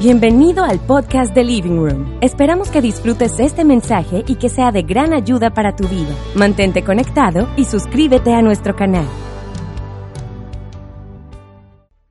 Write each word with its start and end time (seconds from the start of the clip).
Bienvenido 0.00 0.64
al 0.64 0.80
podcast 0.80 1.34
de 1.34 1.44
Living 1.44 1.76
Room. 1.76 2.18
Esperamos 2.22 2.70
que 2.70 2.80
disfrutes 2.80 3.38
este 3.38 3.66
mensaje 3.66 4.24
y 4.26 4.36
que 4.36 4.48
sea 4.48 4.72
de 4.72 4.80
gran 4.80 5.12
ayuda 5.12 5.50
para 5.50 5.76
tu 5.76 5.86
vida. 5.88 6.08
Mantente 6.34 6.82
conectado 6.82 7.50
y 7.58 7.66
suscríbete 7.66 8.32
a 8.32 8.40
nuestro 8.40 8.74
canal. 8.74 9.04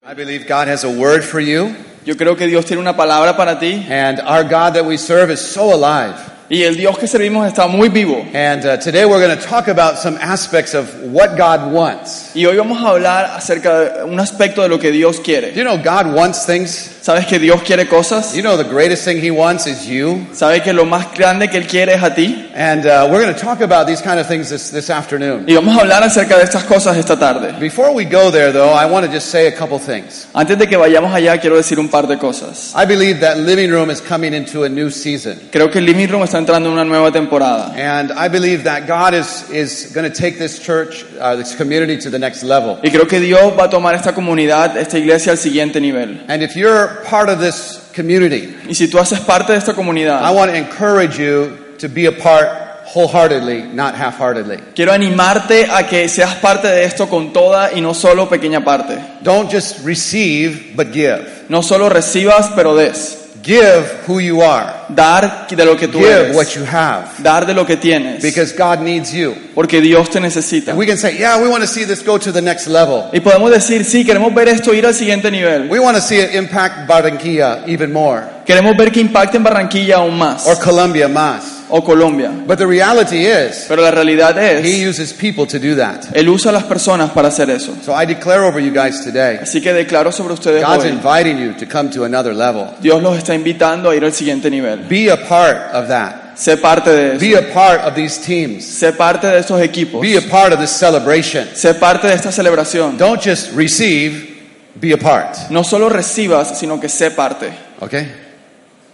I 0.03 0.13
believe 0.13 0.45
God 0.47 0.67
has 0.67 0.83
a 0.83 0.87
word 0.87 1.23
for 1.23 1.41
you, 1.41 1.69
Yo 2.05 2.15
creo 2.15 2.35
que 2.35 2.45
Dios 2.45 2.63
tiene 2.65 2.79
una 2.79 2.95
palabra 2.95 3.35
para 3.35 3.57
ti 3.57 3.87
and 3.89 4.19
our 4.19 4.43
God 4.43 4.73
that 4.73 4.85
we 4.85 4.95
serve 4.95 5.33
is 5.33 5.39
so 5.39 5.73
alive. 5.73 6.13
Y 6.49 6.63
el 6.63 6.75
Dios 6.75 6.97
que 6.97 7.07
servimos 7.07 7.47
está 7.47 7.67
muy 7.67 7.89
vivo. 7.89 8.25
And 8.33 8.65
uh, 8.65 8.77
today 8.77 9.05
we're 9.05 9.23
going 9.23 9.37
to 9.37 9.45
talk 9.45 9.67
about 9.67 9.99
some 9.99 10.17
aspects 10.19 10.73
of 10.73 10.89
what 11.03 11.37
God 11.37 11.71
wants. 11.71 12.35
Y 12.35 12.45
hoy 12.45 12.57
vamos 12.57 12.81
a 12.83 12.89
hablar 12.89 13.25
acerca 13.35 13.79
de 13.79 14.03
un 14.03 14.19
aspecto 14.19 14.63
de 14.63 14.69
lo 14.69 14.79
que 14.79 14.91
Dios 14.91 15.19
quiere. 15.19 15.51
Do 15.51 15.59
you 15.59 15.63
know 15.63 15.77
God 15.77 16.11
wants 16.11 16.47
things? 16.47 16.97
¿Sabes 17.01 17.27
que 17.27 17.39
Dios 17.39 17.61
quiere 17.61 17.87
cosas? 17.87 18.35
You 18.35 18.41
know 18.41 18.57
the 18.57 18.67
greatest 18.67 19.05
thing 19.05 19.23
He 19.23 19.29
wants 19.29 19.67
is 19.67 19.85
you. 19.85 20.25
¿Sabes 20.33 20.63
que 20.63 20.73
lo 20.73 20.85
más 20.85 21.13
grande 21.15 21.49
que 21.49 21.57
Él 21.57 21.67
quiere 21.67 21.93
es 21.93 22.03
a 22.03 22.15
ti? 22.15 22.49
And 22.55 22.85
uh, 22.85 23.07
we're 23.09 23.21
going 23.21 23.33
to 23.33 23.39
talk 23.39 23.61
about 23.61 23.85
these 23.85 24.01
kind 24.01 24.19
of 24.19 24.27
things 24.27 24.49
this, 24.49 24.71
this 24.71 24.89
afternoon. 24.89 25.45
Y 25.47 25.53
vamos 25.53 25.77
a 25.77 25.81
hablar 25.81 26.03
acerca 26.03 26.35
de 26.37 26.43
estas 26.43 26.63
cosas 26.63 26.97
esta 26.97 27.17
tarde. 27.17 27.53
Before 27.59 27.93
we 27.93 28.05
go 28.05 28.31
there, 28.31 28.51
though, 28.51 28.73
I 28.73 28.85
want 28.85 29.05
to 29.05 29.11
just 29.11 29.29
say 29.29 29.47
a 29.47 29.55
couple 29.55 29.77
things. 29.77 30.27
Antes 30.33 30.57
de 30.57 30.67
que 30.67 30.77
vayamos 30.77 31.13
allá, 31.13 31.39
quiero 31.39 31.57
decir 31.57 31.79
un 31.79 31.89
par 31.89 32.07
de 32.07 32.17
cosas. 32.17 32.73
I 32.75 32.85
believe 32.85 33.19
that 33.19 33.37
Living 33.37 33.69
Room 33.69 33.91
is 33.91 34.01
coming 34.01 34.33
into 34.33 34.63
a 34.63 34.69
new 34.69 34.89
season. 34.89 35.39
Creo 35.51 35.69
que 35.69 35.79
el 35.79 35.85
Living 35.85 36.07
Room 36.07 36.23
está 36.23 36.38
entrando 36.39 36.69
en 36.69 36.73
una 36.73 36.85
nueva 36.85 37.11
temporada. 37.11 37.73
And 37.75 38.11
I 38.11 38.27
believe 38.29 38.63
that 38.63 38.87
God 38.87 39.13
is, 39.13 39.49
is 39.51 39.91
going 39.93 40.09
to 40.09 40.15
take 40.15 40.37
this 40.39 40.59
church, 40.59 41.05
uh, 41.19 41.35
this 41.35 41.55
community 41.55 41.97
to 41.97 42.09
the 42.09 42.19
next 42.19 42.43
level. 42.43 42.79
Y 42.83 42.89
creo 42.89 43.07
que 43.07 43.19
Dios 43.19 43.53
va 43.57 43.65
a 43.65 43.69
tomar 43.69 43.93
esta 43.93 44.13
comunidad, 44.13 44.77
esta 44.77 44.97
iglesia 44.97 45.31
al 45.33 45.37
siguiente 45.37 45.79
nivel. 45.79 46.25
And 46.27 46.41
if 46.41 46.55
you're 46.55 47.03
part 47.09 47.29
of 47.29 47.39
this 47.39 47.89
community, 47.93 48.55
Y 48.67 48.73
si 48.73 48.87
tú 48.87 48.97
haces 48.99 49.19
parte 49.19 49.51
de 49.51 49.59
esta 49.59 49.71
I 49.71 49.75
comunidad, 49.75 50.33
want 50.33 50.51
to 50.51 50.57
encourage 50.57 51.19
you 51.19 51.57
to 51.77 51.87
be 51.87 52.05
a 52.07 52.11
part 52.11 52.47
wholeheartedly, 52.93 53.73
not 53.73 53.93
half-heartedly. 53.93 54.57
quiero 54.73 54.91
animarte 54.91 55.67
a 55.69 55.87
que 55.87 56.07
seas 56.09 56.35
parte 56.35 56.67
de 56.67 56.83
esto 56.85 57.07
con 57.07 57.31
toda 57.31 57.71
y 57.73 57.81
no 57.81 57.93
solo 57.93 58.27
pequeña 58.27 58.63
parte. 58.63 58.97
Don't 59.21 59.51
just 59.51 59.85
receive, 59.85 60.75
but 60.75 60.91
give. 60.91 61.45
No 61.49 61.61
solo 61.61 61.87
recibas, 61.89 62.49
pero 62.55 62.75
des. 62.75 63.28
Give 63.49 63.83
who 64.07 64.19
you 64.19 64.43
are. 64.43 64.71
Dar 64.89 65.47
de 65.49 65.65
lo 65.65 65.75
que 65.75 65.87
tú 65.87 65.97
Give 65.97 66.07
eres. 66.07 66.35
what 66.35 66.55
you 66.55 66.63
have. 66.63 67.07
Dar 67.17 67.47
de 67.47 67.53
lo 67.55 67.65
que 67.65 67.77
tienes. 67.77 68.21
Because 68.21 68.53
God 68.55 68.81
needs 68.81 69.11
you. 69.11 69.33
Porque 69.55 69.81
Dios 69.81 70.07
te 70.11 70.19
necesita. 70.19 70.69
And 70.71 70.77
we 70.79 70.85
can 70.85 70.97
say, 70.97 71.17
yeah, 71.17 71.41
we 71.41 71.49
want 71.49 71.61
to 71.61 71.67
see 71.67 71.83
this 71.83 72.03
go 72.03 72.19
to 72.19 72.31
the 72.31 72.41
next 72.43 72.67
level. 72.67 73.09
Y 73.11 73.21
podemos 73.21 73.49
decir, 73.49 73.83
sí, 73.85 74.05
queremos 74.05 74.31
ver 74.35 74.49
esto 74.49 74.71
ir 74.71 74.85
al 74.85 74.93
siguiente 74.93 75.31
nivel. 75.31 75.67
We 75.67 75.79
want 75.79 75.97
to 75.97 76.01
see 76.01 76.19
it 76.19 76.35
impact 76.35 76.87
Barranquilla 76.87 77.63
even 77.65 77.91
more, 77.91 78.21
Queremos 78.45 78.77
ver 78.77 78.91
que 78.91 78.99
impacte 78.99 79.37
en 79.37 79.43
Barranquilla 79.43 79.95
aún 79.97 80.15
más. 80.17 80.45
or 80.45 80.59
Colombia 80.59 81.07
más. 81.07 81.58
O 81.69 81.83
Colombia. 81.83 82.31
But 82.47 82.57
the 82.57 82.65
reality 82.65 83.25
is, 83.25 83.65
Pero 83.67 83.81
la 83.81 83.91
realidad 83.91 84.35
He 84.37 84.81
es, 84.81 84.87
uses 84.87 85.13
people 85.13 85.45
to 85.45 85.59
do 85.59 85.75
that. 85.75 86.05
Él 86.15 86.27
usa 86.29 86.49
a 86.49 86.53
las 86.53 86.63
personas 86.63 87.11
para 87.11 87.27
hacer 87.27 87.49
eso. 87.49 87.75
So 87.83 87.93
I 87.93 88.05
declare 88.05 88.41
over 88.41 88.59
you 88.59 88.71
guys 88.71 89.03
today, 89.03 89.37
Así 89.41 89.61
que 89.61 89.71
declaro 89.73 90.11
sobre 90.11 90.33
ustedes 90.33 90.63
God's 90.63 90.85
hoy, 90.85 90.91
inviting 90.91 91.37
you 91.37 91.53
to 91.53 91.65
come 91.65 91.89
to 91.91 92.05
another 92.05 92.33
level. 92.33 92.67
Dios 92.81 93.01
los 93.01 93.17
está 93.17 93.35
invitando 93.35 93.89
a 93.89 93.95
ir 93.95 94.03
al 94.03 94.13
siguiente 94.13 94.49
nivel. 94.49 94.85
Be 94.89 95.11
a 95.11 95.17
part 95.17 95.73
of 95.73 95.87
that. 95.87 96.35
Sé 96.35 96.57
parte 96.57 96.89
de 96.89 97.15
eso. 97.15 97.19
Be 97.19 97.37
a 97.37 97.53
part 97.53 97.85
of 97.85 97.95
these 97.95 98.17
teams. 98.19 98.63
Sé 98.63 98.93
parte 98.93 99.27
de 99.27 99.39
estos 99.39 99.61
equipos. 99.61 100.01
Be 100.01 100.17
a 100.17 100.21
part 100.21 100.53
of 100.53 100.59
this 100.59 100.71
celebration. 100.71 101.47
Sé 101.53 101.73
parte 101.73 102.07
de 102.07 102.13
esta 102.13 102.31
celebración. 102.31 102.97
Don't 102.97 103.21
just 103.21 103.53
receive, 103.55 104.37
be 104.79 104.93
a 104.93 104.97
part. 104.97 105.49
No 105.49 105.63
solo 105.63 105.89
recibas, 105.89 106.57
sino 106.57 106.79
que 106.79 106.87
sé 106.87 107.11
parte. 107.11 107.51
Okay? 107.81 108.28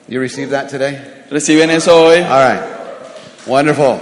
You 0.08 0.20
received 0.20 0.52
that 0.52 0.70
today? 0.70 1.02
¿Reciben 1.32 1.72
eso 1.72 2.06
hoy? 2.06 2.22
All 2.22 2.30
right. 2.30 3.48
Wonderful. 3.48 4.00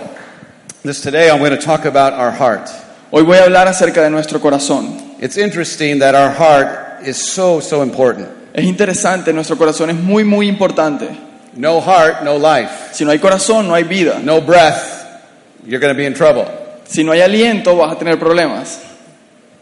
This 0.84 1.00
today 1.00 1.30
I'm 1.30 1.40
going 1.40 1.52
to 1.52 1.58
talk 1.58 1.86
about 1.86 2.12
our 2.12 2.30
heart. 2.32 2.70
Hoy 3.10 3.22
voy 3.24 3.38
a 3.38 3.44
hablar 3.44 3.68
acerca 3.68 4.02
de 4.02 4.10
nuestro 4.10 4.40
corazón. 4.40 5.16
It's 5.22 5.38
interesting 5.38 6.00
that 6.00 6.14
our 6.14 6.30
heart 6.30 7.08
is 7.08 7.16
so 7.16 7.62
so 7.62 7.82
important. 7.84 8.28
Es 8.54 8.66
interesante, 8.66 9.32
nuestro 9.34 9.56
corazón 9.56 9.92
es 9.92 9.96
muy, 9.96 10.26
muy 10.26 10.50
importante. 10.50 11.10
No 11.56 11.80
heart, 11.80 12.24
no 12.24 12.36
life. 12.38 12.94
Si 12.94 13.06
no 13.06 13.12
hay 13.12 13.20
corazón, 13.20 13.68
no 13.68 13.74
hay 13.74 13.84
vida. 13.84 14.20
No 14.22 14.42
breath, 14.42 15.22
you're 15.66 15.80
going 15.80 15.94
to 15.94 15.98
be 15.98 16.06
in 16.06 16.14
trouble. 16.14 16.46
Si 16.84 17.04
no 17.04 17.14
hay 17.14 17.22
aliento, 17.22 17.78
vas 17.78 17.96
a 17.96 17.98
tener 17.98 18.20
problemas. 18.20 18.84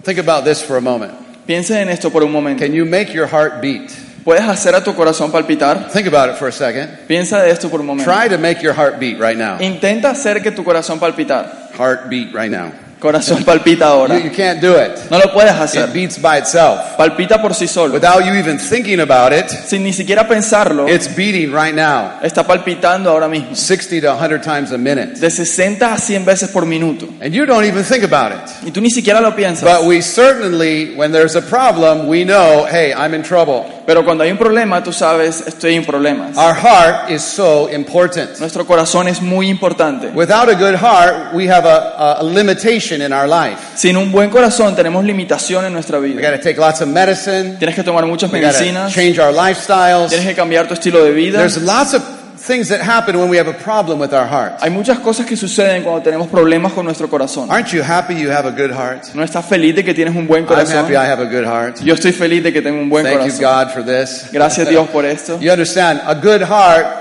Think 0.02 0.18
about 0.18 0.44
this 0.44 0.64
for 0.64 0.78
a 0.78 0.82
moment. 0.82 1.14
Piensen 1.46 1.78
en 1.78 1.90
esto 1.90 2.10
por 2.10 2.24
un 2.24 2.32
momento. 2.32 2.64
Can 2.64 2.74
you 2.74 2.84
make 2.86 3.14
your 3.14 3.28
heart 3.28 3.62
beat? 3.62 3.92
¿Puedes 4.24 4.44
hacer 4.44 4.76
a 4.76 4.84
tu 4.84 4.94
corazón 4.94 5.32
palpitar? 5.32 5.90
Think 5.92 6.08
about 6.08 6.30
it 6.30 6.38
for 6.38 6.48
a 6.48 6.52
second. 6.52 6.90
Piensa 7.08 7.42
de 7.42 7.50
esto 7.50 7.70
por 7.70 7.80
un 7.80 7.88
momento. 7.88 8.12
Try 8.12 8.30
to 8.30 8.38
make 8.38 8.62
your 8.62 8.76
heart 8.76 9.00
beat 9.00 9.20
right 9.20 9.38
now. 9.38 9.58
Intenta 9.60 10.12
hacer 10.12 10.42
que 10.44 10.52
tu 10.52 10.64
corazón 10.64 11.00
palpitar. 11.00 11.72
Heart 11.78 12.10
beat 12.10 12.34
right 12.34 12.52
now. 12.52 12.72
Corazón 13.02 13.44
palpita 13.46 13.86
You, 13.88 13.92
ahora. 13.92 14.20
you 14.20 14.30
can't 14.30 14.62
do 14.62 14.76
it. 14.76 15.10
No 15.10 15.18
lo 15.18 15.34
puedes 15.34 15.52
It 15.56 15.60
hacer. 15.60 15.88
beats 15.92 16.18
by 16.22 16.38
itself. 16.38 16.96
Palpita 16.98 17.42
por 17.42 17.54
sí 17.56 17.68
solo. 17.68 17.94
Without 17.94 18.24
you 18.24 18.34
even 18.36 18.60
thinking 18.60 19.00
about 19.00 19.34
it, 19.34 19.50
Sin 19.50 19.84
ni 19.84 19.92
siquiera 19.92 20.28
pensarlo, 20.28 20.88
it's 20.88 21.08
beating 21.16 21.52
right 21.52 21.74
now. 21.76 22.20
está 22.22 22.44
palpitando 22.46 23.10
ahora 23.10 23.28
mismo. 23.28 23.56
60 23.56 24.02
to 24.02 24.08
100 24.16 24.42
times 24.44 24.72
a 24.72 24.78
minute. 24.78 25.20
De 25.20 25.30
60 25.32 25.94
a 25.94 25.98
100 25.98 26.24
veces 26.26 26.50
por 26.50 26.66
minuto. 26.66 27.08
And 27.22 27.34
you 27.34 27.46
don't 27.46 27.66
even 27.66 27.84
think 27.84 28.04
about 28.04 28.32
it. 28.34 28.68
Y 28.68 28.72
tú 28.72 28.82
ni 28.82 28.92
siquiera 28.92 29.20
lo 29.20 29.36
piensas. 29.36 29.64
But 29.64 29.88
we 29.88 30.02
certainly, 30.02 30.94
when 30.96 31.12
there's 31.12 31.36
a 31.36 31.42
problem, 31.42 32.08
we 32.08 32.24
know, 32.24 32.66
hey, 32.70 32.94
I'm 32.94 33.14
in 33.14 33.24
trouble. 33.24 33.66
Pero 33.88 34.04
cuando 34.06 34.24
hay 34.24 34.32
un 34.32 34.38
problema, 34.38 34.84
tú 34.84 34.94
sabes, 34.94 35.42
estoy 35.48 35.76
en 35.76 35.84
problemas. 35.86 36.38
Our 36.38 36.54
heart 36.54 37.10
is 37.10 37.24
so 37.24 37.68
important. 37.70 38.40
Nuestro 38.40 38.66
corazón 38.66 39.08
es 39.08 39.22
muy 39.22 39.50
importante. 39.50 40.12
Without 40.14 40.50
a 40.50 40.56
good 40.56 40.76
heart, 40.76 41.34
we 41.34 41.48
have 41.50 41.66
a, 41.66 42.20
a 42.20 42.24
limitation 42.24 42.91
in 43.00 43.14
our 43.14 43.28
life. 43.28 43.58
Sin 43.76 43.96
un 43.96 44.12
buen 44.12 44.30
corazón 44.30 44.76
tenemos 44.76 45.06
limitación 45.06 45.64
en 45.66 45.74
nuestra 45.74 46.00
We 46.00 46.08
vida. 46.10 46.22
got 46.22 46.36
to 46.36 46.42
take 46.44 46.60
lots 46.60 46.82
of 46.82 46.88
medicine. 46.90 47.58
Tienes 47.60 47.76
que 47.76 47.84
tomar 47.84 48.06
muchas 48.08 48.32
We 48.32 48.42
medicinas, 48.42 48.92
change 48.92 49.20
our 49.20 49.32
lifestyles. 49.34 50.10
tienes 50.10 50.28
que 50.28 50.36
cambiar 50.36 50.68
tu 50.68 50.74
estilo 50.74 51.04
de 51.04 51.12
vida. 51.12 51.38
There's 51.38 51.62
lots 51.62 51.94
of 51.94 52.02
things 52.48 52.70
that 52.70 52.82
happen 52.82 53.16
when 53.18 53.30
we 53.30 53.38
have 53.38 53.48
a 53.48 53.54
problem 53.54 54.00
with 54.00 54.14
our 54.14 54.26
heart. 54.28 54.54
Hay 54.62 54.72
muchas 54.72 54.98
cosas 54.98 55.28
que 55.28 55.38
suceden 55.38 55.84
cuando 55.84 56.02
tenemos 56.02 56.28
problemas 56.28 56.74
con 56.74 56.84
nuestro 56.86 57.08
corazón. 57.08 57.52
Aren't 57.52 57.68
you 57.72 57.84
happy 57.84 58.16
you 58.16 58.32
have 58.32 58.48
a 58.48 58.52
good 58.52 58.72
heart? 58.72 59.14
¿No 59.14 59.24
estás 59.24 59.46
feliz 59.46 59.76
de 59.76 59.84
que 59.84 59.94
tienes 59.94 60.16
un 60.16 60.26
buen 60.26 60.42
I'm 60.44 60.48
corazón? 60.48 60.78
happy 60.78 60.94
I 60.94 61.06
have 61.08 61.22
a 61.22 61.26
good 61.30 61.46
heart. 61.46 61.80
Yo 61.84 61.94
estoy 61.94 62.12
feliz 62.14 62.42
de 62.44 62.52
que 62.52 62.64
tengo 62.64 62.82
un 62.82 62.90
buen 62.90 63.06
Thank 63.06 63.28
you, 63.28 63.38
corazón. 63.44 63.68
God, 63.68 63.74
for 63.74 63.84
this. 63.86 64.26
Gracias 64.32 64.68
Dios 64.68 64.88
por 64.90 65.06
esto. 65.06 65.40
You 65.40 65.52
understand, 65.52 66.02
a 66.04 66.16
good 66.16 66.42
heart 66.42 67.01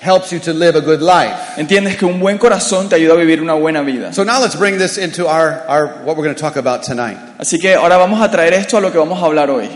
helps 0.00 0.32
you 0.32 0.38
to 0.38 0.52
live 0.52 0.76
a 0.76 0.80
good 0.80 1.02
life. 1.02 1.56
Entiendes 1.56 1.96
que 1.96 2.06
un 2.06 2.20
buen 2.20 2.38
corazón 2.38 2.88
te 2.88 2.96
ayuda 2.96 3.14
a 3.14 3.16
vivir 3.16 3.40
una 3.40 3.54
buena 3.54 3.82
vida. 3.82 4.12
So 4.12 4.24
now 4.24 4.40
let's 4.40 4.56
bring 4.56 4.78
this 4.78 4.98
into 4.98 5.26
our, 5.26 5.64
our 5.68 5.86
what 6.04 6.16
we're 6.16 6.24
going 6.24 6.34
to 6.34 6.40
talk 6.40 6.56
about 6.56 6.82
tonight. 6.82 7.18
Así 7.38 7.58
que 7.60 7.74
ahora 7.74 7.96
vamos 7.98 8.20
a 8.20 8.30
traer 8.30 8.54
esto 8.54 8.78
a 8.78 8.80
lo 8.80 8.90
que 8.90 8.98
vamos 8.98 9.18
a 9.20 9.26
hablar 9.26 9.50
hoy. 9.50 9.68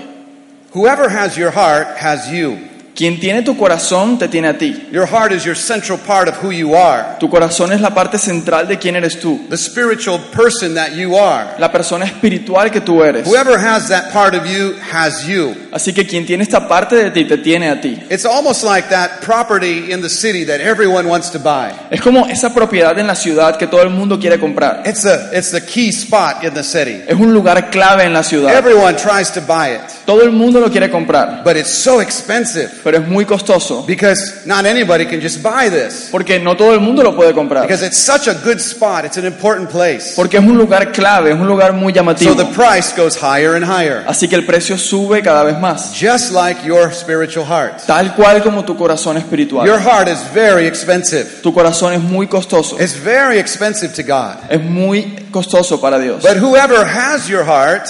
Whoever 0.72 1.09
has 1.09 1.37
your 1.37 1.50
heart 1.50 1.88
has 1.99 2.31
you. 2.31 2.59
Quien 2.94 3.19
tiene 3.19 3.42
tu 3.42 3.56
corazón 3.56 4.19
te 4.19 4.28
tiene 4.28 4.48
a 4.48 4.58
ti. 4.58 4.88
Your 4.92 5.06
heart 5.06 5.32
is 5.32 5.44
your 5.44 5.56
central 5.56 5.98
part 5.98 6.28
of 6.28 6.42
who 6.42 6.53
you 6.53 6.75
are, 6.76 7.16
Tu 7.19 7.28
corazón 7.30 7.72
es 7.72 7.80
la 7.80 7.94
parte 7.94 8.19
central 8.19 8.69
de 8.69 8.78
quién 8.78 8.97
eres 8.97 9.19
tú, 9.19 9.41
the 9.48 9.56
spiritual 9.56 10.20
person 10.30 10.75
that 10.75 10.91
you 10.92 11.16
are. 11.16 11.53
la 11.58 11.72
persona 11.72 12.04
espiritual 12.04 12.70
que 12.70 12.82
tú 12.82 13.03
eres. 13.03 13.26
Whoever 13.26 13.58
has 13.58 13.88
that 13.88 14.12
part 14.12 14.34
of 14.34 14.44
you 14.47 14.75
has 14.92 15.25
you. 15.26 15.54
Así 15.72 15.94
que 15.94 16.06
quien 16.06 16.26
tiene 16.26 16.42
esta 16.42 16.69
parte 16.69 16.97
de 16.97 17.10
ti 17.10 17.25
te 17.25 17.38
tiene 17.38 17.70
a 17.70 17.80
ti. 17.80 17.98
It's 18.10 18.26
almost 18.26 18.62
like 18.62 18.91
that 18.91 19.22
property 19.22 19.91
in 19.91 20.03
the 20.03 20.10
city 20.10 20.44
that 20.44 20.60
everyone 20.60 21.09
wants 21.09 21.30
to 21.30 21.38
buy. 21.38 21.70
Es 21.91 22.03
como 22.03 22.26
esa 22.26 22.53
propiedad 22.53 22.98
en 22.98 23.06
la 23.06 23.14
ciudad 23.14 23.56
que 23.56 23.66
todo 23.66 23.80
el 23.82 23.91
mundo 23.91 24.19
quiere 24.19 24.38
comprar. 24.38 24.82
It's 24.84 25.06
a 25.06 25.30
it's 25.32 25.50
the 25.50 25.62
key 25.64 25.88
spot 25.92 26.44
in 26.44 26.53
the 26.53 26.62
city. 26.62 27.03
Es 27.09 27.19
un 27.19 27.32
lugar 27.32 27.70
clave 27.70 28.04
en 28.04 28.12
la 28.12 28.22
ciudad. 28.22 28.54
Everyone 28.54 28.94
tries 28.97 29.32
to 29.32 29.41
buy 29.41 29.72
it, 29.76 29.80
Todo 30.04 30.22
el 30.22 30.32
mundo 30.32 30.60
lo 30.60 30.70
quiere 30.70 30.91
comprar, 30.91 31.42
but 31.42 31.56
it's 31.56 31.70
so 31.72 32.00
expensive 32.03 32.69
pero 32.82 32.98
es 32.98 33.06
muy 33.09 33.24
costoso 33.24 33.84
because 33.86 34.42
not 34.47 34.65
anybody 34.66 35.07
can 35.07 35.21
just 35.21 35.42
buy 35.42 35.68
this. 35.71 36.09
porque 36.10 36.39
no 36.39 36.57
todo 36.57 36.74
el 36.74 36.80
mundo 36.80 37.03
lo 37.03 37.15
puede 37.15 37.33
comprar. 37.33 37.62
Because 37.62 37.84
it's 37.84 37.98
such 37.98 38.28
a 38.28 38.34
good 38.45 38.59
spot, 38.59 39.04
it's 39.04 39.16
an 39.18 39.24
important 39.27 39.71
place. 39.71 40.15
Porque 40.16 40.39
es 40.39 40.45
un 40.45 40.57
lugar 40.59 40.92
clave, 40.92 41.30
es 41.33 41.39
un 41.41 41.47
lugar 41.47 41.72
muy 41.72 41.92
So 41.92 41.97
llamativo. 42.01 42.34
the 42.36 42.45
price 42.47 42.92
goes 42.97 43.16
higher 43.16 43.54
and 43.54 43.65
higher. 43.65 44.04
Así 44.07 44.28
que 44.28 44.36
el 44.36 44.45
precio 44.45 44.77
sube 44.77 45.22
cada 45.22 45.45
vez 45.45 45.59
más. 45.59 45.92
Just 45.98 46.33
like 46.33 46.65
your 46.66 46.92
spiritual 46.92 47.45
heart. 47.47 47.83
Tal 47.86 48.15
cual 48.15 48.42
como 48.42 48.65
tu 48.65 48.77
corazón 48.77 49.15
Your 49.16 49.22
espiritual. 49.24 49.66
heart 49.80 50.09
is 50.09 50.18
very 50.34 50.66
expensive. 50.66 51.27
Tu 51.42 51.53
corazón 51.53 51.92
es 51.92 52.01
muy 52.03 52.27
costoso. 52.27 52.77
It's 52.80 52.95
very 52.95 53.39
expensive 53.39 53.92
to 53.95 54.03
God. 54.03 54.36
Es 54.51 54.60
muy 54.62 55.27
costoso 55.30 55.80
para 55.80 55.98
Dios. 55.98 56.22
But 56.22 56.36
whoever 56.39 56.84
has 56.84 57.28
your 57.28 57.45
heart 57.45 57.89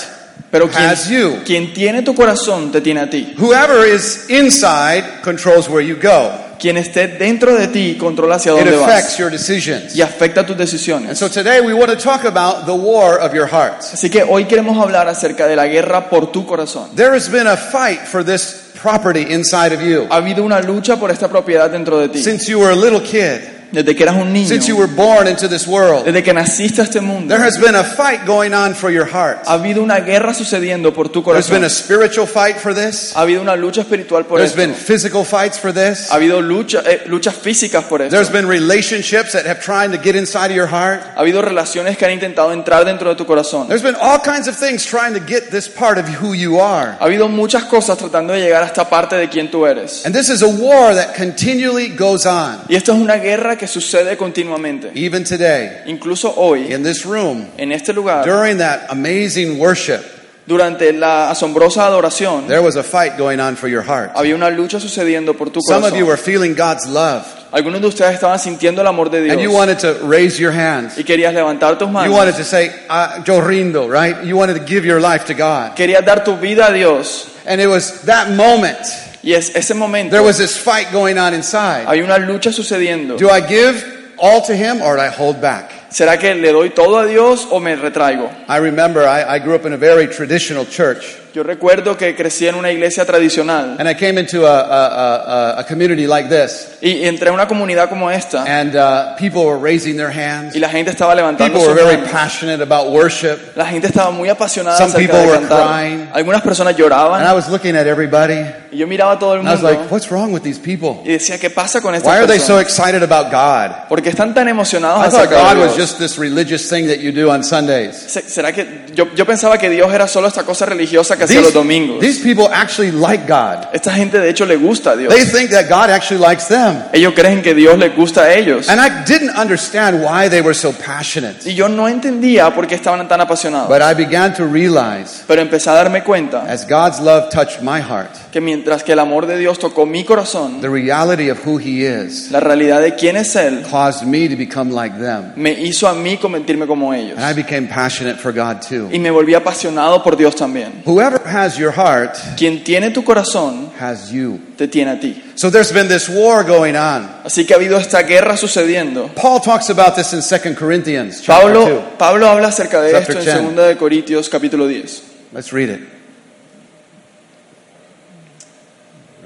Pero 0.52 0.68
has 0.72 1.08
you. 1.08 1.40
quien, 1.44 1.68
quien 1.68 1.72
tiene 1.74 2.02
tu 2.02 2.14
corazón 2.14 2.70
te 2.70 2.80
tiene 2.80 3.00
a 3.00 3.10
ti. 3.10 3.34
Whoever 3.38 3.84
is 3.88 4.26
inside 4.28 5.22
controls 5.24 5.68
where 5.68 5.84
you 5.84 5.96
go. 5.96 6.30
Quien 6.60 6.76
esté 6.76 7.08
dentro 7.08 7.56
de 7.56 7.66
ti 7.68 7.96
controla 7.98 8.36
hacia 8.36 8.52
It 8.52 8.58
dónde 8.58 8.76
affects 8.84 9.12
vas 9.12 9.18
your 9.18 9.30
decisions. 9.32 9.96
y 9.96 10.02
afecta 10.02 10.42
tus 10.46 10.50
And 10.54 10.60
decisiones. 10.60 11.18
so 11.18 11.28
today 11.28 11.60
we 11.60 11.72
want 11.74 11.90
to 11.90 11.96
talk 11.96 12.24
about 12.24 12.66
the 12.66 12.72
war 12.74 13.18
of 13.18 13.34
your 13.34 13.48
heart. 13.48 13.80
Así 13.92 14.08
que 14.10 14.22
hoy 14.22 14.44
queremos 14.44 14.76
hablar 14.78 15.08
acerca 15.08 15.48
de 15.48 15.56
la 15.56 15.66
guerra 15.66 16.08
por 16.08 16.30
tu 16.30 16.46
corazón. 16.46 16.94
There 16.94 17.16
has 17.16 17.28
been 17.28 17.46
a 17.48 17.56
fight 17.56 18.00
for 18.06 18.22
this 18.24 18.70
property 18.80 19.22
inside 19.32 19.72
of 19.74 19.80
you. 19.82 20.06
Ha 20.10 20.16
habido 20.16 20.44
una 20.44 20.60
lucha 20.60 20.96
por 21.00 21.10
esta 21.10 21.28
propiedad 21.28 21.70
dentro 21.70 21.98
de 21.98 22.10
ti. 22.10 22.22
Since 22.22 22.48
you 22.48 22.60
were 22.60 22.70
a 22.72 22.76
little 22.76 23.00
kid, 23.00 23.40
Desde 23.72 23.96
que 23.96 24.02
eras 24.02 24.16
un 24.16 24.32
niño, 24.32 24.48
since 24.48 24.68
you 24.68 24.76
were 24.76 24.92
born 24.92 25.26
into 25.26 25.48
this 25.48 25.66
world, 25.66 26.04
desde 26.04 26.22
que 26.22 26.32
naciste 26.34 26.80
a 26.82 26.84
este 26.84 27.00
mundo, 27.00 27.34
there 27.34 27.42
has 27.42 27.58
been 27.58 27.74
a 27.74 27.82
fight 27.82 28.24
going 28.26 28.52
on 28.52 28.74
for 28.74 28.90
your 28.90 29.06
heart. 29.06 29.38
ha 29.46 29.54
habido 29.54 29.82
una 29.82 30.00
guerra 30.00 30.34
sucediendo 30.34 30.92
por 30.92 31.08
tu 31.08 31.22
There's 31.22 31.48
been 31.48 31.62
corazón. 31.62 31.64
a 31.64 31.70
spiritual 31.70 32.26
fight 32.26 32.56
for 32.58 32.74
this. 32.74 33.12
Ha 33.16 33.22
habido 33.22 33.40
una 33.40 33.56
lucha 33.56 33.80
espiritual 33.80 34.24
por 34.26 34.38
There's 34.38 34.50
esto. 34.52 34.60
been 34.62 34.74
physical 34.74 35.24
fights 35.24 35.58
for 35.58 35.72
this. 35.72 36.10
Ha 36.10 36.16
habido 36.16 36.40
lucha, 36.42 36.82
eh, 36.86 37.02
luchas 37.06 37.34
físicas 37.34 37.84
por 37.84 38.02
esto. 38.02 38.14
There's 38.14 38.30
been 38.30 38.46
relationships 38.46 39.32
that 39.32 39.46
have 39.46 39.60
tried 39.60 39.90
to 39.92 39.98
get 40.02 40.14
inside 40.16 40.50
of 40.50 40.56
your 40.56 40.68
heart. 40.68 41.02
Ha 41.16 41.20
habido 41.20 41.40
relaciones 41.42 41.96
que 41.96 42.04
han 42.04 42.12
intentado 42.12 42.52
entrar 42.52 42.84
dentro 42.84 43.08
de 43.08 43.16
tu 43.16 43.24
corazón. 43.26 43.68
There's 43.68 43.82
been 43.82 43.96
all 44.00 44.18
kinds 44.18 44.48
of 44.48 44.56
things 44.58 44.84
trying 44.84 45.14
to 45.14 45.20
get 45.20 45.50
this 45.50 45.68
part 45.68 45.98
of 45.98 46.06
who 46.20 46.34
you 46.34 46.60
are. 46.60 46.96
Ha 47.00 47.04
habido 47.06 47.28
muchas 47.28 47.64
cosas 47.64 47.96
tratando 47.96 48.32
de 48.34 48.40
llegar 48.40 48.62
a 48.62 48.66
esta 48.66 48.88
parte 48.88 49.16
de 49.16 49.28
quien 49.28 49.50
tú 49.50 49.66
eres. 49.66 50.04
And 50.04 50.14
this 50.14 50.28
is 50.28 50.42
a 50.42 50.48
war 50.48 50.94
that 50.94 51.14
continually 51.16 51.88
goes 51.88 52.26
on, 52.26 52.60
Y 52.68 52.74
esto 52.76 52.92
es 52.92 52.98
una 52.98 53.16
guerra 53.16 53.56
que 53.56 53.61
sucede 53.66 54.16
continuamente. 54.16 54.90
even 54.94 55.24
today, 55.24 55.82
Incluso 55.86 56.32
hoy, 56.36 56.72
in 56.72 56.82
this 56.82 57.04
room, 57.04 57.46
en 57.58 57.72
este 57.72 57.92
lugar, 57.94 58.24
during 58.24 58.58
that 58.58 58.86
amazing 58.90 59.58
worship. 59.58 60.00
durante 60.46 60.92
la 60.92 61.30
asombrosa 61.30 61.86
adoración, 61.86 62.46
There 62.48 62.60
was 62.62 62.76
a 62.76 62.82
fight 62.82 63.16
going 63.16 63.38
on 63.40 63.56
for 63.56 63.68
your 63.68 63.82
heart. 63.82 64.10
había 64.14 64.34
una 64.34 64.50
lucha 64.50 64.80
sucediendo 64.80 65.34
por 65.36 65.50
tu 65.50 65.60
Some 65.62 65.84
of 65.86 65.94
you 65.94 66.04
corazón. 66.04 66.08
were 66.08 66.16
feeling 66.16 66.54
God's 66.54 66.86
love, 66.86 67.24
Algunos 67.52 67.82
de 67.82 67.86
ustedes 67.88 68.14
estaban 68.14 68.38
sintiendo 68.38 68.80
el 68.80 68.86
amor 68.88 69.10
de 69.10 69.18
and 69.30 69.38
you 69.40 69.50
Dios 69.50 69.52
wanted 69.54 69.78
to 69.80 69.92
raise 70.06 70.38
your 70.40 70.52
hands. 70.52 70.96
y 70.98 71.04
querías 71.04 71.34
levantar 71.34 71.76
tus 71.78 71.86
You 71.86 71.92
manos. 71.92 72.16
wanted 72.16 72.34
to 72.36 72.44
say, 72.44 72.70
uh, 72.88 73.22
Yo 73.26 73.40
rindo, 73.42 73.88
right? 73.88 74.24
You 74.24 74.36
wanted 74.38 74.54
to 74.58 74.64
give 74.64 74.84
your 74.86 75.00
life 75.00 75.26
to 75.26 75.34
God. 75.34 75.76
Querías 75.76 76.02
dar 76.04 76.24
tu 76.24 76.34
vida 76.36 76.68
a 76.68 76.72
Dios. 76.72 77.28
And 77.46 77.60
it 77.60 77.66
was 77.68 78.02
that 78.06 78.30
moment, 78.30 78.78
Y 79.22 79.34
es 79.34 79.54
ese 79.54 79.74
momento, 79.74 80.10
there 80.10 80.22
was 80.22 80.38
this 80.38 80.56
fight 80.56 80.90
going 80.92 81.16
on 81.16 81.32
inside. 81.32 81.86
hay 81.86 82.00
una 82.00 82.18
lucha 82.18 82.52
sucediendo. 82.52 83.16
Do 83.16 83.30
I 83.30 83.40
give 83.40 84.14
all 84.18 84.42
to 84.42 84.54
Him 84.54 84.82
or 84.82 84.96
do 84.96 85.02
I 85.02 85.08
hold 85.08 85.40
back? 85.40 85.70
¿Será 85.90 86.18
que 86.18 86.34
le 86.34 86.50
doy 86.52 86.70
todo 86.70 86.98
a 86.98 87.06
Dios 87.06 87.46
o 87.50 87.60
me 87.60 87.76
retraigo? 87.76 88.30
I 88.48 88.56
remember 88.56 89.06
I, 89.06 89.36
I 89.36 89.38
grew 89.38 89.54
up 89.54 89.64
in 89.64 89.72
a 89.72 89.76
very 89.76 90.08
traditional 90.08 90.64
church, 90.64 91.18
Yo 91.34 91.42
recuerdo 91.42 91.96
que 91.96 92.14
crecí 92.14 92.46
en 92.46 92.54
una 92.56 92.70
iglesia 92.70 93.06
tradicional 93.06 93.76
and 93.78 93.88
I 93.88 93.94
came 93.94 94.20
into 94.20 94.46
a, 94.46 94.60
a, 94.60 95.16
a, 95.56 95.60
a 95.60 95.64
community 95.64 96.06
like 96.06 96.28
this, 96.28 96.68
y 96.82 97.04
entré 97.06 97.30
a 97.30 97.32
una 97.32 97.48
comunidad 97.48 97.88
como 97.88 98.10
esta 98.10 98.44
and 98.46 98.76
uh, 98.76 99.16
people 99.16 99.42
were 99.46 99.58
raising 99.58 99.96
their 99.96 100.10
hands. 100.10 100.54
y 100.54 100.58
la 100.58 100.68
gente 100.68 100.90
estaba 100.90 101.14
levantando 101.14 101.54
People 101.58 101.72
were 101.72 101.80
sus 101.80 101.88
very 101.88 101.96
manos. 102.02 102.12
passionate 102.12 102.62
about 102.62 102.88
worship, 102.92 103.38
La 103.56 103.64
gente 103.66 103.86
estaba 103.86 104.10
muy 104.10 104.28
apasionada 104.28 104.76
Some 104.76 104.90
acerca 104.90 105.06
people 105.12 105.20
de 105.20 105.26
were 105.28 105.38
cantar. 105.38 105.66
crying. 105.68 106.08
Algunas 106.12 106.42
personas 106.42 106.72
and 106.74 106.80
I 106.80 106.82
lloraban 106.82 107.34
was 107.34 107.48
looking 107.48 107.76
at 107.76 107.86
everybody, 107.86 108.44
y 108.70 108.76
yo 108.78 108.86
miraba 108.86 109.12
a 109.12 109.18
todo 109.18 109.32
el 109.34 109.40
and 109.40 109.48
I 109.48 109.52
was 109.52 109.62
mundo 109.62 109.78
like, 109.78 109.90
"What's 109.92 110.10
wrong 110.10 110.32
with 110.34 110.42
these 110.42 110.60
people? 110.60 111.00
y 111.04 111.12
decía, 111.14 111.38
¿qué 111.38 111.48
pasa 111.48 111.80
con 111.80 111.92
Why 111.92 111.98
estas 111.98 112.12
are 112.14 112.26
they 112.26 112.38
so 112.40 112.60
excited 112.60 113.02
about 113.02 113.30
God?" 113.32 113.88
¿Por 113.88 114.02
qué 114.02 114.10
están 114.10 114.34
tan 114.34 114.48
emocionados 114.48 114.98
I 115.06 115.10
thought 115.10 115.26
acerca 115.32 115.42
God 115.44 115.54
de 115.54 115.60
was 115.66 115.76
Dios? 115.76 115.88
just 115.88 115.98
this 115.98 116.18
religious 116.18 116.68
thing 116.68 116.86
that 116.88 116.98
you 116.98 117.10
do 117.10 117.30
on 117.30 117.42
Sundays. 117.42 117.96
Se- 117.96 118.22
¿Será 118.28 118.52
que 118.52 118.84
yo, 118.94 119.06
yo 119.14 119.24
pensaba 119.24 119.56
que 119.56 119.70
Dios 119.70 119.90
era 119.94 120.06
solo 120.06 120.28
esta 120.28 120.42
cosa 120.44 120.66
religiosa 120.66 121.16
que 121.16 121.21
hacía 121.24 121.40
los 121.40 121.46
These, 121.46 121.54
domingos? 121.54 122.00
these 122.00 122.22
people 122.22 122.48
actually 122.52 122.90
like 122.90 123.26
God. 123.26 123.68
Esta 123.72 123.92
gente 123.92 124.18
de 124.18 124.28
hecho 124.28 124.46
le 124.46 124.56
gusta 124.56 124.92
a 124.92 124.96
Dios. 124.96 125.14
They 125.14 125.24
think 125.24 125.50
that 125.50 125.68
God 125.68 125.90
actually 125.90 126.20
likes 126.20 126.46
them. 126.48 126.82
Ellos 126.92 127.14
creen 127.14 127.42
que 127.42 127.54
Dios 127.54 127.78
les 127.78 127.94
gusta 127.94 128.22
a 128.22 128.34
ellos. 128.34 128.68
And 128.68 128.80
I 128.80 129.04
didn't 129.04 129.36
understand 129.36 130.02
why 130.02 130.28
they 130.28 130.40
were 130.40 130.54
so 130.54 130.72
passionate. 130.72 131.48
Y 131.48 131.54
yo 131.54 131.68
no 131.68 131.88
entendía 131.88 132.54
por 132.54 132.66
qué 132.66 132.74
estaban 132.74 133.06
tan 133.08 133.20
apasionados. 133.20 133.68
But 133.68 133.82
I 133.82 133.94
began 133.94 134.34
to 134.34 134.46
realize 134.46 135.24
Pero 135.26 135.42
empecé 135.42 135.70
a 135.70 135.74
darme 135.74 136.02
cuenta 136.02 136.44
as 136.48 136.66
God's 136.66 137.00
love 137.00 137.30
touched 137.30 137.62
my 137.62 137.80
heart, 137.80 138.10
que 138.32 138.40
mientras 138.40 138.82
que 138.82 138.92
el 138.92 138.98
amor 138.98 139.26
de 139.26 139.36
Dios 139.36 139.58
tocó 139.58 139.84
mi 139.84 140.04
corazón, 140.04 140.60
the 140.62 140.68
reality 140.68 141.30
of 141.30 141.46
who 141.46 141.58
He 141.58 141.84
is 141.84 142.30
la 142.30 142.40
realidad 142.40 142.80
de 142.80 142.94
quién 142.94 143.16
es 143.16 143.36
Él 143.36 143.62
caused 143.70 144.06
me 144.06 144.26
to 144.28 144.36
become 144.36 144.72
like 144.72 144.98
them. 144.98 145.32
me 145.36 145.52
hizo 145.52 145.86
a 145.86 145.92
mí 145.92 146.16
convertirme 146.16 146.66
como 146.66 146.92
ellos. 146.94 147.18
And 147.18 147.30
I 147.30 147.34
became 147.34 147.68
passionate 147.68 148.18
for 148.18 148.32
God 148.32 148.62
too. 148.66 148.88
Y 148.90 148.98
me 148.98 149.10
volví 149.10 149.34
apasionado 149.34 150.02
por 150.02 150.16
Dios 150.16 150.34
también. 150.34 150.82
Whoever 150.86 151.20
has 151.26 151.58
your 151.58 151.72
heart 151.72 152.16
Quien 152.38 152.64
tiene 152.64 152.90
tu 152.90 153.04
corazón, 153.04 153.70
has 153.78 154.10
you. 154.10 154.40
te 154.56 154.66
tiene 154.66 154.92
a 154.92 154.98
ti. 154.98 155.22
So 155.34 155.50
there's 155.50 155.72
been 155.72 155.88
this 155.88 156.08
war 156.08 156.42
going 156.42 156.74
on. 156.74 157.10
Así 157.24 157.44
que 157.44 157.52
ha 157.52 157.56
habido 157.58 157.76
esta 157.76 158.02
guerra 158.02 158.38
sucediendo. 158.38 159.10
Paul 159.14 159.42
talks 159.42 159.68
about 159.68 159.94
this 159.94 160.12
in 160.14 160.20
2 160.22 160.54
Corinthians 160.58 161.20
Pablo, 161.26 161.68
2. 161.68 161.82
Pablo 161.98 162.26
habla 162.28 162.48
acerca 162.48 162.80
de 162.80 162.92
Chapter 162.92 163.18
esto 163.18 163.30
en 163.30 163.44
10. 163.44 163.56
2 163.56 163.68
de 163.68 163.76
Corintios 163.76 164.28
capítulo 164.30 164.66
10. 164.66 165.02
Let's 165.34 165.52
read 165.52 165.68
it. 165.68 166.01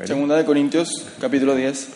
Segunda 0.07 0.37
de 0.37 0.45
Corintios, 0.45 1.03
capítulo 1.21 1.57
10. 1.57 1.89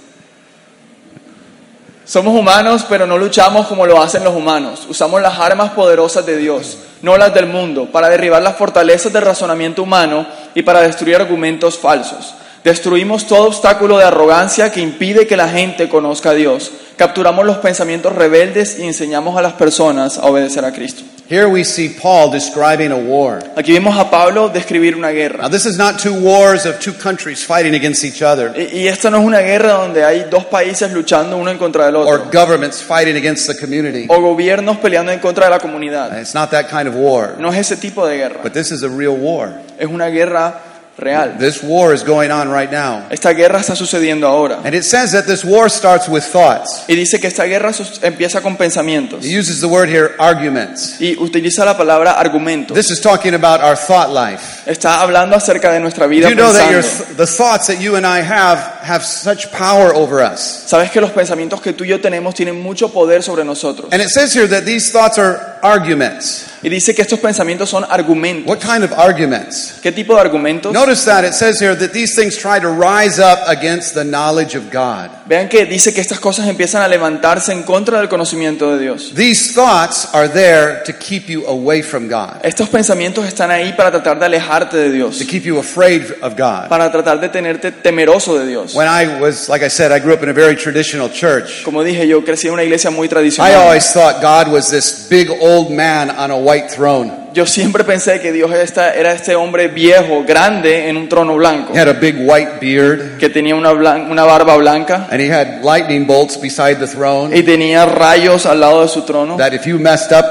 Somos 2.04 2.36
humanos, 2.36 2.84
pero 2.88 3.06
no 3.06 3.16
luchamos 3.16 3.68
como 3.68 3.86
lo 3.86 4.02
hacen 4.02 4.24
los 4.24 4.34
humanos. 4.34 4.84
Usamos 4.88 5.22
las 5.22 5.38
armas 5.38 5.70
poderosas 5.70 6.26
de 6.26 6.36
Dios, 6.36 6.78
no 7.02 7.16
las 7.16 7.32
del 7.32 7.46
mundo, 7.46 7.86
para 7.92 8.08
derribar 8.08 8.42
las 8.42 8.56
fortalezas 8.56 9.12
del 9.12 9.22
razonamiento 9.22 9.84
humano 9.84 10.26
y 10.56 10.62
para 10.62 10.80
destruir 10.80 11.14
argumentos 11.14 11.78
falsos. 11.78 12.34
Destruimos 12.64 13.28
todo 13.28 13.46
obstáculo 13.46 13.96
de 13.98 14.04
arrogancia 14.04 14.72
que 14.72 14.80
impide 14.80 15.28
que 15.28 15.36
la 15.36 15.48
gente 15.48 15.88
conozca 15.88 16.30
a 16.30 16.34
Dios. 16.34 16.72
Capturamos 16.96 17.46
los 17.46 17.58
pensamientos 17.58 18.12
rebeldes 18.12 18.80
y 18.80 18.86
enseñamos 18.86 19.38
a 19.38 19.42
las 19.42 19.52
personas 19.52 20.18
a 20.18 20.26
obedecer 20.26 20.64
a 20.64 20.72
Cristo. 20.72 21.04
Here 21.30 21.48
we 21.48 21.62
see 21.62 21.88
Paul 21.90 22.32
describing 22.32 22.90
a 22.90 22.96
war. 22.96 23.38
Aquí 23.54 23.72
vemos 23.72 23.96
a 23.96 24.10
Pablo 24.10 24.48
describir 24.48 24.96
una 24.96 25.10
guerra. 25.12 25.42
Now, 25.42 25.48
this 25.48 25.64
is 25.64 25.78
not 25.78 26.00
two 26.00 26.12
wars 26.12 26.66
of 26.66 26.80
two 26.80 26.92
countries 26.92 27.44
fighting 27.46 27.76
against 27.76 28.02
each 28.02 28.20
other 28.20 28.52
Y, 28.56 28.80
y 28.80 28.88
esto 28.88 29.10
no 29.10 29.18
es 29.20 29.24
una 29.24 29.38
guerra 29.40 29.74
donde 29.74 30.02
hay 30.04 30.26
dos 30.28 30.44
países 30.46 30.90
luchando 30.92 31.36
uno 31.36 31.52
en 31.52 31.56
contra 31.58 31.86
del 31.86 31.94
or 31.94 32.18
otro. 32.22 32.30
governments 32.32 32.82
fighting 32.82 33.14
against 33.16 33.46
the 33.46 33.54
community. 33.56 34.06
o 34.08 34.20
gobiernos 34.20 34.78
peleando 34.78 35.12
en 35.12 35.20
contra 35.20 35.44
de 35.44 35.50
la 35.52 35.60
comunidad. 35.60 36.18
It's 36.20 36.34
not 36.34 36.50
that 36.50 36.68
kind 36.68 36.88
of 36.88 36.96
war. 36.96 37.36
No 37.38 37.50
es 37.52 37.58
ese 37.58 37.76
tipo 37.76 38.04
de 38.08 38.16
guerra, 38.16 38.40
But 38.42 38.52
this 38.52 38.72
is 38.72 38.82
a 38.82 38.88
real 38.88 39.16
war. 39.16 39.52
es 39.78 39.86
una 39.86 40.08
guerra 40.08 40.60
real. 41.00 41.38
This 41.38 41.62
war 41.62 41.92
is 41.92 42.04
going 42.04 42.30
on 42.30 42.50
right 42.50 42.70
now. 42.70 43.06
Esta 43.10 43.32
guerra 43.32 43.60
está 43.60 43.74
sucediendo 43.74 44.26
ahora. 44.26 44.60
And 44.64 44.74
it 44.74 44.84
says 44.84 45.12
that 45.12 45.26
this 45.26 45.44
war 45.44 45.68
starts 45.68 46.08
with 46.08 46.24
thoughts. 46.24 46.84
Y 46.88 46.94
dice 46.94 47.18
que 47.18 47.28
esta 47.28 47.44
guerra 47.44 47.72
empieza 48.02 48.40
con 48.42 48.56
pensamientos. 48.56 49.24
He 49.24 49.36
uses 49.36 49.60
the 49.60 49.66
word 49.66 49.88
here, 49.88 50.14
arguments. 50.18 51.00
Y 51.00 51.16
utiliza 51.18 51.64
la 51.64 51.76
palabra 51.76 52.12
argumento. 52.12 52.74
This 52.74 52.90
is 52.90 53.00
talking 53.00 53.34
about 53.34 53.60
our 53.62 53.76
thought 53.76 54.10
life. 54.10 54.62
Está 54.70 55.00
hablando 55.02 55.36
acerca 55.36 55.72
de 55.72 55.80
nuestra 55.80 56.06
vida 56.06 56.28
You 56.28 56.36
know 56.36 56.52
that 56.52 56.70
your, 56.70 56.82
the 57.16 57.26
thoughts 57.26 57.66
that 57.66 57.80
you 57.80 57.96
and 57.96 58.06
I 58.06 58.20
have 58.20 58.58
have 58.82 59.04
such 59.04 59.50
power 59.50 59.94
over 59.94 60.20
us. 60.20 60.64
Sabes 60.66 60.90
que 60.90 61.00
los 61.00 61.10
pensamientos 61.10 61.60
que 61.60 61.72
tú 61.72 61.84
y 61.84 61.88
yo 61.88 62.00
tenemos 62.00 62.34
tienen 62.34 62.60
mucho 62.60 62.92
poder 62.92 63.22
sobre 63.22 63.44
nosotros. 63.44 63.92
And 63.92 64.02
it 64.02 64.10
says 64.10 64.34
here 64.34 64.46
that 64.48 64.64
these 64.64 64.92
thoughts 64.92 65.18
are 65.18 65.58
arguments. 65.62 66.49
Y 66.62 66.68
dice 66.68 66.94
que 66.94 67.02
estos 67.02 67.18
pensamientos 67.18 67.70
son 67.70 67.84
argumentos. 67.88 68.46
What 68.46 68.58
kind 68.60 68.84
of 68.84 68.92
arguments? 68.98 69.74
¿Qué 69.82 69.92
tipo 69.92 70.14
de 70.14 70.20
argumentos? 70.20 70.72
Notice 70.72 71.04
that 71.06 71.24
it 71.24 71.32
says 71.32 71.60
here 71.60 71.74
that 71.76 71.90
these 71.92 72.14
things 72.14 72.36
try 72.36 72.60
to 72.60 72.68
rise 72.68 73.18
up 73.20 73.38
against 73.48 73.94
the 73.94 74.04
knowledge 74.04 74.54
of 74.56 74.64
God. 74.72 75.10
Vean 75.26 75.48
que 75.48 75.64
dice 75.64 75.94
que 75.94 76.00
estas 76.00 76.20
cosas 76.20 76.48
empiezan 76.48 76.82
a 76.82 76.88
levantarse 76.88 77.52
en 77.52 77.62
contra 77.62 77.98
del 77.98 78.08
conocimiento 78.08 78.76
de 78.76 78.82
Dios. 78.82 79.12
These 79.14 79.54
thoughts 79.54 80.08
are 80.12 80.28
there 80.28 80.82
to 80.84 80.92
keep 80.92 81.28
you 81.28 81.46
away 81.46 81.82
from 81.82 82.08
God, 82.08 82.40
Estos 82.42 82.68
pensamientos 82.68 83.24
están 83.26 83.50
ahí 83.50 83.72
para 83.72 83.90
tratar 83.90 84.18
de 84.18 84.26
alejarte 84.26 84.76
de 84.76 84.90
Dios. 84.92 85.18
to 85.18 85.24
keep 85.24 85.44
you 85.44 85.58
afraid 85.58 86.02
of 86.22 86.34
God. 86.36 86.68
para 86.68 86.90
tratar 86.90 87.20
de 87.20 87.28
tenerte 87.28 87.72
temeroso 87.72 88.38
de 88.38 88.46
Dios. 88.46 88.74
When 88.74 88.88
I 88.88 89.20
was, 89.20 89.48
like 89.48 89.64
I 89.64 89.68
said, 89.70 89.92
I 89.92 89.98
grew 90.00 90.12
up 90.14 90.22
in 90.22 90.28
a 90.28 90.34
very 90.34 90.56
traditional 90.56 91.08
church. 91.10 91.62
Como 91.64 91.82
dije, 91.82 92.06
yo 92.06 92.22
crecí 92.24 92.48
en 92.48 92.54
una 92.54 92.64
iglesia 92.64 92.90
muy 92.90 93.06
I 93.06 93.08
tradicional. 93.08 93.54
always 93.54 93.90
thought 93.92 94.20
God 94.20 94.52
was 94.52 94.68
this 94.70 95.06
big 95.08 95.30
old 95.40 95.70
man 95.70 96.10
on 96.10 96.30
a 96.30 96.36
white 96.50 96.68
throne. 96.74 97.12
Yo 97.32 97.46
siempre 97.46 97.84
pensé 97.84 98.20
que 98.20 98.32
Dios 98.32 98.50
esta- 98.52 98.92
era 98.92 99.12
este 99.12 99.36
hombre 99.36 99.68
viejo, 99.68 100.24
grande, 100.26 100.88
en 100.88 100.96
un 100.96 101.08
trono 101.08 101.36
blanco, 101.36 101.72
He 101.72 101.78
had 101.78 101.88
a 101.88 101.92
big 101.92 102.16
white 102.18 102.58
beard, 102.60 103.18
que 103.18 103.28
tenía 103.28 103.54
una, 103.54 103.72
blan- 103.72 104.10
una 104.10 104.24
barba 104.24 104.56
blanca 104.56 105.06
and 105.10 105.20
he 105.20 105.30
had 105.32 105.62
lightning 105.62 106.06
bolts 106.06 106.36
beside 106.40 106.76
the 106.76 106.88
throne. 106.88 107.36
y 107.36 107.42
tenía 107.44 107.86
rayos 107.86 108.46
al 108.46 108.58
lado 108.60 108.82
de 108.82 108.88
su 108.88 109.02
trono, 109.02 109.36
That 109.36 109.52
if 109.54 109.64
you 109.66 109.78
messed 109.78 110.10
up, 110.12 110.24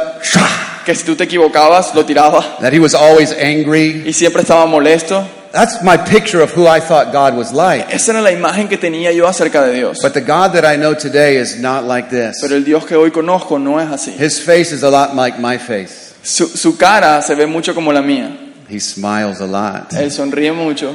que 0.85 0.93
si 0.93 1.05
tú 1.05 1.15
te 1.15 1.23
equivocabas, 1.23 1.93
lo 1.95 2.03
tiraba 2.05 2.57
that 2.59 2.73
he 2.73 2.79
was 2.79 2.93
always 2.93 3.31
angry. 3.31 4.03
y 4.05 4.11
siempre 4.13 4.41
estaba 4.41 4.65
molesto. 4.65 5.25
That's 5.51 5.81
my 5.81 5.97
picture 5.97 6.43
of 6.43 6.55
who 6.55 6.67
I 6.67 6.79
thought 6.79 7.11
God 7.11 7.33
was 7.35 7.51
like. 7.53 7.87
Esa 7.91 8.11
era 8.11 8.21
la 8.21 8.31
imagen 8.31 8.67
que 8.67 8.77
tenía 8.77 9.11
yo 9.13 9.25
acerca 9.27 9.63
de 9.63 9.73
Dios. 9.73 9.97
But 10.03 10.13
the 10.13 10.21
God 10.21 10.51
that 10.53 10.63
I 10.63 10.75
know 10.77 10.93
today 10.95 11.37
is 11.37 11.59
not 11.59 11.85
like 11.85 12.09
this. 12.09 12.37
Pero 12.41 12.55
el 12.55 12.63
Dios 12.63 12.85
que 12.85 12.95
hoy 12.95 13.09
conozco 13.09 13.57
no 13.57 13.79
es 13.79 13.89
así. 13.89 14.15
His 14.19 14.39
face 14.41 14.71
is 14.75 14.83
a 14.83 14.91
lot 14.91 15.15
like 15.15 15.39
my 15.39 15.57
face. 15.57 16.08
Su, 16.21 16.47
su 16.47 16.77
cara 16.77 17.21
se 17.21 17.35
ve 17.35 17.45
mucho 17.45 17.73
como 17.73 17.91
la 17.93 18.01
mía. 18.01 18.29
He 18.69 18.79
smiles 18.79 19.41
a 19.41 19.47
lot. 19.47 19.93
Él 19.93 20.11
sonríe 20.11 20.51
mucho. 20.51 20.93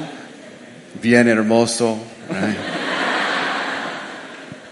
Bien 1.02 1.26
hermoso. 1.28 1.98
right? 2.30 2.56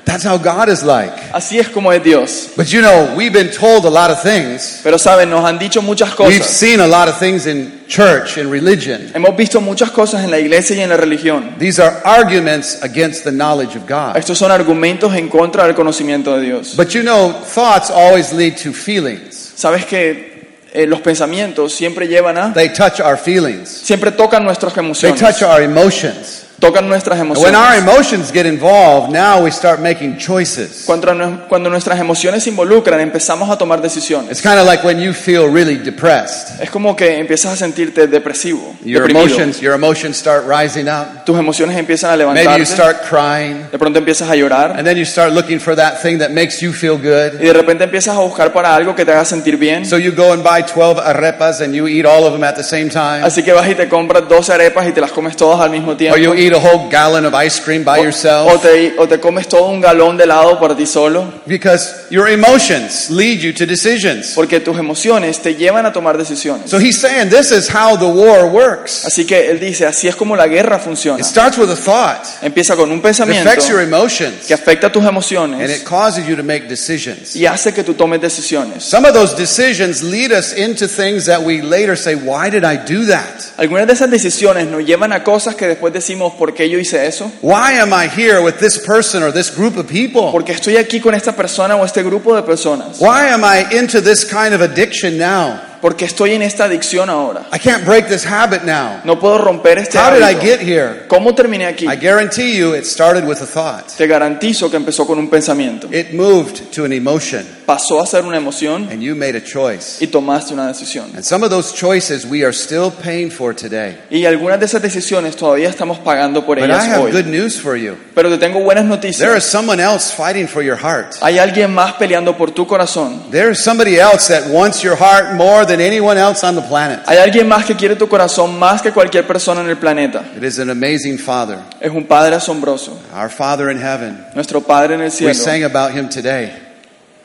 That's 0.04 0.24
how 0.24 0.36
God 0.36 0.68
is 0.68 0.82
like. 0.82 1.12
Así 1.32 1.58
es 1.58 1.68
como 1.68 1.90
es 1.90 2.02
Dios. 2.02 2.50
But 2.56 2.72
you 2.72 2.82
know, 2.82 3.14
we've 3.16 3.32
been 3.32 3.50
told 3.50 3.86
a 3.86 3.90
lot 3.90 4.10
of 4.10 4.20
things. 4.20 4.80
Pero 4.82 4.98
saben, 4.98 5.30
nos 5.30 5.44
han 5.44 5.58
dicho 5.58 5.80
muchas 5.80 6.10
We've 6.18 6.38
cosas. 6.40 6.46
seen 6.46 6.80
a 6.80 6.86
lot 6.86 7.08
of 7.08 7.18
things 7.18 7.46
in 7.46 7.84
church 7.88 8.36
and 8.36 8.50
religion. 8.50 9.10
Hemos 9.14 9.36
visto 9.36 9.60
muchas 9.60 9.90
cosas 9.90 10.22
en 10.24 10.30
la 10.30 10.38
iglesia 10.38 10.76
y 10.76 10.80
en 10.80 10.90
la 10.90 10.96
religión. 10.96 11.56
These 11.58 11.80
are 11.80 12.02
arguments 12.04 12.82
against 12.82 13.24
the 13.24 13.30
knowledge 13.32 13.76
of 13.76 13.86
God. 13.88 14.16
Estos 14.16 14.38
son 14.38 14.50
argumentos 14.50 15.14
en 15.14 15.28
contra 15.28 15.64
del 15.64 15.74
conocimiento 15.74 16.36
de 16.36 16.42
Dios. 16.46 16.74
But 16.76 16.90
you 16.94 17.02
know, 17.02 17.32
thoughts 17.32 17.90
always 17.90 18.32
lead 18.32 18.56
to 18.58 18.72
feelings. 18.72 19.52
Sabes 19.56 19.86
que 19.86 20.31
eh, 20.72 20.86
los 20.86 21.00
pensamientos 21.00 21.74
siempre 21.74 22.08
llevan 22.08 22.38
a, 22.38 22.52
They 22.52 22.68
touch 22.70 23.00
our 23.00 23.18
feelings. 23.18 23.68
siempre 23.68 24.10
tocan 24.12 24.44
nuestras 24.44 24.72
They 24.74 24.80
emociones, 24.84 25.20
touch 25.20 25.42
our 25.42 25.62
emotions. 25.62 26.41
Tocan 26.62 26.88
nuestras 26.88 27.18
And 27.20 27.30
when 27.36 27.54
our 27.54 27.76
emociones. 27.76 27.82
emotions 27.82 28.32
get 28.32 28.46
involved, 28.46 29.12
now 29.12 29.42
we 29.42 29.50
start 29.50 29.80
making 29.80 30.16
choices. 30.16 30.84
Cuando, 30.86 31.12
nu- 31.12 31.40
cuando 31.48 31.68
nuestras 31.68 31.98
emociones 31.98 32.44
se 32.44 32.50
involucran, 32.50 33.00
empezamos 33.00 33.50
a 33.50 33.58
tomar 33.58 33.82
decisiones. 33.82 34.30
It's 34.30 34.40
kind 34.42 34.58
of 34.58 34.66
like 34.66 34.84
when 34.86 35.00
you 35.00 35.12
feel 35.12 35.52
really 35.52 35.76
depressed. 35.76 36.60
Es 36.60 36.70
como 36.70 36.94
que 36.96 37.18
empiezas 37.18 37.52
a 37.52 37.56
sentirte 37.56 38.06
depresivo, 38.06 38.76
Your 38.84 39.02
deprimido. 39.02 39.26
emotions, 39.34 39.60
your 39.60 39.74
emotions 39.74 40.16
start 40.16 40.44
rising 40.46 40.86
up. 40.88 41.24
Tus 41.26 41.38
emociones 41.38 41.76
empiezan 41.76 42.12
a 42.12 42.16
Maybe 42.16 42.30
you 42.30 42.44
levantarse. 42.44 42.72
start 42.74 43.02
crying. 43.08 43.66
De 43.70 43.78
pronto 43.78 43.98
empiezas 43.98 44.30
a 44.30 44.36
llorar 44.36 44.72
And 44.78 44.86
then 44.86 44.96
you 44.96 45.04
start 45.04 45.32
looking 45.32 45.58
for 45.60 45.74
that 45.76 46.00
thing 46.00 46.18
that 46.18 46.30
makes 46.30 46.60
you 46.62 46.72
feel 46.72 46.94
y 46.94 47.08
good. 47.08 47.32
de 47.40 47.52
repente 47.52 47.84
empiezas 47.84 48.16
a 48.16 48.20
buscar 48.20 48.52
para 48.52 48.74
algo 48.74 48.94
que 48.94 49.04
te 49.04 49.10
haga 49.12 49.24
sentir 49.24 49.56
bien. 49.56 49.84
So 49.84 49.98
you 49.98 50.12
go 50.14 50.32
and 50.32 50.42
buy 50.44 50.62
12 50.62 51.00
arepas 51.04 51.60
and 51.60 51.74
you 51.74 51.88
eat 51.88 52.06
all 52.06 52.24
of 52.24 52.32
them 52.32 52.44
at 52.44 52.54
the 52.54 52.62
same 52.62 52.88
time. 52.88 53.22
Así 53.24 53.42
que 53.42 53.52
vas 53.52 53.68
y 53.68 53.74
te 53.74 53.88
compras 53.88 54.28
12 54.28 54.52
arepas 54.52 54.86
y 54.88 54.92
te 54.92 55.00
las 55.00 55.10
comes 55.10 55.36
todas 55.36 55.60
al 55.60 55.70
mismo 55.70 55.96
tiempo. 55.96 56.14
Or 56.16 56.20
you 56.22 56.34
eat 56.34 56.51
a 56.54 56.58
whole 56.58 56.88
gallon 56.90 57.24
of 57.26 57.34
ice 57.34 57.60
cream 57.60 57.84
by 57.84 57.98
O, 57.98 58.02
o 58.02 58.04
yourself. 58.04 58.62
te, 58.62 58.94
o 58.98 59.06
te 59.06 59.18
comes 59.18 59.48
todo 59.48 59.66
un 59.68 59.80
galón 59.80 60.16
de 60.16 60.24
helado 60.24 60.58
para 60.60 60.74
ti 60.76 60.86
solo. 60.86 61.32
Because 61.46 62.06
your 62.10 62.28
emotions 62.28 63.10
lead 63.10 63.40
you 63.40 63.52
to 63.52 63.66
decisions. 63.66 64.32
Porque 64.34 64.60
tus 64.60 64.78
emociones 64.78 65.40
te 65.40 65.54
llevan 65.54 65.86
a 65.86 65.92
tomar 65.92 66.16
decisiones. 66.18 66.70
So 66.70 66.78
he's 66.78 66.98
saying 66.98 67.30
this 67.30 67.50
is 67.52 67.68
how 67.68 67.96
the 67.96 68.06
war 68.06 68.46
works. 68.46 69.04
Así 69.04 69.24
que 69.26 69.50
él 69.50 69.58
dice, 69.60 69.86
así 69.86 70.08
es 70.08 70.16
como 70.16 70.36
la 70.36 70.46
guerra 70.46 70.78
funciona. 70.78 71.18
It 71.20 71.26
starts 71.26 71.58
with 71.58 71.70
a 71.70 71.76
thought. 71.76 72.24
Empieza 72.42 72.76
con 72.76 72.90
un 72.90 72.98
It 72.98 73.02
pensamiento 73.02 73.48
affects 73.48 73.68
your 73.68 73.80
emotions. 73.80 74.46
que 74.46 74.54
afecta 74.54 74.90
tus 74.90 75.02
And 75.02 75.10
emociones 75.10 75.70
it 75.70 75.84
causes 75.84 76.26
you 76.26 76.36
to 76.36 76.42
make 76.42 76.66
decisions. 76.68 77.34
y 77.36 77.46
hace 77.46 77.72
que 77.72 77.82
tú 77.84 77.94
tomes 77.94 78.20
decisiones. 78.20 78.82
Some 78.84 79.06
of 79.08 79.14
those 79.14 79.34
decisions 79.36 80.02
lead 80.02 80.32
us 80.32 80.52
into 80.56 80.86
things 80.86 81.26
that 81.26 81.40
we 81.42 81.60
later 81.62 81.96
say, 81.96 82.14
why 82.14 82.50
did 82.50 82.64
I 82.64 82.76
do 82.76 83.06
that? 83.06 83.52
Algunas 83.56 83.86
de 83.86 83.92
esas 83.94 84.10
decisiones 84.10 84.66
nos 84.66 84.84
llevan 84.84 85.12
a 85.12 85.22
cosas 85.24 85.54
que 85.54 85.66
después 85.66 85.92
decimos, 85.92 86.32
¿por 86.42 86.54
qué 86.54 86.68
yo 86.68 86.76
hice 86.76 87.06
eso? 87.06 87.30
Why 87.40 87.78
am 87.78 87.92
I 87.92 88.08
here 88.08 88.40
with 88.42 88.58
this 88.58 88.76
person 88.76 89.22
or 89.22 89.32
this 89.32 89.48
group 89.48 89.76
of 89.76 89.86
people? 89.86 90.32
¿Por 90.32 90.42
qué 90.42 90.52
estoy 90.52 90.76
aquí 90.76 91.00
con 91.00 91.14
esta 91.14 91.36
persona 91.36 91.76
o 91.76 91.84
este 91.84 92.02
grupo 92.02 92.34
de 92.34 92.42
personas? 92.42 92.98
Why 92.98 93.28
am 93.28 93.44
I 93.44 93.64
into 93.78 94.00
this 94.00 94.24
kind 94.24 94.52
of 94.52 94.60
addiction 94.60 95.18
now? 95.18 95.71
¿Por 95.82 95.96
qué 95.96 96.04
estoy 96.04 96.32
en 96.34 96.42
esta 96.42 96.66
adicción 96.66 97.10
ahora? 97.10 97.48
I 97.52 97.58
can't 97.58 97.84
break 97.84 98.06
this 98.06 98.24
habit 98.24 98.62
now. 98.62 99.00
No 99.02 99.18
puedo 99.18 99.36
romper 99.38 99.78
este 99.78 99.98
How 99.98 100.12
did 100.14 100.22
I 100.22 100.34
get 100.40 100.60
here? 100.60 101.06
¿Cómo 101.08 101.34
terminé 101.34 101.66
aquí? 101.66 101.86
I 101.86 101.96
guarantee 101.96 102.56
you 102.56 102.76
it 102.76 102.84
started 102.84 103.24
with 103.24 103.42
a 103.42 103.46
thought. 103.46 103.88
Te 103.98 104.06
garantizo 104.06 104.70
que 104.70 104.76
empezó 104.76 105.04
con 105.08 105.18
un 105.18 105.28
pensamiento. 105.28 105.88
It 105.92 106.12
moved 106.12 106.70
to 106.74 106.84
an 106.84 106.92
emotion 106.92 107.44
Pasó 107.66 108.00
a 108.00 108.06
ser 108.06 108.24
una 108.24 108.36
emoción 108.36 108.88
and 108.92 109.00
you 109.02 109.16
made 109.16 109.36
a 109.36 109.42
choice. 109.42 109.96
y 110.00 110.06
tomaste 110.06 110.54
una 110.54 110.68
decisión. 110.68 111.10
And 111.16 111.24
some 111.24 111.44
of 111.44 111.50
those 111.50 111.74
choices 111.74 112.24
we 112.26 112.44
are 112.44 112.52
still 112.52 112.92
paying 112.92 113.30
for 113.30 113.52
today. 113.52 113.96
Y 114.08 114.24
algunas 114.24 114.60
de 114.60 114.66
esas 114.66 114.82
decisiones 114.82 115.34
todavía 115.34 115.68
estamos 115.68 115.98
pagando 115.98 116.46
por 116.46 116.58
But 116.60 116.68
I 116.68 116.72
ellas 116.72 116.86
have 116.86 117.10
good 117.10 117.24
hoy. 117.26 117.32
news 117.32 117.60
for 117.60 117.76
you. 117.76 117.96
Pero 118.14 118.30
te 118.30 118.38
tengo 118.38 118.60
buenas 118.60 118.84
There 118.84 118.94
noticias. 118.96 119.36
is 119.38 119.44
someone 119.44 119.82
else 119.82 120.12
fighting 120.14 120.46
for 120.46 120.62
your 120.62 120.76
heart. 120.76 121.16
Hay 121.22 121.38
alguien 121.38 121.74
más 121.74 121.94
peleando 121.94 122.36
por 122.36 122.52
tu 122.52 122.68
corazón. 122.68 123.30
There 123.32 123.50
is 123.50 123.58
somebody 123.58 123.96
else 123.98 124.28
that 124.32 124.48
wants 124.48 124.82
your 124.82 124.96
heart 124.96 125.32
more 125.34 125.64
than 125.66 125.71
anyone 125.80 126.18
else 126.18 126.44
on 126.44 126.54
the 126.54 126.62
planet. 126.62 127.00
Hay 127.06 127.18
alguien 127.18 127.46
más 127.48 127.64
que 127.64 127.74
quiere 127.76 127.96
tu 127.96 128.06
corazón 128.08 128.58
más 128.58 128.82
que 128.82 128.92
cualquier 128.92 129.26
persona 129.26 129.60
en 129.62 129.68
el 129.68 129.76
planeta. 129.76 130.22
It 130.36 130.42
is 130.42 130.58
an 130.58 130.70
amazing 130.70 131.18
Father, 131.18 131.58
Es 131.80 131.90
un 131.90 132.04
Padre 132.06 132.34
asombroso. 132.36 132.98
our 133.14 133.28
Father 133.30 133.70
in 133.70 133.78
heaven. 133.78 134.18
Nuestro 134.34 134.60
Padre 134.60 134.94
en 134.94 135.00
el 135.00 135.06
We 135.06 135.10
cielo. 135.10 135.34
sang 135.34 135.64
about 135.64 135.92
him 135.92 136.08
today. 136.08 136.52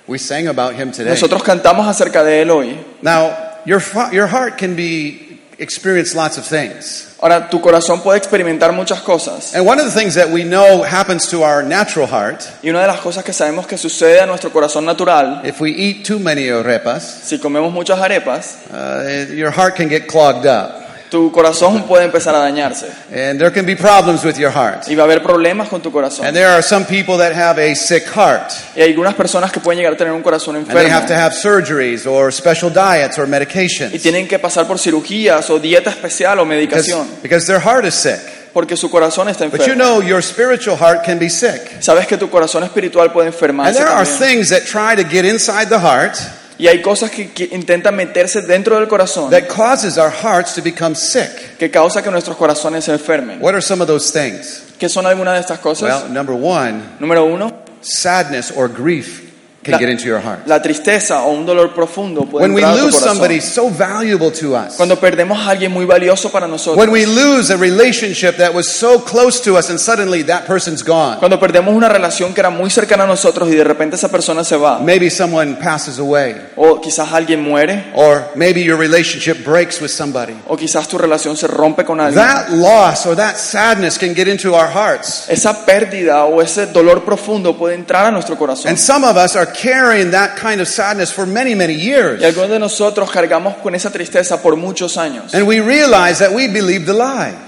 We 0.07 0.17
sang 0.17 0.47
about 0.47 0.73
him 0.75 0.91
today. 0.91 1.09
Nosotros 1.09 1.43
cantamos 1.43 1.85
acerca 1.87 2.23
de 2.23 2.41
Él 2.41 2.49
hoy. 2.51 2.77
Now, 3.01 3.31
your, 3.65 3.81
your 4.13 4.27
heart 4.27 4.57
can 4.57 4.75
be 4.75 5.26
experience 5.59 6.15
lots 6.15 6.37
of 6.37 6.45
things. 6.45 7.15
Ahora, 7.19 7.49
tu 7.49 7.59
corazón 7.59 8.01
puede 8.01 8.17
experimentar 8.17 8.73
muchas 8.73 9.01
cosas. 9.01 9.55
And 9.55 9.65
one 9.65 9.79
of 9.79 9.85
the 9.85 9.91
things 9.91 10.13
that 10.15 10.29
we 10.29 10.43
know 10.43 10.83
happens 10.83 11.27
to 11.29 11.43
our 11.43 11.63
natural 11.63 12.07
heart, 12.07 12.43
Y 12.61 12.69
una 12.69 12.81
de 12.81 12.87
las 12.87 12.99
cosas 12.99 13.23
que 13.23 13.33
sabemos 13.33 13.65
que 13.67 13.77
sucede 13.77 14.21
a 14.21 14.25
nuestro 14.25 14.51
corazón 14.51 14.85
natural, 14.85 15.41
if 15.43 15.59
we 15.59 15.71
eat 15.71 16.05
too 16.05 16.19
many 16.19 16.47
arepas, 16.49 17.01
si 17.01 17.39
comemos 17.39 17.71
muchas 17.71 17.99
arepas, 17.99 18.57
uh, 18.71 19.33
your 19.33 19.51
heart 19.51 19.75
can 19.75 19.89
get 19.89 20.07
clogged 20.07 20.45
up. 20.45 20.86
Tu 21.09 21.31
corazón 21.31 21.83
puede 21.87 22.05
empezar 22.05 22.35
a 22.35 22.39
dañarse. 22.39 22.87
And 23.11 23.39
there 23.39 23.51
can 23.51 23.65
be 23.65 23.75
problems 23.75 24.23
with 24.23 24.35
your 24.37 24.51
heart. 24.51 24.87
Y 24.89 24.95
va 24.95 25.03
a 25.03 25.05
haber 25.05 25.21
problemas 25.23 25.69
con 25.69 25.81
tu 25.81 25.91
corazón. 25.91 26.25
And 26.25 26.35
there 26.35 26.47
are 26.49 26.61
some 26.61 26.85
people 26.85 27.17
that 27.17 27.33
have 27.33 27.59
a 27.59 27.73
sick 27.75 28.03
heart. 28.15 28.51
Y 28.75 28.81
hay 28.81 28.91
algunas 28.91 29.15
personas 29.15 29.51
que 29.51 29.59
pueden 29.59 29.77
llegar 29.79 29.93
a 29.93 29.97
tener 29.97 30.13
un 30.13 30.21
corazón 30.23 30.55
And 30.55 30.67
they 30.67 30.89
have 30.89 31.07
to 31.07 31.13
enfermo. 31.13 31.23
have 31.23 31.33
surgeries 31.33 32.05
or 32.05 32.31
special 32.31 32.69
diets 32.71 33.17
or 33.17 33.25
Y 33.25 33.29
medications. 33.29 34.01
tienen 34.01 34.27
que 34.27 34.37
pasar 34.39 34.67
por 34.67 34.79
cirugías 34.79 35.49
o 35.49 35.59
dieta 35.59 35.89
especial 35.91 36.39
o 36.39 36.45
Because, 36.45 36.89
medicación. 36.91 37.07
because 37.21 37.45
their 37.47 37.59
heart 37.59 37.85
is 37.85 37.93
sick. 37.93 38.19
Porque 38.53 38.75
su 38.75 38.89
corazón 38.89 39.29
está 39.29 39.45
But 39.45 39.59
you 39.67 39.73
enfermo. 39.73 39.99
know, 39.99 40.01
your 40.01 40.21
spiritual 40.23 40.75
heart 40.75 41.03
can 41.05 41.19
be 41.19 41.29
sick. 41.29 41.79
Sabes 41.79 42.07
que 42.07 42.17
tu 42.17 42.27
corazón 42.29 42.63
espiritual 42.63 43.11
puede 43.13 43.27
And 43.27 43.35
enfermarse 43.35 43.77
there 43.77 43.87
are 43.87 44.03
también. 44.03 44.17
things 44.19 44.49
that 44.49 44.63
try 44.65 44.95
to 44.95 45.03
get 45.07 45.25
inside 45.25 45.67
the 45.69 45.77
heart 45.79 46.17
Y 46.59 46.67
hay 46.67 46.81
cosas 46.81 47.11
que, 47.11 47.31
que 47.31 47.49
intentan 47.51 47.95
meterse 47.95 48.41
dentro 48.41 48.79
del 48.79 48.87
corazón 48.87 49.29
that 49.29 49.47
causes 49.47 49.97
our 49.97 50.11
hearts 50.11 50.55
to 50.55 50.61
become 50.61 50.95
sick. 50.95 51.57
que 51.59 51.69
causa 51.69 52.01
que 52.01 52.09
nuestros 52.09 52.35
corazones 52.37 52.85
se 52.85 52.91
enfermen. 52.91 53.39
What 53.41 53.53
are 53.53 53.61
some 53.61 53.81
of 53.81 53.87
those 53.87 54.11
things? 54.11 54.63
¿Qué 54.79 54.89
son 54.89 55.05
algunas 55.05 55.35
de 55.35 55.41
estas 55.41 55.59
cosas? 55.59 56.03
Well, 56.03 56.11
number 56.11 56.35
one, 56.35 56.81
Número 56.99 57.25
uno, 57.25 57.51
sadness 57.81 58.51
or 58.55 58.67
grief 58.67 59.26
can 59.67 59.73
La- 59.73 59.77
get 59.79 59.89
into 59.89 60.05
your 60.05 60.21
heart. 60.21 60.47
la 60.47 60.61
tristeza 60.61 61.21
o 61.23 61.31
un 61.31 61.45
dolor 61.45 61.73
profundo 61.73 62.21
puede 62.25 62.43
When 62.43 62.53
we 62.53 62.61
entrar 62.61 62.75
a 62.75 62.79
tu 62.79 62.85
lose 62.85 62.97
corazón. 62.99 63.17
somebody 63.17 63.41
so 63.41 63.69
valuable 63.69 64.31
to 64.31 64.55
us, 64.55 64.75
Cuando 64.77 64.99
perdemos 64.99 65.37
a 65.45 65.49
alguien 65.51 65.71
muy 65.71 65.85
valioso 65.85 66.31
para 66.31 66.47
nosotros. 66.47 66.77
when 66.77 66.89
we 66.91 67.05
lose 67.05 67.51
a 67.53 67.57
relationship 67.57 68.37
that 68.37 68.53
was 68.53 68.67
so 68.67 68.99
close 69.03 69.41
to 69.43 69.57
us 69.57 69.69
and 69.69 69.79
suddenly 69.79 70.23
that 70.23 70.45
person's 70.47 70.83
gone, 70.83 71.17
Cuando 71.19 71.39
perdemos 71.39 71.75
una 71.75 71.89
relación 71.89 72.33
que 72.33 72.39
era 72.41 72.49
muy 72.49 72.69
cercana 72.69 73.03
a 73.03 73.07
nosotros 73.07 73.49
y 73.49 73.55
de 73.55 73.63
repente 73.63 73.95
esa 73.95 74.09
persona 74.09 74.43
se 74.43 74.55
va. 74.57 74.79
maybe 74.79 75.09
someone 75.09 75.55
passes 75.55 75.99
away, 75.99 76.35
O 76.55 76.79
quizás 76.81 77.11
alguien 77.11 77.41
muere. 77.43 77.91
or 77.95 78.29
maybe 78.35 78.61
your 78.63 78.79
relationship 78.79 79.43
breaks 79.45 79.81
with 79.81 79.89
somebody. 79.89 80.33
O 80.47 80.55
quizás 80.55 80.87
tu 80.87 80.97
relación 80.97 81.35
se 81.35 81.47
rompe 81.47 81.83
con 81.85 81.99
alguien. 81.99 82.23
That 82.23 82.49
loss 82.49 83.05
or 83.05 83.15
that 83.15 83.35
sadness 83.37 83.97
can 83.97 84.13
get 84.15 84.27
into 84.27 84.53
our 84.55 84.67
hearts. 84.69 85.25
Esa 85.27 85.65
pérdida 85.65 86.25
o 86.25 86.41
ese 86.41 86.67
dolor 86.67 87.03
profundo 87.03 87.57
puede 87.57 87.75
entrar 87.75 88.05
a 88.05 88.11
nuestro 88.11 88.37
corazón. 88.37 88.69
And 88.69 88.77
some 88.77 89.05
of 89.05 89.17
us 89.17 89.35
are 89.35 89.51
carrying 89.57 90.11
that 90.11 90.37
kind 90.37 90.61
of 90.61 90.67
sadness 90.67 91.11
for 91.11 91.25
many, 91.25 91.55
many 91.55 91.73
years. 91.73 92.21
Y 92.21 92.25
algunos 92.25 92.49
de 92.49 92.59
nosotros 92.59 93.09
cargamos 93.11 93.55
con 93.57 93.75
esa 93.75 93.89
tristeza 93.89 94.41
por 94.41 94.55
muchos 94.55 94.97
años. 94.97 95.33
And 95.33 95.47
we 95.47 95.59
realize 95.59 96.19
that 96.19 96.31
we 96.33 96.47
believed 96.47 96.85
the 96.85 96.93
lie. 96.93 97.46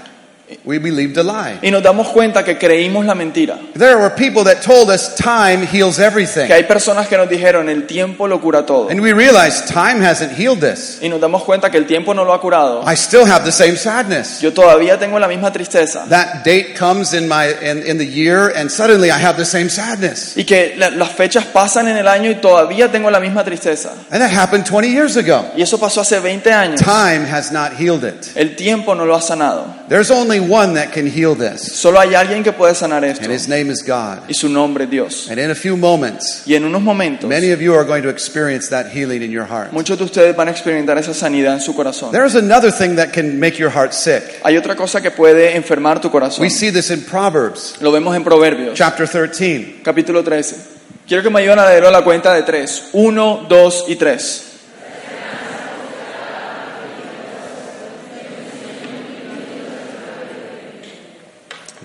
We 0.64 0.78
believed 0.78 1.16
a 1.18 1.22
lie. 1.22 1.58
Y 1.62 1.70
nos 1.70 1.82
damos 1.82 2.08
cuenta 2.08 2.44
que 2.44 2.58
creímos 2.58 3.04
la 3.04 3.14
mentira. 3.14 3.58
There 3.78 3.96
were 3.96 4.10
people 4.14 4.44
that 4.44 4.62
told 4.62 4.90
us 4.90 5.14
time 5.16 5.66
heals 5.66 5.96
Que 5.96 6.04
everything. 6.04 6.50
hay 6.52 6.64
personas 6.64 7.08
que 7.08 7.16
nos 7.16 7.28
dijeron 7.28 7.68
el 7.68 7.86
tiempo 7.86 8.26
lo 8.28 8.40
cura 8.40 8.64
todo. 8.66 8.88
And 8.90 9.00
we 9.00 9.12
realized 9.12 9.66
time 9.68 10.04
hasn't 10.04 10.32
healed 10.38 10.60
this. 10.60 10.98
Y 11.02 11.08
nos 11.08 11.20
damos 11.20 11.44
cuenta 11.44 11.70
que 11.70 11.78
el 11.78 11.86
tiempo 11.86 12.12
no 12.14 12.24
lo 12.24 12.32
ha 12.34 12.40
curado. 12.40 12.82
I 12.90 12.94
still 12.94 13.24
have 13.30 13.44
the 13.44 13.52
same 13.52 13.76
sadness. 13.76 14.40
Yo 14.40 14.52
todavía 14.52 14.98
tengo 14.98 15.18
la 15.18 15.28
misma 15.28 15.52
tristeza. 15.52 16.04
That 16.08 16.44
date 16.44 16.74
comes 16.78 17.12
in 17.14 17.28
my 17.28 17.46
in, 17.62 17.86
in 17.86 17.98
the 17.98 18.06
year 18.06 18.52
and 18.56 18.70
suddenly 18.70 19.10
I 19.10 19.18
have 19.22 19.36
the 19.36 19.44
same 19.44 19.68
sadness. 19.70 20.36
Y 20.36 20.44
que 20.44 20.74
la- 20.76 20.90
las 20.90 21.10
fechas 21.12 21.44
pasan 21.46 21.88
en 21.88 21.96
el 21.96 22.08
año 22.08 22.30
y 22.30 22.36
todavía 22.36 22.90
tengo 22.90 23.10
la 23.10 23.20
misma 23.20 23.44
tristeza. 23.44 23.92
And 24.10 24.20
that 24.22 24.30
happened 24.32 24.64
20 24.66 24.88
years 24.88 25.16
ago. 25.16 25.46
Y 25.56 25.62
eso 25.62 25.78
pasó 25.78 26.00
hace 26.00 26.18
20 26.20 26.52
años. 26.52 26.80
Time 26.80 27.24
has 27.30 27.52
not 27.52 27.72
healed 27.78 28.04
it. 28.04 28.26
El 28.34 28.56
tiempo 28.56 28.94
no 28.94 29.04
lo 29.06 29.14
ha 29.14 29.20
sanado. 29.22 29.66
There's 29.88 30.10
only 30.10 30.39
one 30.40 30.74
that 30.74 30.92
can 30.92 31.06
heal 31.06 31.34
this. 31.34 31.60
Solo 31.78 32.00
hay 32.00 32.14
alguien 32.14 32.42
que 32.42 32.52
puede 32.52 32.74
sanar 32.74 33.04
esto. 33.04 33.24
And 33.24 33.32
his 33.32 33.48
name 33.48 33.70
is 33.70 33.82
God. 33.82 34.20
Y 34.28 34.34
su 34.34 34.48
nombre 34.48 34.84
es 34.84 34.90
Dios. 34.90 35.28
And 35.30 35.38
in 35.38 35.50
a 35.50 35.54
few 35.54 35.76
moments, 35.76 36.42
Y 36.46 36.54
en 36.54 36.64
unos 36.64 36.82
momentos, 36.82 37.28
many 37.28 37.52
of 37.52 37.60
you 37.60 37.74
are 37.74 37.84
going 37.84 38.02
to 38.02 38.08
experience 38.08 38.68
that 38.70 38.90
healing 38.90 39.22
in 39.22 39.30
your 39.30 39.46
heart. 39.46 39.72
muchos 39.72 39.98
de 39.98 40.04
ustedes 40.04 40.34
van 40.34 40.48
a 40.48 40.50
experimentar 40.50 40.98
esa 40.98 41.14
sanidad 41.14 41.54
en 41.54 41.60
su 41.60 41.74
corazón. 41.74 42.12
There's 42.12 42.34
another 42.34 42.70
thing 42.72 42.96
that 42.96 43.12
can 43.12 43.38
make 43.38 43.58
your 43.58 43.70
heart 43.70 43.92
sick. 43.92 44.40
Hay 44.42 44.56
otra 44.56 44.74
cosa 44.76 45.00
que 45.00 45.10
puede 45.10 45.56
enfermar 45.56 46.00
tu 46.00 46.10
corazón. 46.10 46.42
We 46.42 46.50
see 46.50 46.70
this 46.70 46.90
in 46.90 47.02
Proverbs 47.02 47.76
Lo 47.80 47.92
vemos 47.92 48.16
en 48.16 48.24
Proverbios, 48.24 48.74
chapter 48.74 49.08
13. 49.08 49.80
capítulo 49.84 50.22
13. 50.24 50.80
Quiero 51.06 51.22
que 51.22 51.30
me 51.30 51.40
ayuden 51.40 51.58
a 51.58 51.66
leerlo 51.68 51.88
a 51.88 51.90
la 51.90 52.04
cuenta 52.04 52.32
de 52.32 52.42
tres. 52.44 52.90
Uno, 52.92 53.44
dos 53.48 53.86
y 53.88 53.96
tres. 53.96 54.49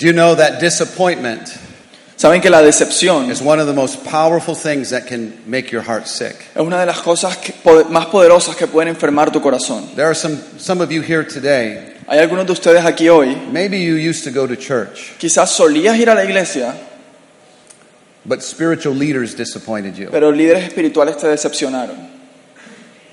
Do 0.06 0.12
you 0.12 0.16
know 0.16 0.36
that 0.36 0.60
disappointment 0.60 1.50
Saben 2.16 2.40
que 2.40 2.52
la 2.52 2.62
decepción 2.62 3.32
is 3.32 3.42
one 3.42 3.60
of 3.60 3.66
the 3.66 3.74
most 3.74 4.06
powerful 4.06 4.54
things 4.54 4.92
that 4.92 5.08
can 5.08 5.34
make 5.48 5.72
your 5.72 5.82
heart 5.82 6.06
sick. 6.06 6.36
es 6.54 6.62
una 6.62 6.80
de 6.80 6.86
las 6.86 7.00
cosas 7.02 7.36
que- 7.38 7.56
más 7.90 8.06
poderosas 8.06 8.56
que 8.56 8.68
pueden 8.68 8.90
enfermar 8.90 9.32
tu 9.32 9.42
corazón. 9.42 9.96
There 9.96 10.06
are 10.06 10.14
some, 10.14 10.38
some 10.60 10.80
of 10.84 10.92
you 10.92 11.02
here 11.02 11.24
today, 11.24 11.96
Hay 12.08 12.20
algunos 12.20 12.46
de 12.46 12.52
ustedes 12.54 12.86
aquí 12.86 13.10
hoy, 13.10 13.36
maybe 13.52 13.80
you 13.84 13.96
used 13.96 14.24
to 14.26 14.30
go 14.32 14.46
to 14.48 14.56
church, 14.56 15.14
quizás 15.18 15.50
solías 15.50 15.98
ir 15.98 16.08
a 16.12 16.14
la 16.14 16.24
iglesia, 16.24 16.76
but 18.26 18.44
spiritual 18.44 18.94
leaders 18.94 19.36
disappointed 19.36 19.96
you. 19.96 20.10
pero 20.12 20.32
líderes 20.32 20.66
espirituales 20.66 21.18
te 21.18 21.28
decepcionaron. 21.28 22.15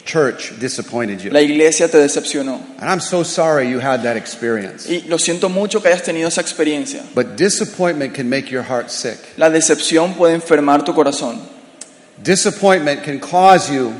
Church 0.04 0.58
disappointed 0.58 1.20
you. 1.22 1.30
La 1.30 1.40
iglesia 1.40 1.88
te 1.88 1.96
decepcionó. 1.98 2.60
And 2.80 2.90
I'm 2.90 3.00
so 3.00 3.22
sorry 3.22 3.68
you 3.68 3.78
had 3.78 4.02
that 4.02 4.16
experience. 4.16 4.88
Y 4.90 5.04
lo 5.08 5.16
siento 5.18 5.48
mucho 5.48 5.80
que 5.80 5.88
hayas 5.90 6.02
tenido 6.02 6.26
esa 6.28 6.40
experiencia. 6.40 7.02
But 7.14 7.36
disappointment 7.36 8.12
can 8.14 8.28
make 8.28 8.50
your 8.50 8.62
heart 8.64 8.90
sick. 8.90 9.18
La 9.36 9.48
decepción 9.48 10.14
puede 10.14 10.34
enfermar 10.34 10.84
tu 10.84 10.92
corazón. 10.92 11.38
Disappointment 12.22 13.04
can 13.04 13.20
cause 13.20 13.70
you 13.72 13.94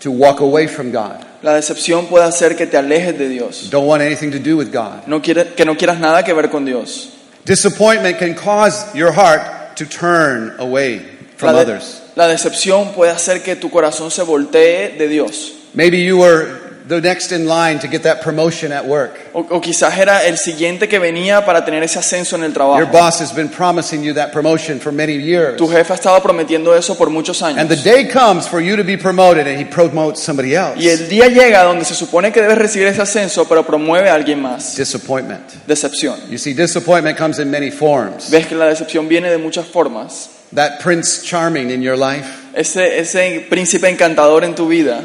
to 0.00 0.10
walk 0.10 0.40
away 0.40 0.66
from 0.66 0.90
God. 0.92 1.24
La 1.42 1.52
decepción 1.54 2.06
puede 2.06 2.24
hacer 2.24 2.56
que 2.56 2.66
te 2.66 2.76
alejes 2.76 3.16
de 3.16 3.28
Dios. 3.28 3.68
Don't 3.70 3.86
want 3.86 4.02
anything 4.02 4.30
to 4.32 4.38
do 4.38 4.56
with 4.56 4.70
God. 4.72 5.06
No 5.06 5.20
quiere- 5.20 5.54
que 5.56 5.64
no 5.64 5.74
quieras 5.74 5.98
nada 5.98 6.22
que 6.22 6.34
ver 6.34 6.48
con 6.50 6.64
Dios. 6.64 7.16
Disappointment 7.44 8.18
can 8.18 8.34
cause 8.34 8.84
your 8.94 9.12
heart 9.12 9.76
to 9.76 9.86
turn 9.86 10.54
away 10.58 11.00
from 11.40 11.54
La, 11.54 11.64
de- 11.64 11.72
others. 11.72 12.02
la 12.14 12.28
decepción 12.28 12.92
puede 12.92 13.10
hacer 13.12 13.42
que 13.42 13.56
tu 13.56 13.70
corazón 13.70 14.10
se 14.10 14.22
voltee 14.22 14.90
de 14.98 15.08
Dios. 15.08 15.52
Maybe 15.74 16.02
you 16.04 16.18
were 16.18 16.68
the 16.88 17.00
next 17.00 17.30
in 17.30 17.46
line 17.46 17.78
to 17.78 17.86
get 17.86 18.02
that 18.02 18.20
promotion 18.20 18.72
at 18.72 18.84
work. 18.84 19.12
O, 19.32 19.46
o 19.48 19.60
quizás 19.60 19.96
era 19.96 20.26
el 20.26 20.36
siguiente 20.38 20.88
que 20.88 20.98
venía 20.98 21.44
para 21.44 21.64
tener 21.64 21.84
ese 21.84 22.00
ascenso 22.00 22.34
en 22.34 22.42
el 22.42 22.48
Your 22.52 22.54
trabajo. 22.54 22.90
boss 22.90 23.20
has 23.20 23.32
been 23.32 23.48
promising 23.48 24.02
you 24.02 24.12
that 24.14 24.32
promotion 24.32 24.80
for 24.80 24.92
many 24.92 25.12
years. 25.16 25.56
Tu 25.56 25.68
jefe 25.68 25.92
ha 25.92 25.94
estado 25.94 26.20
prometiendo 26.20 26.74
eso 26.76 26.96
por 26.98 27.08
muchos 27.08 27.40
And 27.42 27.56
the 27.68 27.74
años. 27.76 27.84
day 27.84 28.08
comes 28.08 28.48
for 28.48 28.60
you 28.60 28.76
to 28.76 28.82
be 28.82 28.96
promoted 28.98 29.46
and 29.46 29.60
he 29.60 29.64
promotes 29.64 30.20
somebody 30.20 30.54
else. 30.56 30.76
Y 30.82 30.88
el 30.88 31.08
día 31.08 31.28
llega 31.28 31.62
donde 31.62 31.84
se 31.84 31.94
supone 31.94 32.32
que 32.32 32.42
debes 32.42 32.58
recibir 32.58 32.88
ese 32.88 33.00
ascenso, 33.02 33.46
pero 33.46 33.64
promueve 33.64 34.10
a 34.10 34.14
alguien 34.14 34.42
más. 34.42 34.74
Disappointment. 34.76 35.42
Decepción. 35.68 36.16
You 36.28 36.38
see, 36.38 36.54
disappointment 36.54 37.16
comes 37.16 37.38
in 37.38 37.48
many 37.48 37.70
forms. 37.70 38.28
Ves 38.30 38.48
que 38.48 38.56
la 38.56 38.66
decepción 38.66 39.06
viene 39.06 39.30
de 39.30 39.38
muchas 39.38 39.66
formas. 39.66 40.30
That 40.52 40.80
Prince 40.80 41.22
Charming 41.22 41.70
in 41.70 41.80
your 41.82 41.96
life, 41.96 42.26
Ese, 42.54 42.98
ese 42.98 43.46
príncipe 43.48 43.88
encantador 43.88 44.42
en 44.44 44.54
tu 44.54 44.66
vida 44.68 45.02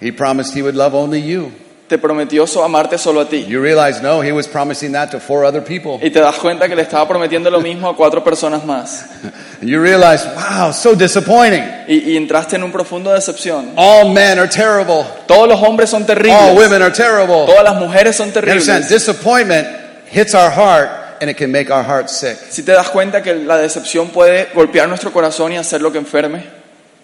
he 0.00 0.10
promised 0.10 0.54
he 0.54 0.62
would 0.62 0.74
love 0.74 0.94
only 0.94 1.20
you. 1.20 1.52
te 1.88 1.98
prometió 1.98 2.44
amarte 2.64 2.96
solo 2.98 3.20
a 3.20 3.28
ti. 3.28 3.44
You 3.48 3.60
realize, 3.60 4.00
no, 4.00 4.20
he 4.20 4.30
was 4.32 4.46
promising 4.46 4.92
that 4.92 5.10
to 5.10 5.18
four 5.20 5.44
other 5.44 5.60
people. 5.60 5.98
Y 6.00 6.10
te 6.10 6.20
das 6.20 6.36
cuenta 6.38 6.68
que 6.68 6.76
le 6.76 6.82
estaba 6.82 7.06
prometiendo 7.08 7.50
lo 7.50 7.60
mismo 7.60 7.88
a 7.88 7.96
cuatro 7.96 8.22
personas 8.22 8.64
más. 8.64 9.06
You 9.62 9.78
realize, 9.82 10.24
wow, 10.24 10.72
so 10.72 10.94
disappointing. 10.94 11.62
Y, 11.86 12.12
y 12.12 12.16
entraste 12.16 12.56
en 12.56 12.62
un 12.62 12.72
profundo 12.72 13.12
decepción. 13.12 13.72
All 13.76 14.08
men 14.10 14.38
are 14.38 14.48
terrible. 14.48 15.04
Todos 15.26 15.48
los 15.48 15.60
hombres 15.60 15.90
son 15.90 16.06
terribles. 16.06 16.40
All 16.40 16.56
women 16.56 16.80
are 16.80 16.92
terrible. 16.92 17.44
Todas 17.44 17.64
las 17.64 17.76
mujeres 17.76 18.16
son 18.16 18.30
You 18.32 18.38
understand? 18.40 18.84
terribles. 18.84 18.88
Disappointment 18.88 19.68
hits 20.10 20.34
our 20.34 20.50
heart 20.50 20.90
and 21.20 21.30
it 21.30 21.36
can 21.36 21.50
make 21.50 21.70
our 21.70 21.84
heart 21.84 22.08
sick. 22.08 22.36
Si 22.50 22.62
te 22.62 22.72
das 22.72 22.88
cuenta 22.90 23.22
que 23.22 23.34
la 23.34 23.58
decepción 23.58 24.08
puede 24.10 24.48
golpear 24.54 24.88
nuestro 24.88 25.12
corazón 25.12 25.52
y 25.52 25.56
hacer 25.56 25.80
lo 25.80 25.90
que 25.92 25.98
enferme, 25.98 26.44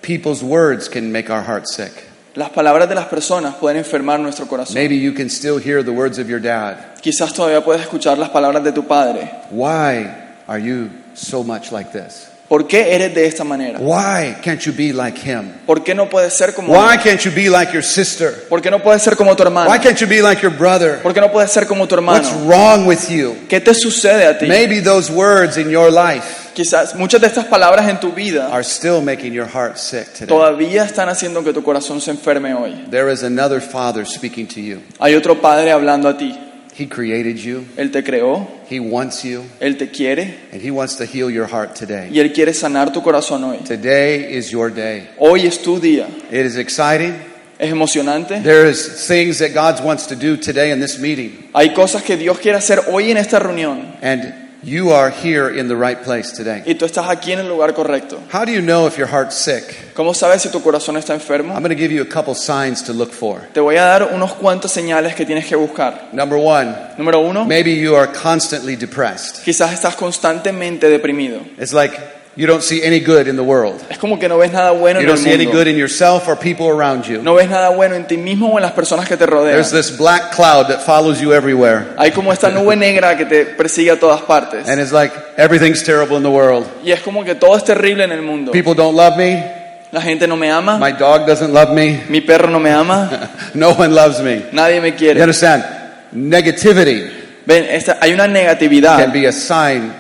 People's 0.03 0.43
words 0.43 0.89
can 0.89 1.11
make 1.11 1.31
our 1.33 1.43
heart 1.43 1.67
sick. 1.67 1.93
las 2.35 2.51
palabras 2.51 2.89
de 2.89 2.95
las 2.95 3.07
personas 3.07 3.55
pueden 3.57 3.79
enfermar 3.79 4.21
nuestro 4.21 4.47
corazón. 4.47 4.75
Maybe 4.75 4.99
you 4.99 5.13
can 5.15 5.29
still 5.31 5.59
hear 5.59 5.83
the 5.83 5.91
words 5.91 6.19
of 6.19 6.29
your 6.29 6.41
dad. 6.41 6.77
Quizás 7.01 7.33
todavía 7.33 7.65
puedes 7.65 7.83
escuchar 7.83 8.19
las 8.19 8.29
palabras 8.31 8.63
de 8.63 8.73
tu 8.73 8.87
padre. 8.87 9.31
Why 9.51 10.07
are 10.47 10.61
you 10.61 10.91
so 11.15 11.43
much 11.43 11.73
like 11.73 11.91
this? 11.93 12.29
¿Por 12.49 12.69
qué 12.69 12.95
eres 12.95 13.13
de 13.13 13.27
esta 13.27 13.43
manera? 13.43 13.79
Why 13.81 14.37
can't 14.43 14.61
you 14.61 14.73
be 14.73 14.93
like 14.93 15.19
him? 15.19 15.51
¿Por 15.67 15.83
qué 15.83 15.95
no 15.95 16.09
puedes 16.09 16.33
ser 16.33 16.55
como 16.55 16.73
Why 16.73 16.97
can't 16.97 17.19
you 17.25 17.33
be 17.33 17.51
like 17.51 17.73
your 17.73 17.83
sister? 17.83 18.47
¿Por 18.49 18.63
qué 18.63 18.71
no 18.71 18.81
puedes 18.81 19.03
ser 19.03 19.17
como 19.17 19.35
tu 19.35 19.43
hermano? 19.43 19.69
Why 19.69 19.79
can't 19.81 19.99
you 19.99 20.07
be 20.07 20.23
like 20.23 20.41
your 20.41 20.57
brother? 20.57 21.03
¿Por 21.03 21.13
qué 21.13 21.21
no 21.21 21.33
puedes 21.33 21.51
ser 21.51 21.67
como 21.67 21.89
tu 21.89 21.97
What's 21.97 22.29
hermano? 22.29 22.49
wrong 22.49 22.87
with 22.87 23.09
you? 23.11 23.35
¿Qué 23.49 23.61
te 23.61 23.75
sucede 23.75 24.27
a 24.27 24.39
ti? 24.39 24.47
Maybe 24.47 24.81
those 24.81 25.11
words 25.13 25.57
in 25.57 25.71
your 25.71 25.91
life 25.91 26.47
Quizás 26.55 26.95
muchas 26.95 27.21
de 27.21 27.27
estas 27.27 27.45
palabras 27.45 27.87
en 27.87 28.01
tu 28.01 28.13
vida 28.13 28.49
are 28.51 28.65
still 28.65 29.03
making 29.03 29.33
your 29.33 29.47
heart 29.47 29.77
sick 29.77 30.11
today. 30.15 30.27
todavía 30.27 30.85
están 30.85 31.09
haciendo 31.11 31.45
que 31.45 31.53
tu 31.53 31.63
corazón 31.63 32.01
se 32.01 32.11
enferme 32.13 32.55
hoy. 32.55 32.87
There 32.91 33.13
is 33.13 33.23
another 33.25 33.61
father 33.61 34.07
speaking 34.07 34.47
to 34.47 34.61
you. 34.61 34.81
Hay 34.99 35.15
otro 35.15 35.39
padre 35.43 35.71
hablando 35.73 36.09
a 36.09 36.17
ti. 36.17 36.35
He 36.79 36.87
created 36.87 37.39
you, 37.39 37.65
Él 37.77 37.91
te 37.91 38.03
creó, 38.03 38.47
he 38.69 38.79
wants 38.81 39.25
you, 39.25 39.45
Él 39.61 39.79
te 39.79 39.89
quiere 39.89 40.35
and 40.53 40.61
he 40.61 40.71
wants 40.71 40.97
to 40.97 41.07
heal 41.07 41.31
your 41.31 41.47
heart 41.47 41.75
today. 41.75 42.11
y 42.13 42.19
Él 42.21 42.33
quiere 42.35 42.53
sanar 42.53 42.93
tu 42.93 43.01
corazón 43.03 43.43
hoy. 43.45 43.59
Today 43.65 44.37
is 44.37 44.51
your 44.51 44.71
day. 44.71 45.09
Hoy 45.19 45.47
es 45.47 45.63
tu 45.63 45.81
día. 45.81 46.07
It 46.31 46.45
is 46.45 46.57
exciting. 46.57 47.15
Es 47.59 47.71
emocionante. 47.73 48.43
There 48.43 48.69
is 48.69 49.07
things 49.09 49.39
that 49.39 49.55
God 49.55 49.83
wants 49.83 50.07
to 50.09 50.15
do 50.15 50.37
today 50.37 50.71
in 50.71 50.79
this 50.79 50.99
meeting, 50.99 51.49
Hay 51.55 51.73
cosas 51.73 52.03
que 52.03 52.17
Dios 52.19 52.39
quiere 52.39 52.59
hacer 52.59 52.83
hoy 52.91 53.11
en 53.11 53.17
esta 53.17 53.39
reunión 53.39 53.97
and 54.03 54.46
you 54.63 54.91
are 54.93 55.11
here 55.11 55.49
in 55.49 55.69
the 55.69 55.77
right 55.77 56.03
place 56.03 56.33
today. 56.33 56.63
y 56.67 56.75
tú 56.75 56.85
estás 56.85 57.09
aquí 57.09 57.33
en 57.33 57.41
el 57.41 57.49
lugar 57.49 57.73
correcto. 57.75 58.19
How 58.33 58.45
do 58.45 58.53
you 58.53 58.61
know 58.61 58.87
if 58.87 58.97
your 58.99 59.09
heart's 59.09 59.35
sick? 59.37 59.95
¿Cómo 59.95 60.13
sabes 60.15 60.43
si 60.43 60.49
tu 60.51 60.61
corazón 60.63 60.97
está 60.97 61.15
enfermo? 61.15 61.55
I'm 61.55 61.63
going 61.63 61.75
to 61.75 61.81
give 61.81 61.93
you 61.93 62.03
a 62.03 62.07
couple 62.07 62.35
signs 62.35 62.83
to 62.85 62.93
look 62.93 63.13
for. 63.13 63.41
Te 63.53 63.61
voy 63.61 63.77
a 63.77 63.83
dar 63.85 64.11
unos 64.13 64.35
cuantos 64.35 64.73
señales 64.73 65.15
que 65.15 65.25
tienes 65.25 65.47
que 65.47 65.57
buscar. 65.57 66.09
Number 66.13 66.39
one, 66.39 66.75
Número 66.99 67.21
uno, 67.21 67.45
maybe 67.45 67.75
you 67.75 67.95
are 67.97 68.07
constantly 68.13 68.77
depressed. 68.77 69.43
quizás 69.45 69.73
estás 69.73 69.95
constantemente 69.97 70.89
deprimido. 70.89 71.41
It's 71.59 71.73
like 71.73 71.97
you 72.37 72.47
don't 72.47 72.63
see 72.63 72.83
any 72.85 73.01
good 73.01 73.27
in 73.29 73.37
the 73.37 73.43
world. 73.43 73.81
Es 73.89 73.99
como 73.99 74.19
que 74.19 74.29
no 74.29 74.37
ves 74.39 74.53
nada 74.53 74.71
bueno 74.73 75.01
You 75.01 75.05
en 75.07 75.15
don't 75.15 75.19
el 75.19 75.25
see 75.25 75.33
any 75.33 75.47
good 75.47 75.67
in 75.67 75.77
yourself 75.77 76.29
or 76.29 76.37
people 76.37 76.67
around 76.69 77.05
you. 77.05 77.23
No 77.23 77.35
ves 77.35 77.49
nada 77.49 77.71
bueno 77.71 77.95
en 77.97 78.07
ti 78.07 78.17
mismo 78.19 78.49
o 78.53 78.59
en 78.59 78.63
las 78.63 78.73
personas 78.73 79.09
que 79.09 79.17
te 79.17 79.25
rodean. 79.27 79.55
There's 79.55 79.71
this 79.71 79.97
black 79.97 80.35
cloud 80.35 80.69
that 80.69 80.83
follows 80.85 81.21
you 81.21 81.33
everywhere. 81.33 81.87
Hay 81.97 82.11
como 82.13 82.33
esta 82.33 82.51
nube 82.51 82.77
negra 82.77 83.17
que 83.17 83.25
te 83.25 83.45
persigue 83.47 83.91
a 83.93 83.99
todas 83.99 84.21
partes. 84.23 84.69
And 84.69 84.81
it's 84.81 84.93
like 84.93 85.13
everything's 85.39 85.83
terrible 85.83 86.17
in 86.17 86.23
the 86.23 86.31
world. 86.31 86.67
Y 86.85 86.91
es 86.93 87.01
como 87.01 87.25
que 87.25 87.35
todo 87.35 87.57
es 87.57 87.65
terrible 87.65 88.05
en 88.05 88.13
el 88.13 88.21
mundo. 88.23 88.53
People 88.53 88.75
don't 88.75 88.95
love 88.97 89.17
me. 89.17 89.43
La 89.93 90.03
gente 90.03 90.27
no 90.27 90.37
me 90.37 90.51
ama, 90.51 90.79
My 90.79 90.93
dog 90.93 91.27
doesn't 91.27 91.53
love 91.55 91.71
me. 91.73 92.03
mi 92.11 92.21
perro 92.21 92.51
no 92.51 92.59
me 92.59 92.71
ama, 92.71 93.31
No 93.55 93.71
one 93.71 93.95
loves 93.95 94.21
me. 94.21 94.43
nadie 94.53 94.81
me 94.81 94.95
quiere. 94.95 95.15
You 95.19 95.23
understand? 95.23 95.65
Negativity 96.13 97.09
Ven, 97.47 97.65
esta- 97.71 97.97
hay 98.01 98.13
una 98.13 98.27
negatividad. 98.27 98.99
can 98.99 99.13
be 99.13 99.27
a 99.27 99.33
sign 99.33 99.93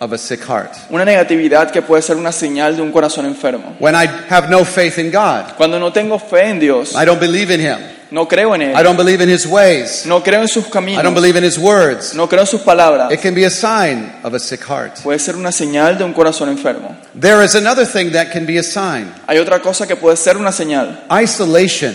of 0.00 0.12
a 0.12 0.18
sick 0.18 0.40
heart. 0.48 0.72
una 0.88 1.04
negatividad 1.04 1.70
que 1.70 1.82
puede 1.82 2.02
ser 2.02 2.16
una 2.16 2.32
señal 2.32 2.74
de 2.76 2.82
un 2.82 2.90
corazón 2.90 3.26
enfermo. 3.26 3.76
When 3.78 3.94
I 3.94 4.08
have 4.30 4.48
no 4.48 4.64
faith 4.64 4.98
in 4.98 5.10
God, 5.12 5.54
Cuando 5.56 5.78
no 5.78 5.92
tengo 5.92 6.18
fe 6.18 6.48
en 6.48 6.58
Dios, 6.58 6.92
I 6.94 7.04
don't 7.04 7.20
believe 7.20 7.52
in 7.54 7.60
Him. 7.60 7.76
no 8.10 8.26
creo 8.26 8.54
en 8.54 8.62
él. 8.62 8.70
I 8.74 8.82
don't 8.82 8.96
believe 8.96 9.22
in 9.22 9.28
His 9.28 9.46
ways. 9.46 10.04
no 10.06 10.22
creo 10.22 10.40
en 10.40 10.48
sus 10.48 10.66
caminos. 10.68 11.00
I 11.00 11.04
don't 11.04 11.14
believe 11.14 11.36
in 11.38 11.44
His 11.44 11.58
words. 11.58 12.14
no 12.14 12.26
creo 12.28 12.40
en 12.40 12.46
sus 12.46 12.62
palabras, 12.62 13.12
It 13.12 13.20
can 13.20 13.34
be 13.34 13.44
a 13.44 13.50
sign 13.50 14.10
of 14.24 14.32
a 14.34 14.38
sick 14.40 14.62
heart. 14.66 15.00
puede 15.02 15.18
ser 15.18 15.36
una 15.36 15.52
señal 15.52 15.98
de 15.98 16.04
un 16.04 16.14
corazón 16.14 16.48
enfermo. 16.48 16.96
There 17.20 17.44
is 17.44 17.54
another 17.54 17.86
thing 17.86 18.10
that 18.12 18.32
can 18.32 18.46
be 18.46 18.58
a 18.58 18.62
sign. 18.62 19.12
Hay 19.26 19.36
otra 19.38 19.60
cosa 19.60 19.86
que 19.86 19.96
puede 19.96 20.16
ser 20.16 20.36
una 20.38 20.50
señal, 20.50 21.04
Isolation 21.22 21.94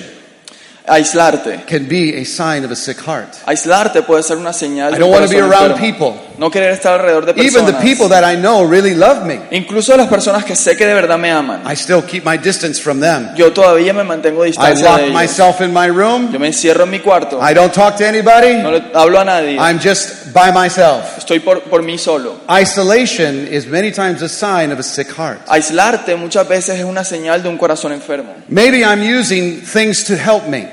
aislarte. 0.88 1.66
can 1.66 1.88
be 1.88 2.22
a 2.22 2.24
sign 2.26 2.64
of 2.64 2.72
a 2.72 2.76
sick 2.76 2.98
heart. 3.00 3.30
Aislarte 3.48 4.04
puede 4.04 4.24
ser 4.24 4.38
una 4.38 4.54
señal 4.54 4.94
I 4.94 4.98
de 4.98 5.04
un 5.04 5.10
don't 5.12 5.20
want 5.20 5.26
to 5.26 5.32
be 5.32 5.42
around 5.42 5.72
enfermo. 5.72 5.78
people. 6.14 6.25
No 6.38 6.52
querer 6.52 6.72
estar 6.72 6.94
alrededor 7.00 7.26
de 7.26 7.32
Even 7.42 7.66
the 7.66 7.72
personas. 7.74 7.82
people 7.84 8.10
that 8.10 8.24
I 8.30 8.36
know 8.36 8.66
really 8.66 8.94
love 8.94 9.24
me. 9.26 9.40
Incluso 9.52 9.94
de 9.94 10.00
las 10.00 10.08
personas 10.08 10.44
que 10.44 10.56
sé 10.56 10.76
que 10.76 10.86
de 10.86 10.94
verdad 10.94 11.18
me 11.18 11.32
aman. 11.32 11.62
I 11.66 11.76
still 11.76 12.02
keep 12.04 12.24
my 12.26 12.38
distance 12.38 12.80
from 12.82 13.00
them. 13.00 13.30
Yo 13.36 13.52
todavía 13.54 13.94
me 13.94 14.04
mantengo 14.04 14.44
I 14.44 14.48
distancia 14.50 14.86
lock 14.90 14.98
de 14.98 15.04
ellos. 15.08 15.14
myself 15.22 15.62
in 15.62 15.72
my 15.74 15.88
room. 15.88 16.32
Yo 16.32 16.40
me 16.40 16.48
encierro 16.48 16.84
en 16.84 16.90
mi 16.92 17.00
cuarto. 17.00 17.40
I 17.42 17.54
don't 17.54 17.74
talk 17.74 17.96
to 17.98 18.06
anybody. 18.06 18.56
No 18.62 18.72
le 18.72 18.84
hablo 18.94 19.20
a 19.20 19.26
nadie. 19.26 19.58
I'm 19.58 19.80
just 19.80 20.34
by 20.34 20.52
myself. 20.52 21.18
Estoy 21.18 21.40
por, 21.40 21.62
por 21.62 21.82
mí 21.82 21.98
solo. 21.98 22.42
Isolation 22.50 23.48
is 23.48 23.66
many 23.68 23.92
times 23.92 24.22
a 24.22 24.28
sign 24.30 24.72
of 24.72 24.80
a 24.80 24.84
sick 24.84 25.08
heart. 25.18 25.40
Aislarte 25.48 26.16
muchas 26.16 26.48
veces 26.48 26.80
es 26.80 26.84
una 26.86 27.04
señal 27.04 27.42
de 27.44 27.50
un 27.50 27.58
corazón 27.58 27.92
enfermo. 27.94 28.34
Maybe 28.50 28.84
I'm 28.84 29.02
using 29.02 29.62
things 29.62 30.04
to 30.06 30.16
help 30.16 30.48
me. 30.48 30.68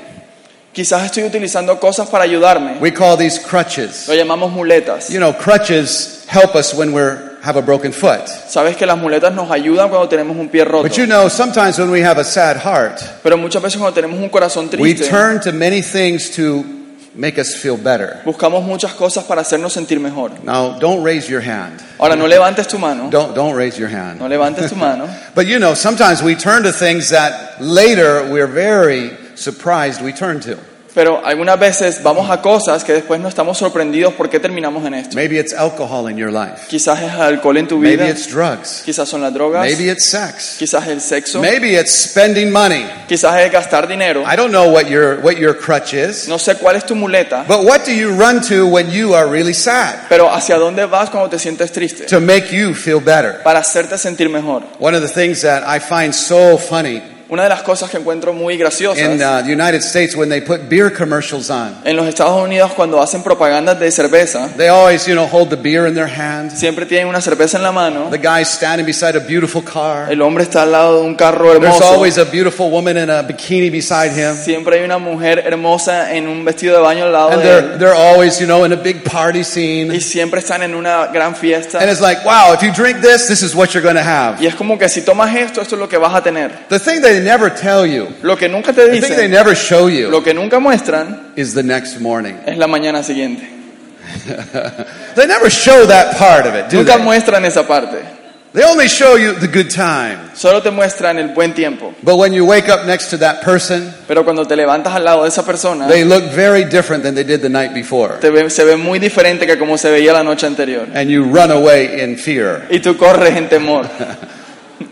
Quizás 0.73 1.05
estoy 1.05 1.23
utilizando 1.23 1.79
cosas 1.79 2.09
para 2.09 2.23
ayudarme. 2.23 2.77
We 2.81 2.91
call 2.91 3.15
these 3.15 3.39
crutches. 3.39 4.07
Lo 4.07 4.15
llamamos 4.15 4.51
muletas. 4.51 5.09
You 5.09 5.19
know, 5.19 5.31
crutches 5.31 6.25
help 6.27 6.55
us 6.55 6.73
when 6.73 6.93
we 6.93 7.01
have 7.43 7.57
a 7.57 7.61
broken 7.61 7.93
foot. 7.93 8.27
Sabes 8.47 8.75
que 8.75 8.87
las 8.87 8.97
muletas 8.97 9.33
nos 9.35 9.51
ayudan 9.51 9.89
cuando 9.89 10.09
tenemos 10.09 10.35
un 10.35 10.49
pie 10.49 10.63
roto. 10.65 10.81
But 10.81 10.97
you 10.97 11.05
know, 11.05 11.29
sometimes 11.29 11.77
when 11.77 11.91
we 11.91 12.01
have 12.01 12.19
a 12.19 12.23
sad 12.23 12.57
heart, 12.57 12.99
Pero 13.21 13.37
muchas 13.37 13.61
veces 13.61 13.77
cuando 13.77 13.93
tenemos 13.93 14.19
un 14.19 14.29
corazón 14.29 14.67
we 14.79 14.95
triste, 14.95 15.09
turn 15.09 15.39
to 15.41 15.51
many 15.51 15.83
things 15.83 16.31
to 16.35 16.63
make 17.13 17.39
us 17.39 17.53
feel 17.53 17.77
better. 17.77 18.21
buscamos 18.25 18.63
muchas 18.63 18.93
cosas 18.93 19.25
para 19.25 19.41
hacernos 19.41 19.73
sentir 19.73 19.99
mejor. 19.99 20.31
Now, 20.43 20.79
don't 20.79 21.03
raise 21.03 21.29
your 21.29 21.41
hand. 21.41 21.79
Ahora, 21.99 22.15
no 22.15 22.25
levantes 22.25 22.67
tu 22.67 22.79
mano. 22.79 23.11
Don't, 23.11 23.35
don't 23.35 23.55
raise 23.55 23.77
your 23.77 23.89
hand. 23.89 24.19
No 24.19 24.27
levantes 24.27 24.69
tu 24.69 24.75
mano. 24.75 25.07
But 25.35 25.45
you 25.45 25.59
know, 25.59 25.75
sometimes 25.75 26.23
we 26.23 26.33
turn 26.33 26.63
to 26.63 26.71
things 26.71 27.09
that 27.09 27.61
later 27.61 28.27
we're 28.31 28.47
very 28.47 29.11
surprised 29.35 30.01
we 30.01 30.13
turn 30.13 30.39
to. 30.41 30.55
Pero 30.95 31.25
algunas 31.25 31.57
veces 31.59 32.03
vamos 32.03 32.29
a 32.29 32.39
cosas 32.39 32.83
que 32.83 32.93
después 32.93 33.19
no 33.19 33.27
estamos 33.27 33.57
sorprendidos 33.57 34.13
por 34.13 34.29
qué 34.29 34.39
terminamos 34.39 34.85
en 34.85 34.93
esto. 34.93 35.15
Maybe 35.15 35.39
it's 35.39 35.51
alcohol 35.51 36.07
in 36.07 36.17
your 36.17 36.31
life. 36.31 36.67
Quizás 36.69 37.01
es 37.01 37.11
alcohol 37.13 37.57
en 37.57 37.67
tu 37.67 37.79
vida, 37.79 38.03
Maybe 38.03 38.11
it's 38.11 38.27
drugs. 38.31 38.83
quizás 38.85 39.09
son 39.09 39.21
las 39.23 39.33
drogas, 39.33 39.65
Maybe 39.65 39.89
it's 39.91 40.05
sex. 40.05 40.55
quizás 40.59 40.85
el 40.87 41.01
sexo, 41.01 41.41
Maybe 41.41 41.79
it's 41.79 41.89
spending 41.91 42.51
money. 42.51 42.85
quizás 43.07 43.39
es 43.41 43.51
gastar 43.51 43.87
dinero. 43.87 44.21
I 44.21 44.35
don't 44.35 44.51
know 44.51 44.69
what 44.71 44.83
your 44.85 45.19
what 45.23 45.37
your 45.37 45.57
crutch 45.57 45.95
is. 45.95 46.27
No 46.27 46.37
sé 46.37 46.57
cuál 46.59 46.75
es 46.75 46.85
tu 46.85 46.93
muleta, 46.93 47.43
But 47.47 47.63
what 47.65 47.85
do 47.87 47.91
you 47.91 48.11
run 48.11 48.41
to 48.49 48.67
when 48.67 48.91
you 48.91 49.15
are 49.15 49.25
really 49.27 49.55
sad? 49.55 49.95
pero 50.09 50.29
hacia 50.31 50.57
dónde 50.59 50.85
vas 50.85 51.09
cuando 51.09 51.27
te 51.27 51.39
sientes 51.39 51.71
triste 51.71 52.05
To 52.05 52.21
make 52.21 52.55
you 52.55 52.75
feel 52.75 52.99
better. 52.99 53.41
para 53.41 53.61
hacerte 53.61 53.97
sentir 53.97 54.29
mejor. 54.29 54.61
One 54.79 54.95
of 54.95 55.01
the 55.01 55.09
things 55.09 55.41
that 55.41 55.63
I 55.67 55.79
find 55.79 56.13
so 56.13 56.55
funny 56.59 57.01
Una 57.29 57.43
de 57.43 57.49
las 57.49 57.63
cosas 57.63 57.89
que 57.89 57.97
encuentro 57.97 58.33
muy 58.33 58.57
graciosas 58.57 58.99
in 59.03 59.21
uh, 59.23 59.41
the 59.43 59.51
United 59.53 59.81
States 59.81 60.15
when 60.15 60.29
they 60.29 60.41
put 60.41 60.69
beer 60.69 60.91
commercials 60.91 61.49
on, 61.49 61.73
en 61.85 61.95
los 61.95 62.05
Estados 62.07 62.39
Unidos 62.43 62.71
cuando 62.75 63.01
hacen 63.01 63.23
propagandas 63.23 63.79
de 63.79 63.89
cerveza, 63.91 64.49
they 64.57 64.67
always, 64.67 65.05
you 65.07 65.13
know, 65.13 65.25
hold 65.25 65.49
the 65.49 65.55
beer 65.55 65.87
in 65.87 65.95
their 65.95 66.07
hand. 66.07 66.51
siempre 66.51 66.85
tienen 66.85 67.07
una 67.07 67.21
cerveza 67.21 67.57
en 67.57 67.63
la 67.63 67.71
mano, 67.71 68.09
The 68.11 68.17
guy's 68.17 68.49
standing 68.49 68.85
beside 68.85 69.15
a 69.17 69.21
beautiful 69.21 69.63
car. 69.63 70.11
el 70.11 70.21
hombre 70.21 70.43
está 70.43 70.63
al 70.63 70.71
lado 70.73 70.99
de 71.01 71.07
un 71.07 71.15
carro 71.15 71.51
There's 71.51 71.63
hermoso, 71.63 71.85
always 71.93 72.17
a 72.17 72.25
beautiful 72.25 72.69
woman 72.69 72.97
in 72.97 73.09
a 73.09 73.23
bikini 73.23 73.69
beside 73.69 74.11
him. 74.11 74.35
siempre 74.35 74.77
hay 74.79 74.83
una 74.83 74.97
mujer 74.97 75.39
hermosa 75.45 76.13
en 76.13 76.27
un 76.27 76.43
vestido 76.43 76.75
de 76.75 76.81
baño 76.81 77.05
al 77.05 77.13
lado 77.13 77.29
And 77.31 77.41
de 77.41 77.47
they're, 77.47 77.73
él 77.73 77.79
they're 77.79 77.95
always, 77.95 78.37
you 78.39 78.45
know, 78.45 78.65
in 78.65 78.73
a 78.73 78.75
big 78.75 79.01
party 79.03 79.43
scene. 79.43 79.95
y 79.95 80.01
siempre 80.01 80.39
están 80.41 80.61
en 80.61 80.75
una 80.75 81.07
gran 81.07 81.35
fiesta. 81.35 81.79
And 81.79 81.89
it's 81.89 82.01
like, 82.01 82.23
wow, 82.25 82.53
if 82.53 82.61
you 82.61 82.71
drink 82.71 83.01
this, 83.01 83.27
this 83.27 83.41
is 83.41 83.55
what 83.55 83.69
you're 83.73 83.81
going 83.81 83.95
to 83.95 84.03
have. 84.03 84.41
Y 84.41 84.45
es 84.45 84.55
como 84.55 84.77
que 84.77 84.89
si 84.89 85.01
tomas 85.01 85.33
esto, 85.35 85.61
esto 85.61 85.75
es 85.75 85.79
lo 85.79 85.87
que 85.87 85.97
vas 85.97 86.13
a 86.13 86.21
tener. 86.21 86.51
The 86.69 86.79
thing 86.79 87.01
they 87.01 87.12
never 87.21 87.49
tell 87.53 87.85
you, 87.85 88.07
Lo 88.21 88.35
que 88.35 88.47
nunca 88.47 88.73
te 88.73 88.81
the 88.85 88.91
thing 88.91 89.01
they 89.01 89.09
dicen, 89.09 89.31
never 89.31 89.55
show 89.55 89.87
you, 89.89 90.09
lo 90.09 90.21
que 90.23 90.33
nunca 90.33 90.59
muestran, 90.59 91.33
is 91.35 91.53
the 91.53 91.63
next 91.63 91.99
morning. 91.99 92.35
es 92.45 92.57
la 92.57 92.67
mañana 92.67 93.03
siguiente. 93.03 93.49
They 95.15 95.27
never 95.27 95.49
show 95.49 95.85
that 95.87 96.17
part 96.17 96.45
of 96.45 96.55
it, 96.55 96.69
do 96.69 96.77
Nunca 96.77 96.97
they? 96.97 97.03
muestran 97.03 97.45
esa 97.45 97.63
parte. 97.67 97.97
They 98.53 98.63
only 98.63 98.87
show 98.87 99.15
you 99.15 99.33
the 99.33 99.47
good 99.47 99.71
time. 99.71 100.19
Solo 100.35 100.61
te 100.61 100.69
muestran 100.69 101.17
el 101.17 101.29
buen 101.33 101.53
tiempo. 101.55 101.91
But 102.03 102.17
when 102.17 102.33
you 102.33 102.45
wake 102.45 102.69
up 102.69 102.85
next 102.85 103.09
to 103.09 103.17
that 103.17 103.41
person, 103.41 103.91
Pero 104.07 104.23
cuando 104.23 104.45
te 104.45 104.55
levantas 104.55 104.93
al 104.93 105.03
lado 105.03 105.23
de 105.23 105.29
esa 105.29 105.43
persona, 105.43 105.87
they 105.87 106.03
look 106.03 106.25
very 106.35 106.63
different 106.63 107.01
than 107.03 107.15
they 107.15 107.23
did 107.23 107.41
the 107.41 107.49
night 107.49 107.73
before. 107.73 108.19
te 108.21 108.29
ve- 108.29 108.51
se 108.51 108.63
ve 108.63 108.75
muy 108.77 108.99
diferente 108.99 109.47
que 109.47 109.57
como 109.57 109.75
se 109.79 109.89
veía 109.89 110.13
la 110.13 110.21
noche 110.21 110.45
anterior. 110.45 110.87
And 110.93 111.09
you 111.09 111.23
run 111.23 111.49
away 111.49 111.99
in 112.03 112.15
fear. 112.15 112.67
Y 112.69 112.79
tú 112.79 112.95
corres 112.95 113.35
en 113.35 113.49
temor. 113.49 113.87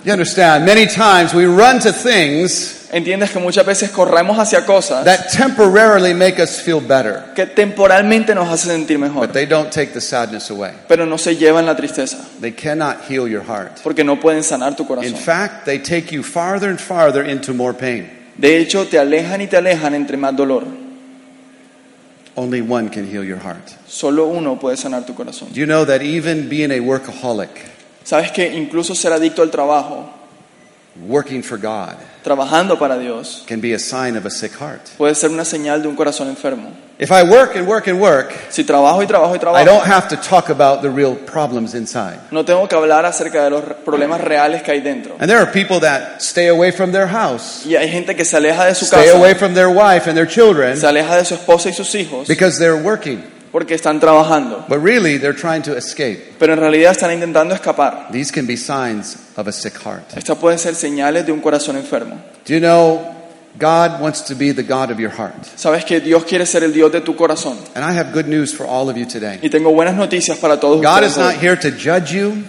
You 0.06 0.13
understand? 0.13 0.65
Many 0.65 0.88
times 0.88 1.34
we 1.34 1.46
run 1.46 1.80
to 1.82 1.91
things 1.91 2.78
Entiendes 2.94 3.32
que 3.32 3.39
muchas 3.39 3.65
veces 3.65 3.89
corremos 3.89 4.38
hacia 4.38 4.65
cosas 4.65 5.06
that 5.06 5.30
temporarily 5.32 6.13
make 6.13 6.39
us 6.41 6.60
feel 6.60 6.82
better, 6.82 7.24
que 7.36 7.46
temporalmente 7.46 8.36
nos 8.36 8.50
hacen 8.50 8.72
sentir 8.86 9.00
mejor, 9.00 9.22
but 9.28 9.32
they 9.34 9.46
don't 9.46 9.72
take 9.72 9.94
the 9.94 10.02
sadness 10.02 10.50
away. 10.52 10.74
pero 10.89 11.06
no 11.06 11.17
se 11.17 11.38
llevan 11.38 11.65
la 11.65 11.76
tristeza, 11.76 12.17
They 12.41 12.52
cannot 12.52 12.98
heal 13.10 13.30
your 13.30 13.44
heart. 13.44 13.80
porque 13.82 14.04
no 14.04 14.20
pueden 14.20 14.44
sanar 14.44 14.76
tu 14.76 14.84
In 14.84 14.88
corazón. 14.89 15.15
fact, 15.15 15.63
they 15.65 15.80
take 15.80 16.12
you 16.13 16.22
farther 16.22 16.70
and 16.70 16.80
farther 16.82 17.24
into 17.24 17.54
more 17.54 17.74
pain. 17.74 18.10
De 18.38 18.58
hecho, 18.58 18.86
te 18.86 18.98
alejan 19.00 19.39
y 19.41 19.48
te 19.48 19.56
alejan 19.56 19.94
entre 19.94 20.17
más 20.17 20.36
dolor. 20.36 20.65
Only 22.36 22.62
one 22.62 22.89
can 22.89 23.06
heal 23.08 23.24
your 23.24 23.39
heart. 23.39 23.70
Solo 23.88 24.28
uno 24.28 24.58
puede 24.58 24.78
sanar 24.78 25.06
tu 25.06 25.13
corazón. 25.13 25.50
Do 25.54 25.60
you 25.60 25.65
know 25.65 25.86
that 25.86 26.02
even 26.02 26.48
being 26.50 26.72
a 26.72 26.80
workaholic, 26.80 27.50
Sabes 28.03 28.31
que 28.31 28.47
incluso 28.53 28.95
ser 28.95 29.13
adicto 29.13 29.41
al 29.41 29.51
trabajo, 29.51 30.09
working 31.07 31.41
for 31.43 31.57
God, 31.57 31.95
trabajando 32.23 32.77
para 32.77 32.97
Dios, 32.97 33.43
can 33.47 33.61
be 33.61 33.73
a 33.73 33.79
sign 33.79 34.17
of 34.17 34.25
a 34.25 34.29
sick 34.29 34.53
heart? 34.59 34.81
puede 34.97 35.15
ser 35.15 35.29
una 35.31 35.45
señal 35.45 35.81
de 35.81 35.87
un 35.87 35.95
corazón 35.95 36.27
enfermo. 36.27 36.69
If 36.99 37.09
I 37.09 37.23
work 37.23 37.55
and 37.55 37.67
work 37.67 37.87
and 37.87 37.99
work, 37.99 38.31
Si 38.49 38.63
trabajo 38.63 39.01
y 39.01 39.07
trabajo 39.07 39.33
y 39.33 39.37
I 39.37 39.39
trabajo, 39.39 39.65
don't 39.65 39.83
have 39.87 40.07
to 40.09 40.17
talk 40.17 40.49
about 40.49 40.81
the 40.81 40.89
real 40.89 41.15
problems 41.15 41.73
inside. 41.73 42.19
no 42.31 42.43
tengo 42.45 42.67
que 42.67 42.75
hablar 42.75 43.05
acerca 43.05 43.43
de 43.43 43.49
los 43.49 43.63
problemas 43.85 44.21
reales 44.21 44.61
que 44.61 44.71
hay 44.71 44.81
dentro. 44.81 45.15
And 45.19 45.27
there 45.29 45.39
are 45.39 45.51
people 45.51 45.79
that 45.79 46.19
stay 46.21 46.47
away 46.49 46.71
from 46.71 46.91
their 46.91 47.07
house, 47.07 47.65
Y 47.65 47.75
hay 47.75 47.89
gente 47.89 48.15
que 48.15 48.25
se 48.25 48.37
aleja 48.37 48.65
de 48.65 48.75
su 48.75 48.85
stay 48.85 49.09
away 49.09 49.33
casa, 49.33 49.39
from 49.45 49.53
their 49.55 49.69
wife 49.69 50.07
and 50.07 50.15
their 50.15 50.27
children 50.27 50.77
se 50.77 50.85
aleja 50.85 51.15
de 51.15 51.25
su 51.25 51.35
esposa 51.35 51.69
y 51.69 51.73
sus 51.73 51.95
hijos 51.95 52.27
because 52.27 52.59
they're 52.59 52.75
working. 52.83 53.23
Porque 53.51 53.75
están 53.75 53.99
trabajando, 53.99 54.65
But 54.69 54.79
really, 54.83 55.17
they're 55.17 55.37
trying 55.37 55.61
to 55.63 55.75
escape. 55.77 56.33
pero 56.39 56.53
en 56.53 56.59
realidad 56.59 56.91
están 56.91 57.11
intentando 57.11 57.53
escapar. 57.53 58.07
These 58.11 58.31
can 58.31 58.47
be 58.47 58.55
signs 58.57 59.17
of 59.35 59.47
a 59.47 59.51
sick 59.51 59.73
heart. 59.83 60.15
Estas 60.15 60.37
pueden 60.37 60.57
ser 60.59 60.75
señales 60.75 61.25
de 61.25 61.31
un 61.31 61.41
corazón 61.41 61.75
enfermo. 61.77 62.15
Do 62.47 62.53
you 62.53 62.59
know 62.59 63.01
God 63.59 63.99
wants 64.01 64.23
to 64.25 64.35
be 64.35 64.53
the 64.53 64.63
God 64.63 64.91
of 64.91 64.99
your 64.99 65.11
heart? 65.11 65.45
Sabes 65.57 65.83
que 65.83 65.99
Dios 65.99 66.23
quiere 66.23 66.45
ser 66.45 66.63
el 66.63 66.71
Dios 66.71 66.91
de 66.91 67.01
tu 67.01 67.15
corazón. 67.15 67.57
And 67.75 67.83
I 67.83 67.91
have 67.97 68.13
good 68.13 68.27
news 68.27 68.53
for 68.53 68.65
all 68.65 68.89
of 68.89 68.95
you 68.97 69.05
today. 69.05 69.39
Y 69.41 69.49
tengo 69.49 69.71
buenas 69.73 69.95
noticias 69.95 70.37
para 70.37 70.57
todos 70.59 70.81
God 70.81 71.03
ustedes. 71.03 71.11
is 71.11 71.17
not 71.17 71.35
here 71.35 71.57
to 71.57 71.69
judge 71.71 72.13
you. 72.13 72.43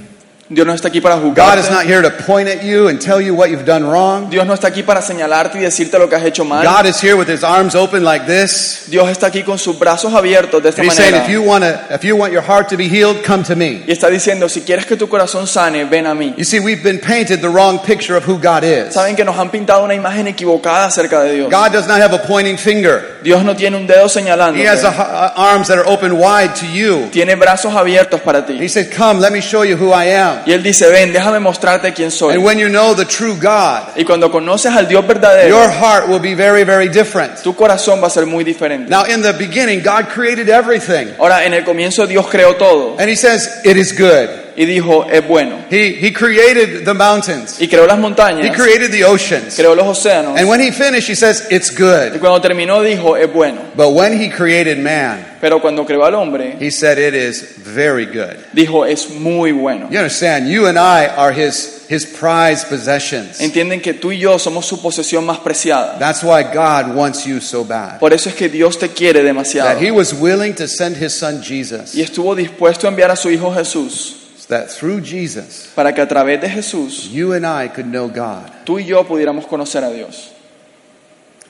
Dios 0.53 0.67
no 0.67 0.75
está 0.75 0.89
aquí 0.89 1.01
para 1.01 1.17
God 1.17 1.25
is 1.59 1.67
juzgarte. 1.67 1.71
not 1.71 1.87
here 1.87 2.03
to 2.03 2.11
point 2.25 2.49
at 2.49 2.63
you 2.63 2.89
and 2.89 3.01
tell 3.01 3.21
you 3.21 3.35
what 3.35 3.51
you've 3.51 3.65
done 3.65 3.85
wrong. 3.85 4.29
Dios 4.29 4.47
no 4.47 4.53
está 4.55 4.69
aquí 4.69 4.83
para 4.83 5.01
señalarte 5.01 5.59
y 5.59 5.63
decirte 5.63 5.99
lo 5.99 6.09
que 6.09 6.17
has 6.17 6.25
hecho 6.25 6.45
mal. 6.45 6.63
God 6.65 6.87
is 6.87 7.03
here 7.03 7.15
with 7.17 7.29
his 7.29 7.43
arms 7.43 7.75
open 7.75 8.05
like 8.05 8.27
this. 8.27 8.85
Dios 8.89 9.09
está 9.09 9.29
aquí 9.29 9.43
con 9.43 9.59
sus 9.59 9.79
brazos 9.79 10.13
abiertos 10.13 10.63
de 10.63 10.69
esta 10.69 10.83
he's 10.83 10.95
saying, 10.95 11.13
manera. 11.13 11.25
if 11.25 11.31
you 11.33 11.43
want 11.43 11.65
if 11.91 12.05
you 12.05 12.17
want 12.17 12.33
your 12.33 12.43
heart 12.43 12.69
to 12.69 12.77
be 12.77 12.89
healed, 12.89 13.25
come 13.25 13.43
to 13.45 13.57
me. 13.57 13.83
Y 13.87 13.93
está 13.93 14.09
diciendo, 14.09 14.49
si 14.49 14.61
quieres 14.61 14.85
que 14.87 14.97
tu 14.97 15.09
corazón 15.09 15.47
sane, 15.47 15.85
ven 15.85 16.07
a 16.07 16.15
mí. 16.15 16.35
You 16.37 16.45
see, 16.45 16.61
we've 16.61 16.83
been 16.83 17.01
painted 17.01 17.41
the 17.41 17.49
wrong 17.49 17.79
picture 17.79 18.17
of 18.17 18.25
who 18.29 18.39
God 18.39 18.63
is. 18.65 18.95
Saben 18.95 19.17
que 19.17 19.25
nos 19.25 19.39
han 19.39 19.51
pintado 19.51 19.85
una 19.85 19.95
imagen 19.95 20.27
equivocada 20.29 20.87
acerca 20.87 21.23
de 21.23 21.35
Dios. 21.35 21.51
God 21.51 21.73
does 21.73 21.87
not 21.87 22.01
have 22.01 22.15
a 22.15 22.19
pointing 22.27 22.59
finger. 22.59 23.19
Dios 23.23 23.43
no 23.45 23.55
tiene 23.57 23.77
un 23.77 23.87
dedo 23.87 24.09
señalando. 24.09 24.59
He 24.59 24.67
has 24.67 24.85
arms 24.85 25.69
that 25.69 25.79
are 25.79 25.87
open 25.89 26.19
wide 26.19 26.55
to 26.57 26.67
you. 26.67 27.09
Tiene 27.11 27.37
brazos 27.37 27.75
abiertos 27.75 28.21
para 28.21 28.41
He 28.41 28.59
ti. 28.59 28.69
said, 28.69 28.91
come, 28.93 29.21
let 29.21 29.33
me 29.33 29.41
show 29.41 29.63
you 29.63 29.77
who 29.77 29.93
I 29.93 30.07
am. 30.07 30.42
Y 30.47 30.53
Él 30.53 30.63
dice, 30.63 30.89
ven, 30.91 31.13
déjame 31.13 31.41
mostrarte 31.41 31.93
quién 31.93 32.11
soy. 32.11 32.35
And 32.35 32.45
when 32.45 32.59
you 32.59 32.69
know 32.69 32.95
the 32.95 33.05
true 33.05 33.35
God, 33.35 33.97
Y 33.97 34.05
cuando 34.05 34.31
conoces 34.31 34.73
al 34.73 34.87
Dios 34.89 35.07
verdadero, 35.07 35.49
your 35.49 35.71
heart 35.71 36.09
will 36.09 36.21
be 36.21 36.35
very, 36.35 36.65
very 36.65 36.89
different. 36.89 37.43
tu 37.43 37.55
corazón 37.55 38.03
va 38.03 38.07
a 38.07 38.11
ser 38.11 38.27
muy 38.27 38.45
diferente. 38.45 38.91
Now, 38.91 39.05
in 39.05 39.23
the 39.23 39.33
beginning, 39.33 39.83
God 39.83 40.09
created 40.09 40.49
everything. 40.49 41.15
Ahora, 41.19 41.45
en 41.45 41.55
el 41.55 41.65
comienzo 41.65 42.07
Dios 42.07 42.27
creó 42.29 42.57
todo 42.57 42.97
And 42.99 43.09
he 43.09 43.17
says, 43.17 43.61
it 43.65 43.77
is 43.77 43.93
good. 43.93 44.29
Y 44.57 44.65
dijo, 44.67 45.07
es 45.11 45.27
bueno. 45.27 45.57
He, 45.71 45.99
he 46.01 46.13
created 46.13 46.85
the 46.85 46.95
mountains. 46.95 47.61
Y 47.61 47.69
creó 47.69 47.87
las 47.87 47.99
He 47.99 48.01
montañas, 48.01 48.57
created 48.57 48.91
the 48.91 49.05
oceans. 49.05 49.55
creó 49.57 49.75
los 49.75 49.87
océanos. 49.87 50.39
And 50.39 50.49
when 50.49 50.61
he 50.61 50.71
finished, 50.73 51.09
he 51.09 51.15
says, 51.15 51.47
it's 51.51 51.71
Y 51.71 51.77
good. 51.77 52.21
cuando 52.21 52.41
terminó 52.41 52.83
dijo, 52.83 53.17
es 53.17 53.33
bueno. 53.33 53.61
But 53.77 53.89
when 53.95 54.13
he 54.21 54.29
created 54.31 54.79
man, 54.79 55.27
Pero 55.41 55.61
cuando 55.61 55.85
creó 55.85 56.05
al 56.05 56.15
hombre, 56.15 56.57
he 56.61 56.71
said, 56.71 56.99
it 56.99 57.15
is 57.15 57.57
very 57.65 58.07
good. 58.07 58.37
dijo, 58.53 58.85
es 58.87 59.11
muy 59.11 59.53
bueno. 59.53 59.89
You 59.91 59.99
understand? 59.99 60.47
You 60.49 60.67
and 60.67 60.79
I 60.79 61.07
are 61.07 61.33
his, 61.33 61.85
his 61.89 62.07
prized 62.07 62.69
possessions. 62.69 63.41
Entienden 63.41 63.81
que 63.81 63.95
tú 63.95 64.13
y 64.13 64.19
yo 64.19 64.39
somos 64.39 64.67
su 64.67 64.81
posesión 64.81 65.25
más 65.27 65.39
preciada. 65.39 65.99
That's 65.99 66.23
why 66.23 66.43
God 66.45 66.95
wants 66.95 67.25
you 67.25 67.41
so 67.41 67.65
bad. 67.65 67.99
Por 67.99 68.13
eso 68.13 68.29
es 68.29 68.35
que 68.37 68.49
Dios 68.49 68.79
te 68.79 68.89
quiere 68.91 69.23
demasiado. 69.25 69.69
That 69.69 69.83
he 69.83 69.91
was 69.91 70.13
willing 70.13 70.55
to 70.55 70.69
send 70.69 70.97
his 71.03 71.13
son 71.13 71.43
Jesus. 71.43 71.95
Y 71.95 72.03
estuvo 72.03 72.37
dispuesto 72.37 72.87
a 72.87 72.91
enviar 72.91 73.11
a 73.11 73.17
su 73.17 73.29
hijo 73.31 73.53
Jesús 73.53 74.17
that 74.49 74.69
through 74.71 75.01
Jesus, 75.03 75.69
para 75.75 75.93
que 75.95 76.01
a 76.03 76.07
través 76.09 76.41
de 76.41 76.49
Jesús 76.49 77.11
you 77.11 77.33
and 77.33 77.47
I 77.47 77.69
could 77.69 77.87
know 77.87 78.09
God. 78.09 78.51
tú 78.65 78.79
y 78.79 78.85
yo 78.85 79.03
pudiéramos 79.05 79.47
conocer 79.47 79.83
a 79.85 79.91
Dios. 79.93 80.31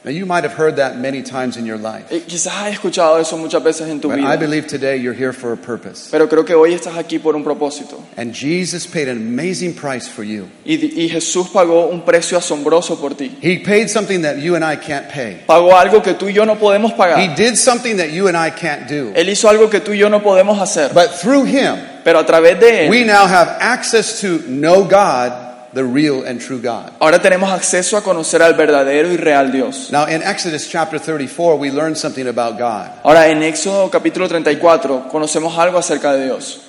Now, 0.05 0.11
you 0.11 0.27
might 0.27 0.43
have 0.43 0.55
heard 0.59 0.79
that 0.79 0.97
many 0.99 1.23
times 1.23 1.57
in 1.57 1.65
your 1.65 1.79
life. 1.79 2.07
Y 2.11 2.23
quizás 2.27 2.53
has 2.57 2.73
escuchado 2.73 3.21
eso 3.21 3.37
muchas 3.39 3.63
veces 3.63 3.89
en 3.89 4.01
tu 4.01 4.09
But 4.09 4.19
I 4.19 4.23
vida, 4.35 4.37
believe 4.37 4.67
today 4.67 4.97
you're 4.97 5.15
here 5.15 5.33
for 5.33 5.53
a 5.53 5.57
purpose. 5.57 6.09
pero 6.11 6.29
creo 6.29 6.45
que 6.45 6.55
hoy 6.57 6.75
estás 6.75 6.97
aquí 6.97 7.21
por 7.21 7.37
un 7.37 7.45
propósito. 7.45 8.03
And 8.17 8.35
Jesus 8.35 8.85
paid 8.85 9.07
an 9.09 9.17
amazing 9.19 9.75
price 9.75 10.09
for 10.09 10.25
you. 10.25 10.49
Y, 10.65 10.75
y 11.05 11.09
Jesús 11.09 11.51
pagó 11.51 11.87
un 11.87 12.03
precio 12.05 12.37
asombroso 12.37 13.01
por 13.01 13.15
ti. 13.15 13.31
He 13.41 13.61
paid 13.61 13.87
something 13.91 14.23
that 14.23 14.39
you 14.41 14.57
and 14.57 14.65
I 14.65 14.75
can't 14.77 15.09
pay. 15.09 15.45
Pagó 15.47 15.77
algo 15.79 16.03
que 16.03 16.15
tú 16.15 16.27
y 16.29 16.33
yo 16.33 16.45
no 16.45 16.57
podemos 16.59 16.91
He 16.91 16.97
pagar. 16.97 17.37
did 17.37 17.55
something 17.55 17.97
that 17.99 18.11
you 18.11 18.27
and 18.27 18.37
I 18.37 18.51
can't 18.51 18.89
do. 18.89 19.13
Él 19.15 19.29
hizo 19.29 19.49
algo 19.49 19.71
que 19.71 19.79
tú 19.79 19.93
y 19.93 19.99
yo 19.99 20.09
no 20.09 20.21
podemos 20.21 20.59
hacer. 20.61 20.93
But 20.93 21.13
through 21.21 21.45
him, 21.45 21.77
Pero 22.05 22.19
a 22.19 22.27
través 22.27 22.59
de 22.59 22.89
we 22.89 23.03
Él, 23.03 23.07
now 23.07 23.27
have 23.27 23.57
access 23.61 24.21
to 24.21 24.39
know 24.49 24.85
God, 24.85 25.73
the 25.73 25.85
real 25.85 26.25
and 26.27 26.41
true 26.41 26.59
God. 26.59 26.93
ahora 26.99 27.21
tenemos 27.21 27.51
acceso 27.51 27.97
a 27.97 28.03
conocer 28.03 28.43
al 28.43 28.55
verdadero 28.55 29.13
y 29.13 29.17
real 29.17 29.51
Dios. 29.53 29.91
Now, 29.91 30.07
in 30.07 30.23
Exodus 30.23 30.69
chapter 30.69 30.99
34, 30.99 31.57
we 31.57 31.71
learn 31.71 31.95
something 31.95 32.27
about 32.27 32.59
God. 32.59 32.91
Ahora, 33.05 33.29
en 33.29 33.43
Éxodo 33.43 33.91
capítulo 33.91 34.29
34 34.29 35.09
conocemos 35.09 35.57
algo 35.59 35.79
acerca 35.79 36.13
de 36.13 36.25
Dios. 36.25 36.61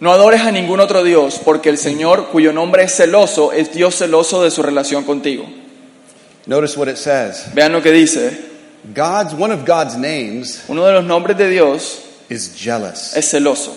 No 0.00 0.12
adores 0.12 0.40
a 0.40 0.50
ningún 0.50 0.80
otro 0.80 1.04
Dios, 1.04 1.40
porque 1.44 1.68
el 1.68 1.76
Señor, 1.76 2.28
cuyo 2.28 2.52
nombre 2.54 2.84
es 2.84 2.96
celoso, 2.96 3.52
es 3.52 3.72
Dios 3.72 3.96
celoso 3.96 4.42
de 4.42 4.50
su 4.50 4.62
relación 4.62 5.04
contigo. 5.04 5.44
Notice 6.46 6.78
what 6.78 6.88
it 6.88 6.96
says. 6.96 7.52
Vean 7.54 7.72
lo 7.72 7.82
que 7.82 7.92
dice. 7.92 8.50
God's 8.94 9.34
one 9.34 9.52
of 9.52 9.66
God's 9.66 9.94
names 9.96 10.64
Uno 10.68 10.86
de 10.86 10.94
los 10.94 11.04
nombres 11.04 11.36
de 11.36 11.50
Dios 11.50 12.00
is 12.30 12.54
jealous. 12.56 13.16
es 13.16 13.30
celoso. 13.30 13.76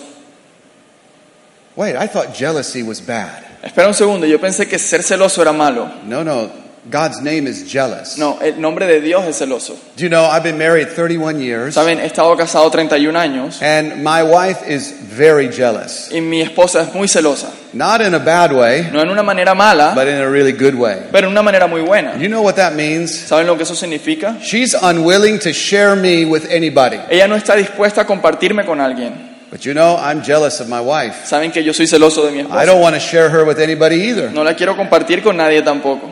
Wait, 1.76 1.96
I 1.96 2.06
thought 2.06 2.32
jealousy 2.34 2.82
was 2.82 3.00
bad. 3.00 3.42
Espera 3.62 3.88
un 3.88 3.94
segundo, 3.94 4.26
yo 4.26 4.38
pensé 4.38 4.68
que 4.68 4.78
ser 4.78 5.02
celoso 5.02 5.42
era 5.42 5.52
malo. 5.52 5.90
No, 6.04 6.22
no. 6.22 6.63
God's 6.90 7.22
name 7.22 7.46
is 7.48 7.64
jealous. 7.70 8.18
No, 8.18 8.38
el 8.42 8.60
nombre 8.60 8.86
de 8.86 9.00
Dios 9.00 9.24
es 9.26 9.38
celoso. 9.38 9.74
Do 9.96 10.02
you 10.02 10.10
know, 10.10 10.24
I've 10.26 10.42
been 10.42 10.58
married 10.58 10.88
31 10.88 11.40
years, 11.40 11.74
Saben, 11.74 11.98
he 11.98 12.04
estado 12.06 12.36
casado 12.36 12.70
31 12.70 13.16
años 13.16 13.62
and 13.62 14.02
my 14.04 14.22
wife 14.22 14.62
is 14.68 14.92
very 14.92 15.48
jealous. 15.48 16.10
y 16.12 16.20
mi 16.20 16.42
esposa 16.42 16.82
es 16.82 16.94
muy 16.94 17.08
celosa. 17.08 17.50
Not 17.72 18.02
in 18.02 18.14
a 18.14 18.18
bad 18.18 18.52
way, 18.52 18.88
No 18.92 19.00
en 19.00 19.08
una 19.08 19.22
manera 19.22 19.54
mala, 19.54 19.92
but 19.94 20.06
in 20.08 20.16
a 20.16 20.28
really 20.28 20.52
good 20.52 20.74
way. 20.74 20.98
pero 21.10 21.26
en 21.26 21.32
una 21.32 21.42
manera 21.42 21.66
muy 21.66 21.80
buena. 21.80 22.16
You 22.18 22.28
know 22.28 22.42
what 22.42 22.56
that 22.56 22.74
means? 22.74 23.12
¿Saben 23.18 23.46
lo 23.46 23.56
que 23.56 23.62
eso 23.62 23.74
significa? 23.74 24.36
She's 24.42 24.74
unwilling 24.74 25.38
to 25.38 25.52
share 25.54 25.96
me 25.96 26.26
with 26.26 26.50
anybody. 26.50 26.98
Ella 27.08 27.26
no 27.28 27.36
está 27.36 27.56
dispuesta 27.56 28.02
a 28.02 28.06
compartirme 28.06 28.66
con 28.66 28.80
alguien. 28.80 29.32
But 29.50 29.64
you 29.64 29.72
know, 29.72 29.96
I'm 29.96 30.22
jealous 30.22 30.60
of 30.60 30.68
my 30.68 30.80
wife. 30.80 31.24
Saben 31.24 31.50
que 31.52 31.62
yo 31.62 31.72
soy 31.72 31.86
celoso 31.86 32.24
de 32.26 32.32
mi 32.32 32.38
I 32.40 32.42
esposa. 32.42 32.66
don't 32.66 32.80
want 32.82 32.94
to 32.94 33.00
share 33.00 33.30
her 33.30 33.44
with 33.46 33.58
anybody 33.58 33.96
either. 34.10 34.30
No 34.30 34.42
la 34.44 34.54
quiero 34.54 34.76
compartir 34.76 35.22
con 35.22 35.36
nadie 35.36 35.62
tampoco. 35.62 36.10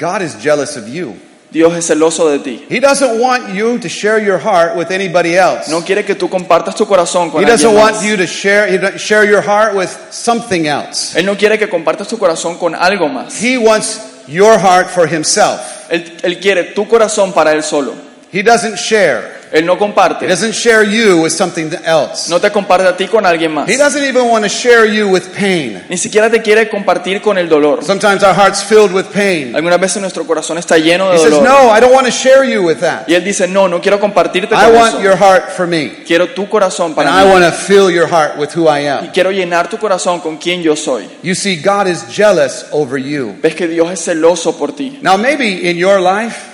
God 0.00 0.22
is 0.22 0.34
jealous 0.42 0.76
of 0.76 0.88
you. 0.88 1.14
Dios 1.52 1.74
es 1.76 1.86
celoso 1.86 2.30
de 2.30 2.38
ti. 2.38 2.64
He 2.70 2.80
doesn't 2.80 3.20
want 3.20 3.52
you 3.54 3.78
to 3.78 3.88
share 3.88 4.18
your 4.18 4.38
heart 4.38 4.76
with 4.76 4.90
anybody 4.92 5.36
else. 5.36 5.68
No 5.68 5.82
quiere 5.82 6.04
que 6.04 6.14
tú 6.14 6.30
compartas 6.30 6.76
tu 6.76 6.86
corazón 6.86 7.30
con 7.30 7.42
He 7.42 7.46
doesn't 7.46 7.66
alguien 7.68 7.82
want 7.82 7.96
más. 7.96 8.04
you 8.04 8.16
to 8.16 8.26
share, 8.26 8.96
share 8.98 9.24
your 9.24 9.42
heart 9.42 9.74
with 9.74 9.90
something 10.10 10.66
else. 10.66 11.14
Él 11.18 11.26
no 11.26 11.36
quiere 11.36 11.58
que 11.58 11.68
compartas 11.68 12.06
tu 12.08 12.16
corazón 12.18 12.56
con 12.56 12.74
algo 12.74 13.08
más. 13.08 13.34
He 13.42 13.58
wants 13.58 14.00
your 14.28 14.58
heart 14.58 14.88
for 14.90 15.08
himself. 15.08 15.60
Él, 15.90 16.04
él 16.22 16.38
quiere 16.40 16.72
tu 16.72 16.86
corazón 16.86 17.32
para 17.32 17.52
él 17.52 17.64
solo. 17.64 17.94
He 18.32 18.42
doesn't 18.42 18.76
share. 18.76 19.39
Él 19.52 19.66
no 19.66 19.76
He 20.20 20.26
doesn't 20.26 20.52
share 20.54 20.84
you 20.84 21.22
with 21.22 21.32
something 21.32 21.70
else. 21.84 22.28
No 22.30 22.40
te 22.40 22.50
comparte 22.52 22.86
a 22.86 22.96
ti 22.96 23.08
con 23.08 23.26
alguien 23.26 23.52
más. 23.52 23.68
He 23.68 23.76
doesn't 23.76 24.04
even 24.04 24.28
want 24.28 24.44
to 24.44 24.48
share 24.48 24.86
you 24.86 25.08
with 25.08 25.24
pain. 25.36 25.82
Ni 25.88 25.96
siquiera 25.96 26.30
te 26.30 26.40
quiere 26.40 26.68
compartir 26.68 27.20
con 27.20 27.36
el 27.36 27.48
dolor. 27.48 27.84
Sometimes 27.84 28.22
our 28.22 28.34
heart's 28.34 28.62
filled 28.62 28.92
with 28.92 29.06
pain. 29.06 29.54
Algunas 29.56 29.80
veces 29.80 30.00
nuestro 30.00 30.24
corazón 30.24 30.58
está 30.58 30.78
lleno 30.78 31.10
de 31.10 31.16
He 31.16 31.18
says, 31.18 31.30
dolor. 31.30 31.48
No, 31.48 31.76
I 31.76 31.80
don't 31.80 31.92
want 31.92 32.06
to 32.06 32.12
share 32.12 32.44
you 32.44 32.62
with 32.62 32.78
that. 32.80 33.08
Y 33.08 33.14
él 33.14 33.24
dice, 33.24 33.48
no, 33.48 33.66
no 33.68 33.80
quiero 33.80 33.98
compartirte 33.98 34.54
I 34.54 34.58
con 34.66 34.74
want 34.74 34.94
eso. 34.94 35.02
your 35.02 35.16
heart 35.16 35.50
for 35.50 35.66
me. 35.66 35.90
Quiero 36.06 36.28
tu 36.28 36.48
corazón 36.48 36.86
And 36.86 36.94
para 36.96 37.10
I 37.10 37.24
mí. 37.24 37.32
want 37.32 37.44
to 37.44 37.50
fill 37.52 37.90
your 37.90 38.06
heart 38.08 38.38
with 38.38 38.50
who 38.54 38.68
I 38.68 38.82
Y 38.84 38.86
am. 38.86 39.12
quiero 39.12 39.30
llenar 39.32 39.68
tu 39.68 39.78
corazón 39.78 40.20
con 40.20 40.36
quien 40.36 40.62
yo 40.62 40.76
soy. 40.76 41.08
You 41.22 41.34
see, 41.34 41.56
God 41.56 41.88
is 41.88 42.04
jealous 42.08 42.66
over 42.70 42.98
you. 42.98 43.34
Ves 43.42 43.54
que 43.56 43.66
Dios 43.66 43.90
es 43.90 44.00
celoso 44.04 44.56
por 44.56 44.72
ti. 44.72 44.98
Now, 45.02 45.16
maybe 45.16 45.68
in 45.68 45.76
your 45.76 46.00
life, 46.00 46.49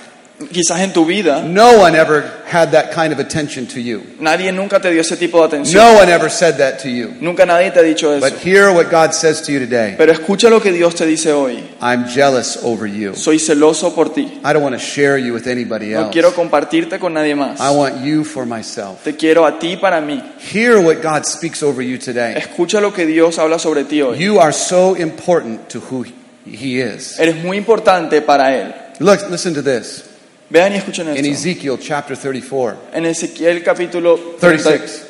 Quizás 0.51 0.81
en 0.81 0.93
tu 0.93 1.03
vida 1.03 1.41
no 1.41 1.81
one 1.81 1.97
ever 1.97 2.23
had 2.45 2.69
that 2.69 2.91
kind 2.93 3.11
of 3.11 3.19
attention 3.19 3.65
to 3.65 3.79
you. 3.79 4.03
nadie 4.19 4.51
nunca 4.51 4.79
te 4.79 4.91
dio 4.91 5.01
ese 5.01 5.17
tipo 5.17 5.39
de 5.39 5.45
atención. 5.45 5.83
No 5.83 5.99
one 5.99 6.11
ever 6.11 6.29
said 6.29 6.57
that 6.57 6.77
to 6.83 6.87
you. 6.89 7.15
Nunca 7.19 7.43
nadie 7.43 7.71
te 7.71 7.79
ha 7.79 7.81
dicho 7.83 8.13
eso. 8.13 8.19
But 8.23 8.37
hear 8.45 8.69
what 8.71 8.91
God 8.91 9.13
says 9.13 9.41
to 9.41 9.51
you 9.51 9.59
today 9.59 9.95
Pero 9.97 10.11
escucha 10.11 10.47
lo 10.51 10.61
que 10.61 10.71
Dios 10.71 10.93
te 10.93 11.07
dice 11.07 11.31
hoy. 11.33 11.63
I'm 11.81 12.05
jealous 12.07 12.59
over 12.61 12.87
you. 12.87 13.15
Soy 13.15 13.39
celoso 13.39 13.95
por 13.95 14.13
ti. 14.13 14.39
I 14.45 14.53
don't 14.53 14.61
want 14.61 14.75
to 14.75 14.79
share 14.79 15.17
you 15.17 15.33
with 15.33 15.47
anybody 15.47 15.87
No 15.93 16.01
else. 16.01 16.11
quiero 16.11 16.31
compartirte 16.35 16.99
con 16.99 17.15
nadie 17.15 17.33
más. 17.33 17.59
I 17.59 17.75
want 17.75 18.05
you 18.05 18.23
for 18.23 18.45
myself. 18.45 19.03
Te 19.03 19.15
quiero 19.15 19.43
a 19.43 19.57
ti 19.57 19.75
para 19.75 19.99
mí. 20.01 20.21
Hear 20.53 20.77
what 20.77 21.01
God 21.01 21.25
speaks 21.25 21.63
over 21.63 21.81
you 21.83 21.97
today. 21.97 22.35
Escucha 22.37 22.79
lo 22.79 22.93
que 22.93 23.07
Dios 23.07 23.39
habla 23.39 23.57
sobre 23.57 23.85
ti 23.85 24.03
hoy. 24.03 24.19
You 24.19 24.39
are 24.39 24.53
so 24.53 24.95
important 24.95 25.67
to 25.69 25.79
who 25.79 26.05
He 26.45 26.79
is. 26.79 27.19
Eres 27.19 27.43
muy 27.43 27.57
importante 27.57 28.21
para 28.21 28.55
Él. 28.55 28.75
Look, 28.99 29.31
listen 29.31 29.55
to 29.55 29.63
this. 29.63 30.03
Vean 30.49 30.73
y 30.73 30.77
escuchen 30.77 31.09
In 31.09 31.17
esto. 31.17 31.27
Ezekiel 31.27 31.77
chapter 31.79 32.17
34, 32.17 32.77
En 32.93 33.05
Ezequiel 33.05 33.63
capítulo 33.63 34.37
30 34.39 34.63
36. 34.63 35.05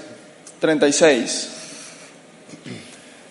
36. 0.59 1.49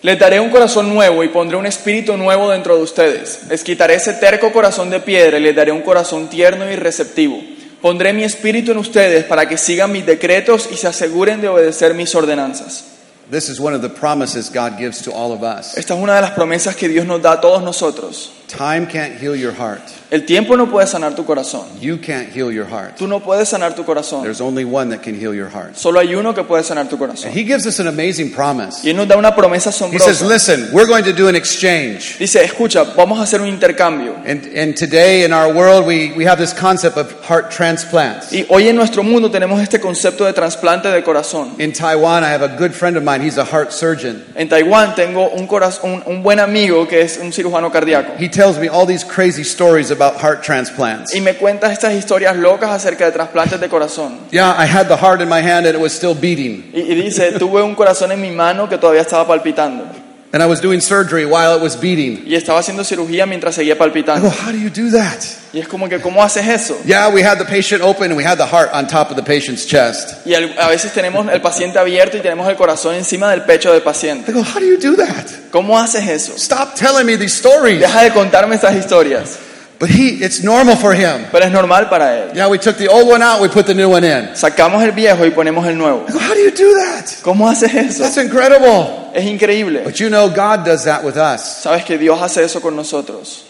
Les 0.03 0.17
daré 0.17 0.39
un 0.39 0.49
corazón 0.49 0.93
nuevo 0.93 1.23
y 1.23 1.27
pondré 1.27 1.57
un 1.57 1.65
espíritu 1.65 2.15
nuevo 2.15 2.49
dentro 2.49 2.77
de 2.77 2.83
ustedes. 2.83 3.41
Les 3.49 3.63
quitaré 3.63 3.95
ese 3.95 4.13
terco 4.13 4.53
corazón 4.53 4.89
de 4.89 4.99
piedra 4.99 5.37
y 5.37 5.41
les 5.41 5.55
daré 5.55 5.71
un 5.71 5.81
corazón 5.81 6.29
tierno 6.29 6.71
y 6.71 6.75
receptivo. 6.75 7.41
Pondré 7.81 8.13
mi 8.13 8.23
espíritu 8.23 8.71
en 8.71 8.77
ustedes 8.77 9.25
para 9.25 9.47
que 9.49 9.57
sigan 9.57 9.91
mis 9.91 10.05
decretos 10.05 10.69
y 10.71 10.77
se 10.77 10.87
aseguren 10.87 11.41
de 11.41 11.49
obedecer 11.49 11.93
mis 11.93 12.13
ordenanzas. 12.15 12.85
This 13.29 13.49
is 13.49 13.59
one 13.59 13.75
of 13.75 13.81
the 13.81 13.89
promises 13.89 14.49
God 14.49 14.77
gives 14.77 15.01
to 15.01 15.11
all 15.11 15.33
of 15.33 15.41
us. 15.41 15.77
Esta 15.77 15.95
es 15.95 15.99
una 15.99 16.15
de 16.15 16.21
las 16.21 16.31
promesas 16.31 16.75
que 16.75 16.87
Dios 16.87 17.05
nos 17.05 17.21
da 17.21 17.33
a 17.33 17.41
todos 17.41 17.61
nosotros. 17.61 18.31
Time 18.47 18.87
can't 18.87 19.13
heal 19.19 19.35
your 19.35 19.51
heart. 19.51 19.81
El 20.09 20.25
tiempo 20.25 20.55
no 20.55 20.67
puede 20.67 20.87
sanar 20.87 21.15
tu 21.15 21.25
corazón. 21.25 21.67
You 21.81 21.97
can't 21.97 22.29
heal 22.29 22.49
your 22.49 22.65
heart. 22.65 22.95
Tú 22.97 23.07
no 23.07 23.19
puedes 23.19 23.49
sanar 23.49 23.75
tu 23.75 23.83
corazón. 23.83 24.23
There's 24.23 24.39
only 24.39 24.63
one 24.63 24.89
that 24.91 25.03
can 25.03 25.15
heal 25.15 25.33
your 25.33 25.49
heart. 25.49 25.75
Solo 25.75 25.99
hay 25.99 26.15
uno 26.15 26.33
que 26.33 26.45
puede 26.45 26.63
sanar 26.63 26.87
tu 26.87 26.97
corazón. 26.97 27.27
And 27.27 27.37
He 27.37 27.43
gives 27.43 27.65
us 27.67 27.81
an 27.81 27.87
amazing 27.87 28.31
promise. 28.31 28.85
Y 28.85 28.91
Él 28.91 28.95
nos 28.95 29.09
da 29.09 29.17
una 29.17 29.35
promesa 29.35 29.69
He 29.69 29.99
says, 29.99 30.21
asombrosa. 30.21 30.27
Listen, 30.29 30.69
we're 30.71 30.87
going 30.87 31.03
to 31.03 31.11
do 31.11 31.27
an 31.27 31.35
exchange. 31.35 32.17
Dice, 32.19 32.41
escucha, 32.41 32.85
vamos 32.95 33.19
a 33.19 33.23
hacer 33.23 33.41
un 33.41 33.49
intercambio. 33.49 34.15
And, 34.25 34.45
and 34.55 34.77
today 34.77 35.25
in 35.25 35.33
our 35.33 35.53
world, 35.53 35.85
we, 35.85 36.13
we 36.13 36.23
have 36.23 36.37
this 36.37 36.53
concept 36.53 36.95
of 36.95 37.11
heart 37.25 37.51
transplants. 37.51 38.31
Y 38.31 38.45
hoy 38.47 38.69
en 38.69 38.77
nuestro 38.77 39.03
mundo 39.03 39.29
tenemos 39.29 39.61
este 39.61 39.81
concepto 39.81 40.23
de 40.23 40.31
trasplante 40.31 40.87
de 40.87 41.03
corazón. 41.03 41.59
In 41.59 41.73
Taiwan, 41.73 42.23
I 42.23 42.29
have 42.29 42.43
a 42.43 42.55
good 42.57 42.71
friend 42.71 42.95
of 42.95 43.03
mine. 43.03 43.19
He's 43.19 43.37
a 43.37 43.43
heart 43.43 43.73
surgeon. 43.73 44.23
En 44.35 44.47
Taiwán 44.47 44.95
tengo 44.95 45.31
un, 45.31 45.47
corazón, 45.47 46.01
un, 46.05 46.15
un 46.15 46.23
buen 46.23 46.39
amigo 46.39 46.87
que 46.87 47.01
es 47.01 47.17
un 47.17 47.33
cirujano 47.33 47.69
cardíaco. 47.69 48.13
He 48.17 48.29
tells 48.37 48.59
me 48.59 48.67
all 48.69 48.85
these 48.85 49.03
crazy 49.03 49.43
stories 49.43 49.89
about 49.89 50.21
heart 50.21 50.43
transplants. 50.43 51.13
Y 51.15 51.21
me 51.21 51.33
cuenta 51.33 51.71
estas 51.71 51.93
historias 51.93 52.37
locas 52.37 52.69
acerca 52.69 53.05
de 53.05 53.11
trasplantes 53.11 53.59
de 53.59 53.67
corazón. 53.67 54.19
Yeah, 54.31 54.55
I 54.57 54.65
had 54.65 54.87
the 54.87 54.95
heart 54.95 55.21
in 55.21 55.27
my 55.27 55.41
hand 55.41 55.65
and 55.65 55.75
it 55.75 55.81
was 55.81 55.91
still 55.91 56.13
beating. 56.13 56.69
Y, 56.71 56.81
y 56.81 56.95
dice, 56.95 57.31
tuve 57.39 57.63
un 57.63 57.73
corazón 57.75 58.11
en 58.11 58.21
mi 58.21 58.29
mano 58.29 58.69
que 58.69 58.77
todavía 58.77 59.01
estaba 59.01 59.25
palpitando. 59.27 59.85
And 60.33 60.43
I 60.43 60.45
was 60.45 60.61
doing 60.61 60.81
surgery 60.81 61.25
while 61.25 61.55
it 61.55 61.61
was 61.61 61.75
beating. 61.75 62.23
Y 62.27 62.35
estaba 62.35 62.59
haciendo 62.59 62.83
cirugía 62.83 63.25
mientras 63.25 63.55
seguía 63.55 63.73
I 63.73 63.77
go, 63.77 63.79
palpitando. 63.79 64.29
how 64.29 64.51
do 64.51 64.57
you 64.57 64.69
do 64.69 64.91
that? 64.91 65.23
Y 65.53 65.59
es 65.59 65.67
como 65.67 65.87
que, 65.87 65.99
¿cómo 66.01 66.21
haces 66.21 66.45
eso? 66.45 66.77
Yeah, 66.85 67.07
we 67.09 67.23
had 67.23 67.37
the 67.37 67.45
patient 67.45 67.81
open 67.81 68.11
and 68.11 68.17
we 68.17 68.23
had 68.25 68.37
the 68.37 68.45
heart 68.45 68.69
on 68.73 68.85
top 68.87 69.09
of 69.11 69.15
the 69.15 69.23
patient's 69.23 69.65
chest. 69.65 70.25
Y 70.25 70.33
al- 70.35 70.53
a 70.59 70.67
veces 70.67 70.91
tenemos 70.93 71.25
el 71.31 71.39
paciente 71.41 71.79
abierto 71.79 72.17
y 72.17 72.21
tenemos 72.21 72.47
el 72.49 72.55
corazón 72.57 72.95
encima 72.95 73.31
del 73.31 73.43
pecho 73.43 73.71
del 73.71 73.81
paciente. 73.81 74.29
I 74.31 74.33
go, 74.33 74.41
how 74.41 74.59
do 74.59 74.65
you 74.65 74.77
do 74.77 74.95
that? 74.97 75.25
¿Cómo 75.51 75.79
haces 75.79 76.05
eso? 76.07 76.33
Stop 76.35 76.75
telling 76.75 77.05
me 77.05 77.15
these 77.17 77.35
stories. 77.37 77.79
Deja 77.79 78.01
de 78.03 78.11
contarme 78.11 78.55
estas 78.55 78.75
historias. 78.75 79.37
But 79.79 79.89
he, 79.91 80.23
it's 80.25 80.43
normal 80.43 80.75
for 80.75 80.93
him. 80.95 81.27
Pero 81.31 81.45
es 81.45 81.51
normal 81.51 81.87
para 81.87 82.17
él. 82.17 82.33
Yeah, 82.33 82.47
we 82.49 82.57
took 82.57 82.77
the 82.77 82.89
old 82.89 83.07
one 83.07 83.23
out, 83.23 83.39
we 83.41 83.47
put 83.47 83.67
the 83.67 83.75
new 83.75 83.89
one 83.91 84.03
in. 84.03 84.35
Sacamos 84.35 84.83
el 84.83 84.91
viejo 84.91 85.23
y 85.25 85.29
ponemos 85.29 85.65
el 85.67 85.77
nuevo. 85.77 86.03
I 86.09 86.11
go, 86.11 86.19
how 86.19 86.33
do 86.33 86.39
you 86.41 86.49
do 86.51 86.73
that? 86.83 87.05
¿Cómo 87.23 87.47
haces 87.47 87.73
eso? 87.73 88.03
That's 88.03 88.17
incredible. 88.17 89.11
Es 89.13 89.23
increíble. 89.25 89.83
But 89.85 89.95
you 89.99 90.09
know, 90.09 90.27
God 90.29 90.65
does 90.65 90.83
that 90.85 91.03
with 91.03 91.15
us. 91.15 91.41
Sabes 91.63 91.85
que 91.85 91.97
Dios 91.97 92.19
hace 92.21 92.43
eso 92.43 92.59
con 92.59 92.75
nosotros. 92.75 93.43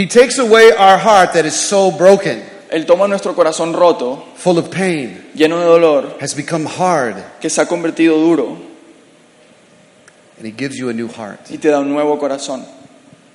He 0.00 0.06
takes 0.06 0.38
away 0.38 0.72
our 0.72 0.96
heart 0.96 1.34
that 1.34 1.44
is 1.44 1.54
so 1.54 1.90
broken, 1.90 2.42
Él 2.70 2.86
toma 2.86 3.06
nuestro 3.06 3.34
corazón 3.34 3.74
roto, 3.74 4.16
full 4.34 4.56
of 4.56 4.70
pain, 4.70 5.26
lleno 5.34 5.58
de 5.58 5.66
dolor, 5.66 6.16
has 6.22 6.32
become 6.32 6.64
hard, 6.64 7.22
que 7.38 7.50
se 7.50 7.60
ha 7.60 7.66
convertido 7.66 8.16
duro, 8.18 8.56
and 10.38 10.46
He 10.46 10.52
gives 10.52 10.78
you 10.78 10.88
a 10.88 10.94
new 10.94 11.06
heart. 11.06 11.50
y 11.50 11.58
te 11.58 11.68
da 11.68 11.80
un 11.80 11.90
nuevo 11.90 12.16
corazón. 12.16 12.64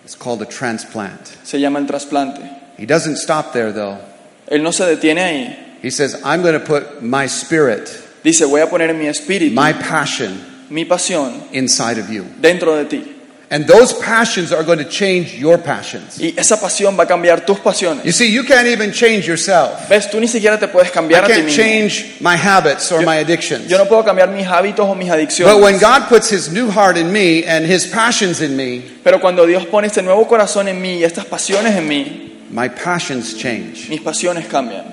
It's 0.04 0.16
called 0.16 0.42
a 0.42 0.48
transplant. 0.48 1.38
Se 1.44 1.60
llama 1.60 1.78
el 1.78 1.86
trasplante. 1.86 2.42
He 2.80 2.88
doesn't 2.88 3.18
stop 3.18 3.54
there, 3.54 3.72
though. 3.72 4.00
Él 4.48 4.64
no 4.64 4.72
se 4.72 4.86
detiene 4.86 5.20
ahí. 5.22 5.56
He 5.84 5.92
says, 5.92 6.20
I'm 6.26 6.42
going 6.42 6.60
to 6.60 6.66
put 6.66 7.04
my 7.04 7.28
spirit, 7.28 7.92
Dice, 8.24 8.42
voy 8.44 8.62
a 8.62 8.66
poner 8.68 8.92
mi 8.96 9.06
espíritu, 9.06 9.54
my 9.54 9.72
passion 9.72 10.44
mi 10.72 10.84
pasión, 10.86 11.44
inside 11.54 12.00
of 12.00 12.10
you. 12.10 12.24
dentro 12.42 12.76
de 12.76 12.86
ti. 12.86 13.15
And 13.48 13.68
those 13.68 13.94
passions 13.94 14.52
are 14.52 14.64
going 14.64 14.80
to 14.80 14.90
change 14.90 15.36
your 15.38 15.60
passions. 15.60 16.20
Y 16.20 16.34
esa 16.36 16.60
pasión 16.60 16.98
va 16.98 17.04
a 17.04 17.08
cambiar 17.08 17.46
tus 17.46 17.60
pasiones. 17.60 18.04
You 18.04 18.12
see, 18.12 18.32
you 18.32 18.44
can't 18.44 18.66
even 18.68 18.92
change 18.92 19.28
yourself. 19.28 19.88
Ves, 19.88 20.10
tú 20.10 20.20
ni 20.20 20.28
siquiera 20.28 20.60
te 20.60 20.68
puedes 20.68 20.90
I 20.90 20.92
cambiar 20.94 21.24
a 21.26 21.28
ti 21.28 21.34
can't 21.34 21.46
mismo. 21.46 21.56
change 21.56 22.16
my 22.22 22.36
habits 22.36 22.92
or 22.92 23.04
my 23.04 23.18
addictions. 23.18 23.70
Yo 23.70 23.78
no 23.78 23.86
puedo 23.86 24.04
cambiar 24.04 24.30
mis 24.30 24.48
hábitos 24.48 24.88
o 24.90 24.96
mis 24.96 25.10
But 25.10 25.62
when 25.62 25.76
adicciones. 25.76 25.80
God 25.80 26.10
puts 26.10 26.28
His 26.30 26.52
new 26.52 26.72
heart 26.72 26.98
in 26.98 27.12
me 27.14 27.44
and 27.46 27.66
His 27.68 27.86
passions 27.86 28.42
in 28.42 28.58
me, 28.58 28.82
Pero 29.04 29.20
cuando 29.20 29.46
Dios 29.46 29.66
pone 29.68 29.86
este 29.88 30.02
nuevo 30.02 30.28
corazón 30.28 30.68
en 30.68 30.82
mí 30.82 30.98
y 31.00 31.04
estas 31.04 31.26
pasiones 31.26 31.76
en 31.76 31.88
mí, 31.88 32.40
my 32.50 32.68
passions 32.68 33.38
change. 33.38 33.90
mis 33.90 34.02
pasiones 34.02 34.48
cambian. 34.48 34.86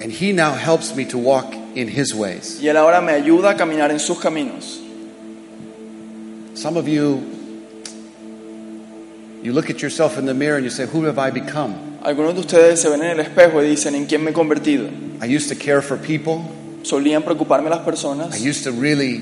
And 0.00 0.12
He 0.12 0.32
now 0.32 0.52
helps 0.52 0.94
me 0.94 1.04
to 1.06 1.18
walk 1.18 1.52
in 1.74 1.88
His 1.88 2.14
ways. 2.14 2.60
Y 2.60 2.68
Él 2.68 2.76
ahora 2.76 3.00
me 3.00 3.12
ayuda 3.12 3.50
a 3.50 3.56
caminar 3.56 3.90
en 3.90 3.98
sus 3.98 4.20
caminos. 4.20 4.81
Some 6.54 6.76
of 6.76 6.86
you, 6.86 7.22
you 9.42 9.52
look 9.52 9.70
at 9.70 9.80
yourself 9.82 10.18
in 10.18 10.26
the 10.26 10.34
mirror 10.34 10.56
and 10.56 10.64
you 10.64 10.70
say, 10.70 10.86
Who 10.86 11.04
have 11.04 11.18
I 11.18 11.30
become? 11.30 11.74
Algunos 12.04 12.34
de 12.34 12.40
ustedes 12.40 12.80
se 12.80 12.88
ven 12.88 13.02
en 13.02 13.10
el 13.18 13.24
espejo 13.24 13.62
y 13.62 13.68
dicen, 13.68 13.94
¿en 13.94 14.06
quién 14.06 14.22
me 14.24 14.30
he 14.30 14.34
convertido? 14.34 14.88
I 15.22 15.26
used 15.26 15.48
to 15.48 15.54
care 15.54 15.80
for 15.82 15.96
people. 15.96 16.42
Solían 16.82 17.22
preocuparme 17.22 17.70
las 17.70 17.80
personas. 17.80 18.34
I 18.34 18.38
used 18.48 18.64
to 18.64 18.72
really 18.72 19.20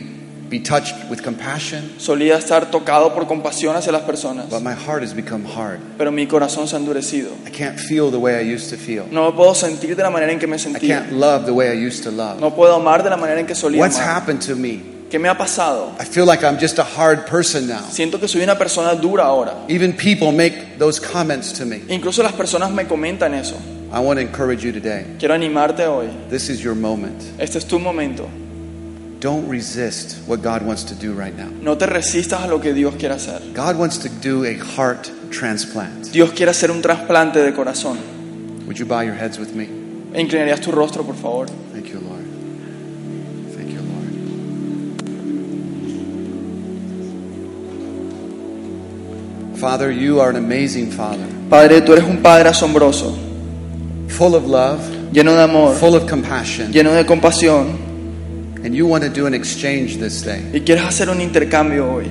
be 0.48 0.58
touched 0.60 0.94
with 1.10 1.22
compassion. 1.22 1.90
Solía 1.98 2.36
estar 2.38 2.70
tocado 2.70 3.14
por 3.14 3.26
compasión 3.26 3.76
hacia 3.76 3.92
las 3.92 4.02
personas. 4.02 4.48
But 4.48 4.62
my 4.62 4.72
heart 4.72 5.02
has 5.02 5.14
become 5.14 5.44
hard. 5.44 5.78
Pero 5.98 6.10
mi 6.10 6.26
corazón 6.26 6.66
se 6.68 6.74
ha 6.74 6.78
endurecido. 6.78 7.32
I 7.46 7.50
can't 7.50 7.78
feel 7.78 8.10
the 8.10 8.18
way 8.18 8.36
I 8.40 8.54
used 8.54 8.70
to 8.70 8.76
feel. 8.76 9.04
No 9.10 9.30
puedo 9.36 9.54
sentir 9.54 9.94
de 9.94 10.02
la 10.02 10.10
manera 10.10 10.32
en 10.32 10.38
que 10.38 10.46
me 10.46 10.56
I 10.56 10.58
sentía. 10.58 11.00
can't 11.02 11.12
love 11.12 11.44
the 11.44 11.52
way 11.52 11.68
I 11.68 11.86
used 11.86 12.02
to 12.04 12.10
love. 12.10 12.40
No 12.40 12.54
puedo 12.54 12.74
amar 12.74 13.02
de 13.04 13.10
la 13.10 13.16
manera 13.18 13.38
en 13.40 13.46
que 13.46 13.54
solía 13.54 13.78
What's 13.80 13.98
amar. 13.98 14.08
happened 14.22 14.40
to 14.46 14.56
me? 14.56 14.80
¿Qué 15.11 15.18
me 15.18 15.29
ha 15.29 15.37
pasado? 15.37 15.92
I 15.99 16.05
feel 16.05 16.25
like 16.25 16.44
I'm 16.44 16.57
just 16.57 16.79
a 16.79 16.85
hard 16.85 17.27
person 17.27 17.66
now. 17.66 17.81
Siento 17.90 18.20
que 18.20 18.29
soy 18.29 18.42
una 18.44 18.57
persona 18.57 18.94
dura 18.94 19.25
ahora. 19.25 19.64
Even 19.68 19.92
people 19.92 20.31
make 20.31 20.79
those 20.79 21.01
comments 21.01 21.53
to 21.55 21.66
me. 21.66 21.83
Incluso 21.88 22.23
las 22.23 22.33
personas 22.33 22.70
me 22.70 22.85
comentan 22.85 23.35
eso. 23.35 23.57
I 23.92 23.99
want 23.99 24.20
to 24.20 24.23
encourage 24.23 24.64
you 24.64 24.70
today. 24.73 25.05
Quiero 25.18 25.35
animarte 25.35 25.85
hoy. 25.88 26.09
This 26.29 26.49
is 26.49 26.62
your 26.62 26.77
moment. 26.77 27.20
Este 27.40 27.59
es 27.59 27.66
tu 27.66 27.81
momento. 27.81 28.29
Don't 29.18 29.49
resist 29.51 30.16
what 30.29 30.42
God 30.42 30.62
wants 30.62 30.85
to 30.85 30.94
do 30.94 31.12
right 31.12 31.37
now. 31.37 31.51
No 31.61 31.77
te 31.77 31.87
resistas 31.87 32.42
a 32.42 32.46
lo 32.46 32.61
que 32.61 32.73
Dios 32.73 32.94
quiere 32.94 33.16
hacer. 33.16 33.40
God 33.53 33.77
wants 33.77 33.99
to 33.99 34.09
do 34.09 34.44
a 34.44 34.55
heart 34.55 35.11
transplant. 35.33 36.12
Dios 36.12 36.31
quiere 36.31 36.53
hacer 36.53 36.70
un 36.70 36.81
trasplante 36.81 37.42
de 37.42 37.53
corazón. 37.53 37.99
Would 38.66 38.79
you 38.79 38.87
bow 38.87 39.01
your 39.01 39.16
heads 39.16 39.40
with 39.40 39.55
me? 39.55 39.68
¿Inclinarías 40.14 40.61
tu 40.61 40.70
rostro, 40.70 41.05
por 41.05 41.16
favor? 41.16 41.49
Father, 49.61 49.90
you 49.92 50.20
are 50.20 50.31
an 50.31 50.37
amazing 50.37 50.90
Father, 50.90 51.27
Padre, 51.51 51.83
tú 51.83 51.92
eres 51.92 52.05
un 52.05 52.23
Padre 52.23 52.49
asombroso, 52.49 53.14
full 54.09 54.35
of 54.35 54.46
love, 54.46 54.81
lleno 55.12 55.35
de 55.35 55.42
amor, 55.42 55.75
full 55.75 55.94
of 55.94 56.09
compassion, 56.09 56.73
lleno 56.73 56.94
de 56.94 57.05
compasión, 57.05 57.77
and 58.64 58.75
you 58.75 58.87
want 58.87 59.05
to 59.05 59.11
do 59.11 59.27
an 59.27 59.35
exchange 59.35 59.99
this 59.99 60.23
day. 60.23 60.40
y 60.55 60.61
quieres 60.61 60.83
hacer 60.85 61.11
un 61.11 61.20
intercambio 61.20 61.92
hoy. 61.92 62.11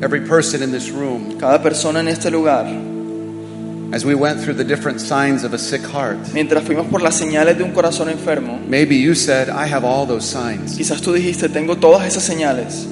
Every 0.00 0.20
person 0.20 0.62
in 0.62 0.70
this 0.70 0.90
room, 0.90 1.38
Cada 1.38 1.62
persona 1.62 2.00
en 2.00 2.08
este 2.08 2.30
lugar, 2.30 2.66
as 3.90 4.04
we 4.04 4.14
went 4.14 4.38
through 4.40 4.54
the 4.54 4.64
different 4.64 5.00
signs 5.00 5.44
of 5.44 5.54
a 5.54 5.58
sick 5.58 5.82
heart, 5.82 6.18
mientras 6.34 6.62
fuimos 6.64 6.86
por 6.90 7.00
las 7.00 7.14
señales 7.16 7.56
de 7.56 7.64
un 7.64 7.72
corazón 7.72 8.08
enfermo, 8.10 8.58
maybe 8.68 8.96
you 8.96 9.14
said, 9.14 9.48
I 9.48 9.66
have 9.66 9.84
all 9.84 10.06
those 10.06 10.26
signs. 10.26 10.76
quizás 10.76 11.00
tú 11.00 11.12
dijiste, 11.12 11.48
tengo 11.48 11.76
todas 11.76 12.06
esas 12.06 12.22
señales, 12.22 12.86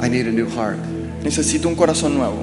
I 0.00 0.08
need 0.08 0.26
a 0.26 0.32
new 0.32 0.48
heart. 0.48 0.78
necesito 1.22 1.68
un 1.68 1.74
corazón 1.74 2.14
nuevo. 2.16 2.42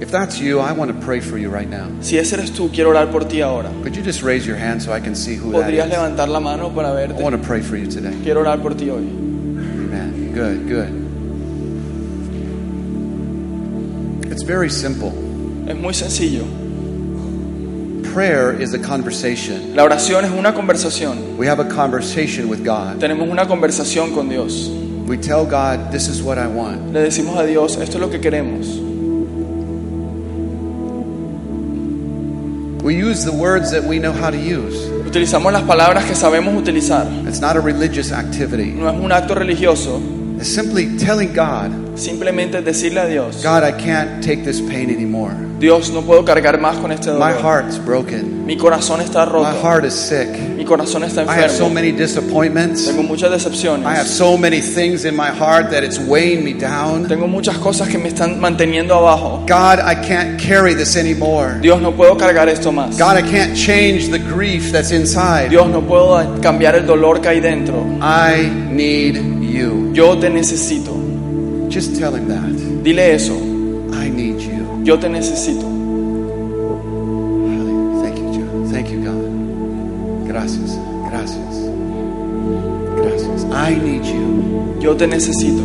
If 0.00 0.10
that's 0.10 0.38
you, 0.40 0.60
I 0.60 0.72
want 0.72 0.90
to 0.92 1.06
pray 1.06 1.20
for 1.20 1.36
you 1.38 1.48
right 1.50 1.68
now. 1.68 1.88
Si 2.00 2.16
ese 2.18 2.34
eres 2.34 2.52
tú, 2.52 2.70
quiero 2.72 2.90
orar 2.90 3.10
por 3.10 3.24
ti 3.24 3.40
ahora. 3.40 3.70
Could 3.82 3.96
you 3.96 4.02
just 4.02 4.22
raise 4.22 4.46
your 4.46 4.56
hand 4.56 4.80
so 4.82 4.92
I 4.92 5.00
can 5.00 5.14
see 5.16 5.36
who 5.36 5.50
that 5.52 5.62
¿Podrías 5.64 5.86
is? 5.86 5.92
levantar 5.92 6.28
la 6.28 6.38
mano 6.38 6.70
para 6.70 6.90
I 6.92 7.06
verte? 7.06 7.22
want 7.22 7.34
to 7.34 7.42
pray 7.42 7.60
for 7.60 7.76
you 7.76 7.86
today. 7.90 8.14
Quiero 8.22 8.40
orar 8.42 8.60
por 8.62 8.74
ti 8.74 8.88
hoy. 8.90 9.02
Amen. 9.02 10.32
Good, 10.34 10.68
good. 10.68 11.05
Very 14.46 14.70
simple. 14.70 15.12
Es 15.66 15.74
muy 15.76 15.92
sencillo. 15.92 16.44
Prayer 18.14 18.58
is 18.62 18.72
a 18.72 18.78
conversation. 18.78 19.74
La 19.74 19.82
oración 19.82 20.24
es 20.24 20.30
una 20.30 20.54
conversación. 20.54 21.36
We 21.36 21.48
have 21.48 21.58
a 21.58 21.68
conversation 21.68 22.48
with 22.48 22.64
God. 22.64 22.98
Tenemos 22.98 23.28
una 23.28 23.46
conversación 23.46 24.14
con 24.14 24.28
Dios. 24.28 24.70
We 25.06 25.18
tell 25.18 25.44
God, 25.44 25.90
This 25.90 26.08
is 26.08 26.22
what 26.22 26.38
I 26.38 26.46
want. 26.46 26.92
Le 26.92 27.00
decimos 27.00 27.36
a 27.38 27.44
Dios, 27.44 27.76
esto 27.76 27.96
es 27.96 28.00
lo 28.00 28.08
que 28.08 28.20
queremos. 28.20 28.66
We 32.82 32.94
use 32.94 33.24
the 33.24 33.32
words 33.32 33.72
that 33.72 33.82
we 33.82 33.98
know 33.98 34.12
how 34.12 34.30
to 34.30 34.38
use. 34.38 34.88
Utilizamos 35.04 35.52
las 35.52 35.64
palabras 35.64 36.04
que 36.04 36.14
sabemos 36.14 36.54
utilizar. 36.54 37.06
It's 37.26 37.40
not 37.40 37.56
a 37.56 37.60
religious 37.60 38.12
activity. 38.12 38.70
No 38.70 38.88
es 38.88 38.96
un 38.96 39.10
acto 39.10 39.34
religioso, 39.34 40.00
It's 40.38 40.48
simply 40.54 40.96
telling 40.98 41.32
God, 41.32 41.70
simplemente 41.98 42.60
decirle 42.62 43.00
a 43.00 43.08
Dios, 43.08 43.42
God, 43.42 43.62
I 43.64 43.72
can't 43.72 44.22
take 44.22 44.44
this 44.44 44.60
pain 44.60 44.90
anymore. 44.90 45.32
Dios, 45.58 45.88
no 45.90 46.02
puedo 46.02 46.22
cargar 46.26 46.60
más 46.60 46.76
con 46.76 46.92
este 46.92 47.06
My 47.12 47.32
dolor. 47.32 47.42
heart's 47.42 47.78
broken. 47.78 48.44
Mi 48.44 48.58
corazón 48.58 49.00
está 49.00 49.24
My 49.24 49.32
roto. 49.32 49.60
heart 49.62 49.84
is 49.86 49.94
sick. 49.94 50.28
Mi 50.54 50.66
corazón 50.66 51.02
está 51.04 51.22
I 51.22 51.40
have 51.40 51.50
so 51.50 51.64
enfermo. 51.64 51.74
many 51.74 51.92
disappointments. 51.92 52.84
Tengo 52.84 53.02
muchas 53.02 53.30
I 53.30 53.32
have 53.32 53.40
decepciones. 53.42 54.04
so 54.08 54.36
many 54.36 54.60
things 54.60 55.06
in 55.06 55.16
my 55.16 55.30
heart 55.30 55.70
that 55.70 55.82
it's 55.82 55.98
weighing 55.98 56.44
me 56.44 56.52
down. 56.52 57.08
Tengo 57.08 57.26
muchas 57.26 57.56
cosas 57.56 57.88
que 57.88 57.96
me 57.96 58.10
están 58.10 58.38
manteniendo 58.38 58.94
abajo. 58.94 59.46
God, 59.48 59.78
I 59.80 59.94
can't 59.94 60.38
carry 60.38 60.74
this 60.74 60.96
anymore. 60.96 61.58
Dios, 61.62 61.80
no 61.80 61.92
puedo 61.92 62.18
cargar 62.18 62.50
esto 62.50 62.70
más. 62.70 62.98
God, 62.98 63.16
I 63.16 63.22
can't 63.22 63.56
change 63.56 64.10
the 64.10 64.18
grief 64.18 64.70
that's 64.70 64.90
inside. 64.92 65.48
Dios, 65.48 65.66
no 65.70 65.80
puedo 65.80 66.38
cambiar 66.42 66.74
el 66.76 66.84
dolor 66.86 67.22
que 67.22 67.28
hay 67.30 67.40
dentro. 67.40 67.82
I 68.02 68.50
need 68.70 69.16
you. 69.46 69.92
Yo 69.94 70.18
te 70.18 70.28
necesito. 70.28 70.92
Just 71.70 71.96
tell 71.98 72.14
him 72.14 72.28
that. 72.28 72.82
Dile 72.84 73.14
eso. 73.14 73.34
I 73.92 74.08
need 74.10 74.40
you. 74.40 74.82
Yo 74.84 74.96
te 74.98 75.08
necesito. 75.08 75.66
Thank 78.02 78.18
you, 78.18 78.32
Joe. 78.32 78.66
Thank 78.70 78.90
you, 78.90 79.00
God. 79.02 80.28
Gracias. 80.28 80.78
Gracias. 81.10 81.54
Gracias. 82.96 83.44
I 83.52 83.74
need 83.74 84.04
you. 84.04 84.76
Yo 84.80 84.94
te 84.96 85.06
necesito. 85.06 85.64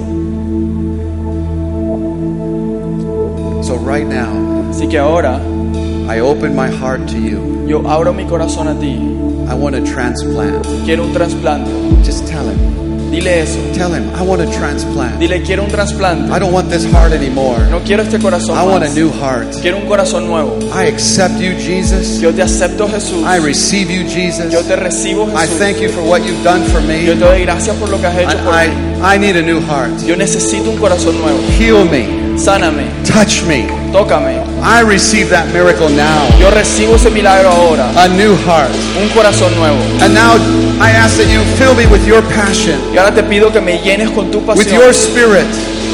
So 3.64 3.76
right 3.78 4.08
now, 4.08 4.32
Así 4.72 4.88
que 4.88 4.98
ahora 4.98 5.40
I 6.10 6.20
open 6.22 6.56
my 6.56 6.68
heart 6.70 7.08
to 7.08 7.18
you. 7.18 7.68
yo 7.68 7.80
abro 7.88 8.12
mi 8.14 8.26
corazón 8.26 8.68
a 8.68 8.80
ti. 8.80 8.96
I 9.48 9.54
want 9.54 9.76
a 9.76 9.82
transplant. 9.82 10.66
Quiero 10.86 11.04
un 11.06 11.14
trasplante. 11.14 11.70
Just 12.04 12.26
tell 12.28 12.48
him. 12.50 12.91
Dile 13.12 13.42
eso. 13.42 13.60
Tell 13.74 13.94
him, 13.94 14.10
I 14.16 14.22
want 14.24 14.42
a 14.42 14.46
transplant. 14.58 15.20
Dile, 15.20 15.42
quiero 15.44 15.64
un 15.64 15.70
trasplante. 15.70 16.32
I 16.34 16.40
don't 16.40 16.54
want 16.54 16.70
this 16.70 16.86
heart 16.86 17.12
anymore. 17.12 17.60
No 17.70 17.80
quiero 17.82 18.04
este 18.04 18.20
corazón 18.20 18.58
I 18.58 18.64
want 18.66 18.86
a 18.86 18.90
new 18.90 19.12
heart. 19.12 19.54
Quiero 19.62 19.78
un 19.78 19.86
corazón 19.86 20.28
nuevo. 20.28 20.58
I 20.74 20.88
accept 20.88 21.38
you, 21.40 21.52
Jesus. 21.60 22.22
Yo 22.22 22.34
te 22.34 22.42
acepto, 22.42 22.88
Jesús. 22.88 23.24
I 23.26 23.38
receive 23.46 23.90
you, 23.94 24.04
Yo 24.04 24.10
Jesus. 24.10 24.66
te 24.68 24.76
recibo, 24.78 25.28
I 25.36 25.46
thank 25.60 25.80
you 25.82 25.90
for 25.90 26.02
what 26.04 26.22
you've 26.26 26.42
done 26.44 26.64
for 26.72 26.80
Yo 26.82 26.88
me. 26.88 27.06
te 27.06 27.16
doy 27.16 27.42
gracias 27.42 27.76
por 27.76 27.90
lo 27.90 28.00
que 28.00 28.08
has 28.08 28.18
hecho 28.18 28.30
And 28.30 28.40
por 28.46 28.54
I, 28.54 28.68
mí. 28.70 28.74
I 29.04 29.18
need 29.20 29.36
a 29.36 29.42
new 29.42 29.60
heart. 29.60 29.92
Yo 30.08 30.16
necesito 30.16 30.70
un 30.70 30.78
corazón 30.78 31.20
nuevo. 31.20 31.38
Heal 31.60 31.84
me. 31.90 32.22
Sáname, 32.38 32.86
Touch 33.12 33.44
me. 33.44 33.68
tócame. 33.92 34.40
I 34.64 34.82
receive 34.84 35.30
that 35.30 35.48
miracle 35.54 35.90
now. 35.90 36.28
Yo 36.40 36.50
recibo 36.52 36.96
ese 36.96 37.10
milagro 37.10 37.50
ahora. 37.50 37.90
A 37.98 38.08
new 38.08 38.36
heart. 38.46 38.72
Un 39.02 39.10
corazón 39.10 39.54
nuevo. 39.56 39.78
And 40.02 40.14
now 40.14 40.36
I 40.80 40.92
ask 40.92 41.18
that 41.18 41.28
you 41.28 41.42
fill 41.58 41.76
me 41.76 41.86
with 41.88 42.06
your 42.08 42.22
passion, 42.34 42.80
Y 42.94 42.98
ahora 42.98 43.14
te 43.14 43.24
pido 43.24 43.52
que 43.52 43.60
me 43.60 43.80
llenes 43.82 44.10
con 44.12 44.32
tu 44.32 44.40
pasión. 44.42 44.58
with 44.66 44.72
your 44.74 44.94
spirit. 44.94 45.46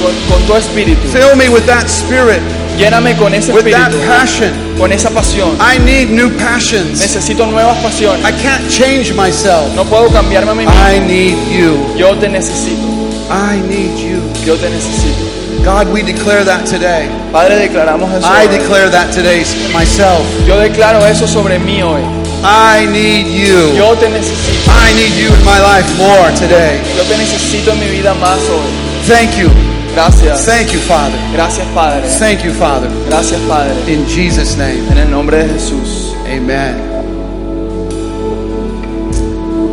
con, 0.02 0.14
con 0.30 0.46
tu 0.46 0.54
espíritu. 0.56 1.02
Fill 1.12 1.36
me 1.36 1.50
with 1.50 1.66
that 1.66 1.88
spirit, 1.88 2.40
Lléname 2.78 3.16
con 3.18 3.34
ese 3.34 3.52
with 3.52 3.66
that 3.72 3.90
espíritu, 3.92 4.08
passion. 4.08 4.52
con 4.78 4.92
esa 4.92 5.10
pasión. 5.10 5.58
I 5.60 5.80
need 5.80 6.10
new 6.12 6.30
passions. 6.38 7.00
Necesito 7.00 7.48
nuevas 7.48 7.78
pasiones. 7.82 8.24
I 8.24 8.32
can't 8.44 8.70
change 8.70 9.14
myself. 9.16 9.74
No 9.76 9.84
puedo 9.86 10.10
cambiarme 10.10 10.52
a 10.52 10.54
mí 10.56 10.66
mismo. 10.66 10.74
I 10.88 11.00
need 11.00 11.38
you. 11.52 11.96
Yo 11.98 12.16
te 12.18 12.30
necesito. 12.30 12.86
I 13.32 13.58
need 13.68 13.98
you. 13.98 14.22
Yo 14.46 14.56
te 14.56 14.70
necesito. 14.70 15.37
God, 15.64 15.92
we 15.92 16.02
declare 16.02 16.44
that 16.44 16.66
today. 16.66 17.10
Padre, 17.32 17.68
declaramos 17.68 18.12
eso. 18.14 18.26
I 18.26 18.48
declare 18.48 18.90
that 18.90 19.14
today 19.14 19.44
myself. 19.74 20.26
Yo 20.48 20.58
declaro 20.58 21.06
eso 21.06 21.28
sobre 21.28 21.60
mí 21.60 21.82
hoy. 21.82 22.02
I 22.44 22.86
need 22.86 23.28
you. 23.28 23.76
Yo 23.76 23.96
te 23.96 24.08
necesito. 24.10 24.70
I 24.70 24.94
need 24.94 25.14
you 25.18 25.34
in 25.34 25.44
my 25.44 25.60
life 25.60 25.88
more 25.98 26.32
today. 26.38 26.80
Yo 26.96 27.04
te 27.04 27.18
necesito 27.18 27.72
en 27.72 27.80
mi 27.80 27.88
vida 27.88 28.14
más 28.16 28.40
hoy. 28.50 28.70
Thank 29.08 29.38
you. 29.38 29.50
Gracias. 29.94 30.46
Thank 30.46 30.72
you, 30.74 30.80
Father. 30.80 31.18
Gracias, 31.34 31.66
Padre. 31.74 32.08
Thank 32.20 32.44
you, 32.44 32.54
Father. 32.54 32.90
Gracias, 33.10 33.42
Padre. 33.48 33.74
In 33.92 34.06
Jesus' 34.06 34.56
name. 34.56 34.88
En 34.92 34.98
el 35.00 35.10
nombre 35.10 35.44
de 35.44 35.54
Jesús. 35.54 36.14
Amen. 36.28 36.76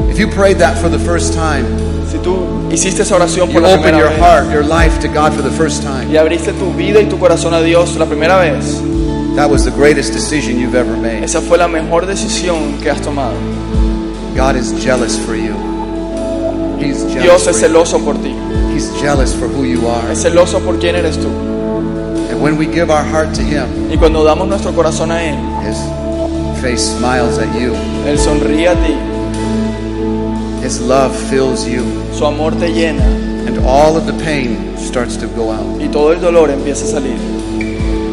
If 0.08 0.18
you 0.18 0.28
prayed 0.28 0.58
that 0.58 0.78
for 0.78 0.88
the 0.88 0.98
first 0.98 1.34
time, 1.34 1.66
tú 2.24 2.36
hiciste 2.72 3.02
esa 3.02 3.14
oración 3.14 3.48
you 3.48 3.54
por 3.54 3.62
la 3.62 3.68
opened 3.68 3.82
primera 3.82 3.98
your 3.98 4.10
vez 4.10 4.18
heart, 4.18 4.50
your 4.50 4.64
life 4.64 4.98
to 5.00 5.08
God 5.08 5.32
for 5.32 5.42
the 5.42 5.56
first 5.56 5.82
time, 5.82 6.10
y 6.10 6.16
abriste 6.16 6.52
tu 6.54 6.72
vida 6.72 7.00
y 7.00 7.06
tu 7.06 7.18
corazón 7.18 7.54
a 7.54 7.60
Dios 7.60 7.94
la 7.96 8.06
primera 8.06 8.40
vez, 8.40 8.80
that 9.36 9.48
was 9.48 9.64
the 9.64 9.70
greatest 9.70 10.12
decision 10.12 10.58
you've 10.58 10.74
ever 10.74 10.96
made. 10.96 11.22
esa 11.22 11.40
fue 11.40 11.58
la 11.58 11.68
mejor 11.68 12.06
decisión 12.06 12.80
que 12.82 12.90
has 12.90 13.00
tomado. 13.00 13.34
God 14.34 14.56
is 14.56 14.72
jealous 14.82 15.16
for 15.16 15.36
you. 15.36 15.54
He's 16.80 17.04
jealous, 17.04 17.22
Dios 17.22 17.46
es 17.46 17.60
celoso 17.60 18.04
por 18.04 18.14
ti. 18.14 18.34
He's 18.74 18.90
jealous 19.00 19.32
for 19.32 19.46
who 19.46 19.64
you 19.64 19.86
are. 19.88 20.12
Es 20.12 20.22
celoso 20.22 20.58
por 20.58 20.78
quién 20.80 20.96
eres 20.96 21.16
tú. 21.16 21.28
And 22.30 22.42
when 22.42 22.58
we 22.58 22.66
give 22.66 22.90
our 22.90 23.04
heart 23.04 23.32
to 23.34 23.42
Him, 23.42 23.92
Y 23.92 23.96
cuando 23.96 24.24
damos 24.24 24.48
nuestro 24.48 24.72
corazón 24.72 25.12
a 25.12 25.22
Él, 25.22 25.36
His 25.62 25.78
face 26.60 26.96
smiles 26.96 27.38
at 27.38 27.46
you. 27.54 27.72
Él 28.08 28.18
sonríe 28.18 28.68
a 28.68 28.74
ti, 28.74 28.96
His 30.64 30.80
love 30.80 31.14
fills 31.28 31.66
you. 31.66 31.82
su 32.16 32.24
amor 32.24 32.54
te 32.58 32.72
llena 32.72 33.04
And 33.46 33.58
all 33.66 33.96
of 33.96 34.06
the 34.06 34.14
pain 34.24 34.74
starts 34.78 35.16
to 35.18 35.26
go 35.36 35.52
out. 35.52 35.80
y 35.80 35.88
todo 35.88 36.12
el 36.12 36.20
dolor 36.20 36.50
empieza 36.50 36.86
a 36.86 36.88
salir. 36.88 37.16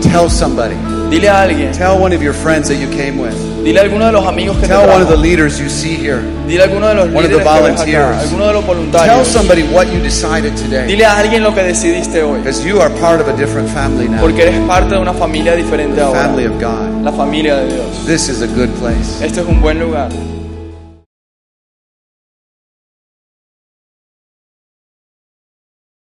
Tell 0.01 0.29
somebody. 0.29 0.75
Dile 1.09 1.29
a 1.29 1.41
alguien, 1.43 1.71
Tell 1.71 1.97
one 2.01 2.13
of 2.13 2.21
your 2.21 2.33
friends 2.33 2.67
that 2.67 2.75
you 2.77 2.89
came 2.89 3.17
with. 3.17 3.33
Dile 3.63 3.79
a 3.79 3.83
alguno 3.83 4.05
de 4.07 4.11
los 4.11 4.25
amigos 4.25 4.57
que 4.57 4.63
te 4.63 4.73
Tell 4.73 4.89
one 4.89 5.01
of 5.01 5.07
the 5.07 5.15
leaders 5.15 5.59
you 5.59 5.69
see 5.69 5.95
here. 5.95 6.19
Dile 6.47 6.61
a 6.61 6.63
alguno 6.65 6.87
de 6.87 6.95
los 6.95 7.05
one 7.05 7.23
of 7.25 7.31
the 7.31 7.37
líderes 7.37 7.43
que 7.53 7.61
volunteers. 7.61 8.17
alguno 8.17 8.47
de 8.47 8.53
los 8.53 8.65
Tell 9.05 9.25
somebody 9.25 9.63
what 9.63 9.87
you 9.87 10.01
decided 10.01 10.53
today. 10.57 10.87
Dile 10.87 11.05
a 11.05 11.17
alguien 11.17 11.43
lo 11.43 11.53
que 11.53 11.63
decidiste 11.63 12.23
hoy. 12.23 12.39
Because 12.39 12.65
you 12.67 12.81
are 12.81 12.89
part 12.99 13.21
of 13.21 13.29
a 13.29 13.37
different 13.37 13.69
family 13.69 14.09
now. 14.09 14.19
Porque 14.19 14.41
eres 14.41 14.59
parte 14.67 14.95
de 14.95 14.99
una 14.99 15.13
familia 15.13 15.55
diferente 15.55 15.95
The 15.95 16.01
ahora. 16.01 16.23
family 16.23 16.45
of 16.45 16.59
God. 16.59 17.03
La 17.03 17.11
familia 17.13 17.55
de 17.57 17.73
Dios. 17.75 18.05
This 18.05 18.27
is 18.27 18.41
a 18.41 18.47
good 18.47 18.69
place. 18.79 19.23
Este 19.23 19.41
es 19.41 19.47
un 19.47 19.61
buen 19.61 19.79
lugar. 19.79 20.09